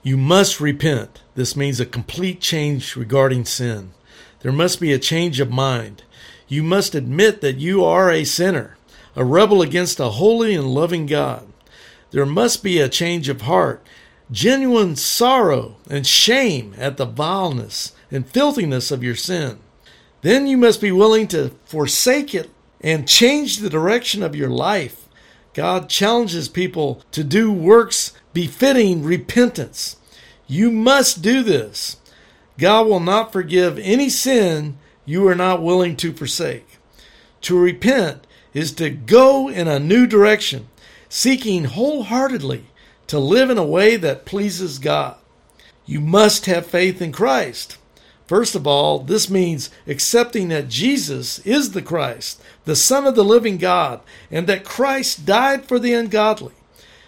You 0.04 0.18
must 0.18 0.60
repent. 0.60 1.22
This 1.34 1.56
means 1.56 1.80
a 1.80 1.86
complete 1.86 2.42
change 2.42 2.98
regarding 2.98 3.46
sin. 3.46 3.94
There 4.42 4.52
must 4.52 4.82
be 4.82 4.92
a 4.92 5.00
change 5.00 5.40
of 5.40 5.50
mind. 5.50 6.04
You 6.50 6.62
must 6.62 6.94
admit 6.94 7.40
that 7.40 7.58
you 7.58 7.86
are 7.86 8.12
a 8.12 8.26
sinner, 8.26 8.78
a 9.16 9.24
rebel 9.24 9.62
against 9.62 10.00
a 10.02 10.10
holy 10.10 10.54
and 10.56 10.74
loving 10.74 11.06
God. 11.06 11.48
There 12.12 12.26
must 12.26 12.64
be 12.64 12.80
a 12.80 12.90
change 12.90 13.30
of 13.30 13.44
heart, 13.44 13.82
genuine 14.32 14.96
sorrow 14.96 15.76
and 15.90 16.06
shame 16.08 16.74
at 16.78 16.98
the 16.98 17.06
vileness 17.06 17.94
and 18.12 18.28
filthiness 18.28 18.92
of 18.92 19.04
your 19.04 19.16
sin. 19.16 19.60
Then 20.22 20.48
you 20.48 20.58
must 20.58 20.82
be 20.82 20.92
willing 20.92 21.28
to 21.30 21.52
forsake 21.66 22.34
it 22.34 22.50
and 22.82 23.08
change 23.08 23.58
the 23.58 23.70
direction 23.70 24.24
of 24.24 24.36
your 24.36 24.50
life. 24.50 25.08
God 25.54 25.90
challenges 25.90 26.50
people 26.50 27.02
to 27.12 27.24
do 27.24 27.52
works 27.52 28.14
befitting 28.34 29.04
repentance. 29.04 29.98
You 30.48 30.72
must 30.72 31.22
do 31.22 31.44
this. 31.44 31.98
God 32.58 32.88
will 32.88 33.00
not 33.00 33.32
forgive 33.32 33.80
any 33.80 34.10
sin 34.10 34.78
you 35.06 35.28
are 35.28 35.36
not 35.36 35.62
willing 35.62 35.96
to 35.98 36.14
forsake. 36.14 36.80
To 37.42 37.60
repent 37.60 38.26
is 38.54 38.72
to 38.74 38.90
go 38.90 39.50
in 39.50 39.68
a 39.68 39.80
new 39.80 40.08
direction, 40.08 40.70
seeking 41.10 41.66
wholeheartedly 41.66 42.66
to 43.08 43.20
live 43.20 43.50
in 43.50 43.58
a 43.58 43.66
way 43.66 43.96
that 43.96 44.26
pleases 44.26 44.80
God. 44.80 45.16
You 45.86 46.00
must 46.00 46.46
have 46.46 46.66
faith 46.66 47.02
in 47.02 47.12
Christ. 47.12 47.78
First 48.26 48.56
of 48.56 48.66
all, 48.66 49.00
this 49.00 49.30
means 49.30 49.70
accepting 49.86 50.48
that 50.48 50.70
Jesus 50.70 51.40
is 51.40 51.72
the 51.72 51.82
Christ, 51.82 52.42
the 52.66 52.76
Son 52.76 53.06
of 53.06 53.16
the 53.16 53.24
living 53.24 53.58
God, 53.58 54.00
and 54.32 54.48
that 54.48 54.64
Christ 54.64 55.26
died 55.26 55.66
for 55.66 55.78
the 55.78 55.94
ungodly. 55.94 56.54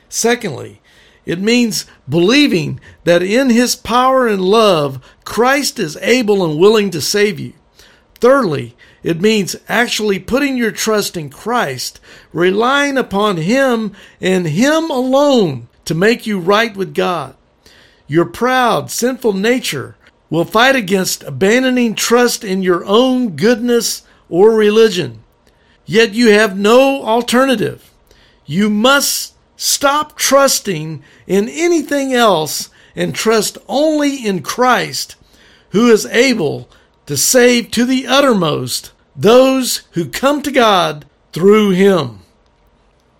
Secondly, 0.09 0.81
it 1.25 1.39
means 1.39 1.85
believing 2.07 2.79
that 3.05 3.23
in 3.23 3.49
his 3.49 3.75
power 3.75 4.27
and 4.27 4.41
love, 4.41 5.03
Christ 5.23 5.79
is 5.79 5.97
able 6.01 6.45
and 6.45 6.59
willing 6.59 6.91
to 6.91 7.01
save 7.01 7.39
you. 7.39 7.53
Thirdly, 8.15 8.75
it 9.01 9.21
means 9.21 9.55
actually 9.67 10.19
putting 10.19 10.57
your 10.57 10.71
trust 10.71 11.15
in 11.15 11.29
Christ, 11.29 11.99
relying 12.33 12.97
upon 12.97 13.37
him 13.37 13.93
and 14.19 14.47
him 14.47 14.89
alone 14.91 15.67
to 15.85 15.95
make 15.95 16.27
you 16.27 16.39
right 16.39 16.75
with 16.75 16.93
God. 16.93 17.35
Your 18.07 18.25
proud, 18.25 18.91
sinful 18.91 19.33
nature 19.33 19.95
will 20.29 20.45
fight 20.45 20.75
against 20.75 21.23
abandoning 21.23 21.95
trust 21.95 22.43
in 22.43 22.61
your 22.61 22.83
own 22.85 23.35
goodness 23.35 24.03
or 24.29 24.51
religion. 24.51 25.23
Yet 25.85 26.13
you 26.13 26.29
have 26.31 26.57
no 26.57 27.03
alternative. 27.03 27.91
You 28.45 28.69
must 28.69 29.33
stop 29.55 30.17
trusting 30.17 31.03
in 31.27 31.49
anything 31.49 32.13
else 32.13 32.69
and 32.95 33.13
trust 33.13 33.57
only 33.67 34.25
in 34.25 34.41
Christ, 34.41 35.15
who 35.69 35.91
is 35.91 36.05
able 36.07 36.69
to 37.05 37.17
save 37.17 37.71
to 37.71 37.85
the 37.85 38.07
uttermost 38.07 38.91
those 39.15 39.83
who 39.91 40.09
come 40.09 40.41
to 40.41 40.51
God 40.51 41.05
through 41.33 41.71
him. 41.71 42.19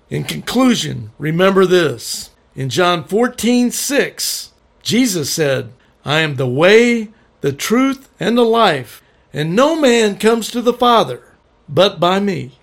In 0.10 0.24
conclusion, 0.24 1.12
remember 1.18 1.66
this. 1.66 2.32
In 2.56 2.70
John 2.70 3.04
14, 3.04 3.70
6, 3.70 4.54
Jesus 4.82 5.30
said, 5.30 5.74
I 6.06 6.22
am 6.22 6.38
the 6.38 6.48
way, 6.48 7.10
the 7.42 7.52
truth, 7.52 8.10
and 8.18 8.38
the 8.38 8.46
life, 8.46 9.04
and 9.34 9.54
no 9.54 9.76
man 9.76 10.18
comes 10.18 10.50
to 10.52 10.62
the 10.62 10.74
Father 10.74 11.34
but 11.68 12.00
by 12.00 12.22
me. 12.22 12.58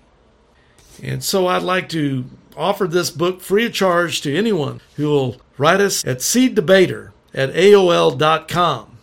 And 1.01 1.23
so 1.23 1.45
I'd 1.45 1.61
like 1.61 1.89
to 1.89 2.25
offer 2.57 2.87
this 2.87 3.11
book 3.11 3.41
free 3.41 3.67
of 3.67 3.73
charge 3.73 4.21
to 4.21 4.35
anyone 4.35 4.81
who 4.95 5.09
will 5.09 5.41
write 5.59 5.81
us 5.81 6.03
at 6.05 6.19
seeddebater 6.19 7.11
at 7.33 7.53
AOL.com. 7.53 8.97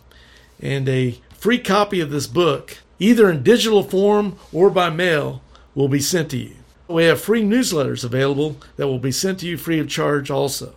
And 0.61 0.89
a 0.89 1.19
free 1.37 1.59
copy 1.59 2.01
of 2.01 2.11
this 2.11 2.27
book, 2.27 2.79
either 2.99 3.29
in 3.29 3.43
digital 3.43 3.83
form 3.83 4.37
or 4.51 4.69
by 4.69 4.89
mail, 4.89 5.41
will 5.73 5.89
be 5.89 6.01
sent 6.01 6.31
to 6.31 6.37
you. 6.37 6.55
We 6.87 7.05
have 7.05 7.21
free 7.21 7.43
newsletters 7.43 8.03
available 8.03 8.57
that 8.75 8.87
will 8.87 8.99
be 8.99 9.13
sent 9.13 9.39
to 9.39 9.47
you 9.47 9.57
free 9.57 9.79
of 9.79 9.87
charge 9.87 10.29
also. 10.29 10.75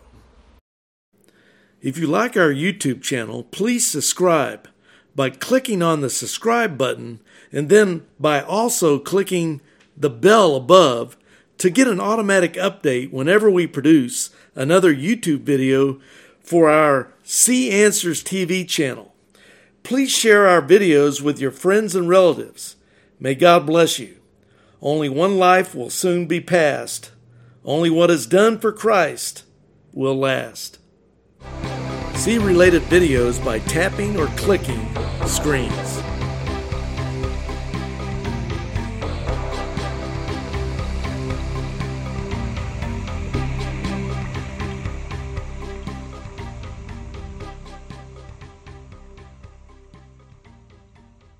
If 1.84 1.98
you 1.98 2.06
like 2.06 2.34
our 2.34 2.48
YouTube 2.48 3.02
channel, 3.02 3.42
please 3.42 3.86
subscribe 3.86 4.70
by 5.14 5.28
clicking 5.28 5.82
on 5.82 6.00
the 6.00 6.08
subscribe 6.08 6.78
button 6.78 7.20
and 7.52 7.68
then 7.68 8.06
by 8.18 8.40
also 8.40 8.98
clicking 8.98 9.60
the 9.94 10.08
bell 10.08 10.56
above 10.56 11.18
to 11.58 11.68
get 11.68 11.86
an 11.86 12.00
automatic 12.00 12.54
update 12.54 13.12
whenever 13.12 13.50
we 13.50 13.66
produce 13.66 14.30
another 14.54 14.94
YouTube 14.94 15.40
video 15.40 16.00
for 16.40 16.70
our 16.70 17.12
See 17.22 17.70
Answers 17.70 18.24
TV 18.24 18.66
channel. 18.66 19.14
Please 19.82 20.10
share 20.10 20.48
our 20.48 20.62
videos 20.62 21.20
with 21.20 21.38
your 21.38 21.50
friends 21.50 21.94
and 21.94 22.08
relatives. 22.08 22.76
May 23.20 23.34
God 23.34 23.66
bless 23.66 23.98
you. 23.98 24.16
Only 24.80 25.10
one 25.10 25.36
life 25.36 25.74
will 25.74 25.90
soon 25.90 26.24
be 26.24 26.40
passed. 26.40 27.10
Only 27.62 27.90
what 27.90 28.10
is 28.10 28.26
done 28.26 28.58
for 28.58 28.72
Christ 28.72 29.44
will 29.92 30.16
last. 30.16 30.78
See 32.24 32.38
related 32.38 32.80
videos 32.84 33.44
by 33.44 33.58
tapping 33.58 34.18
or 34.18 34.28
clicking 34.28 34.80
screens. 35.26 35.83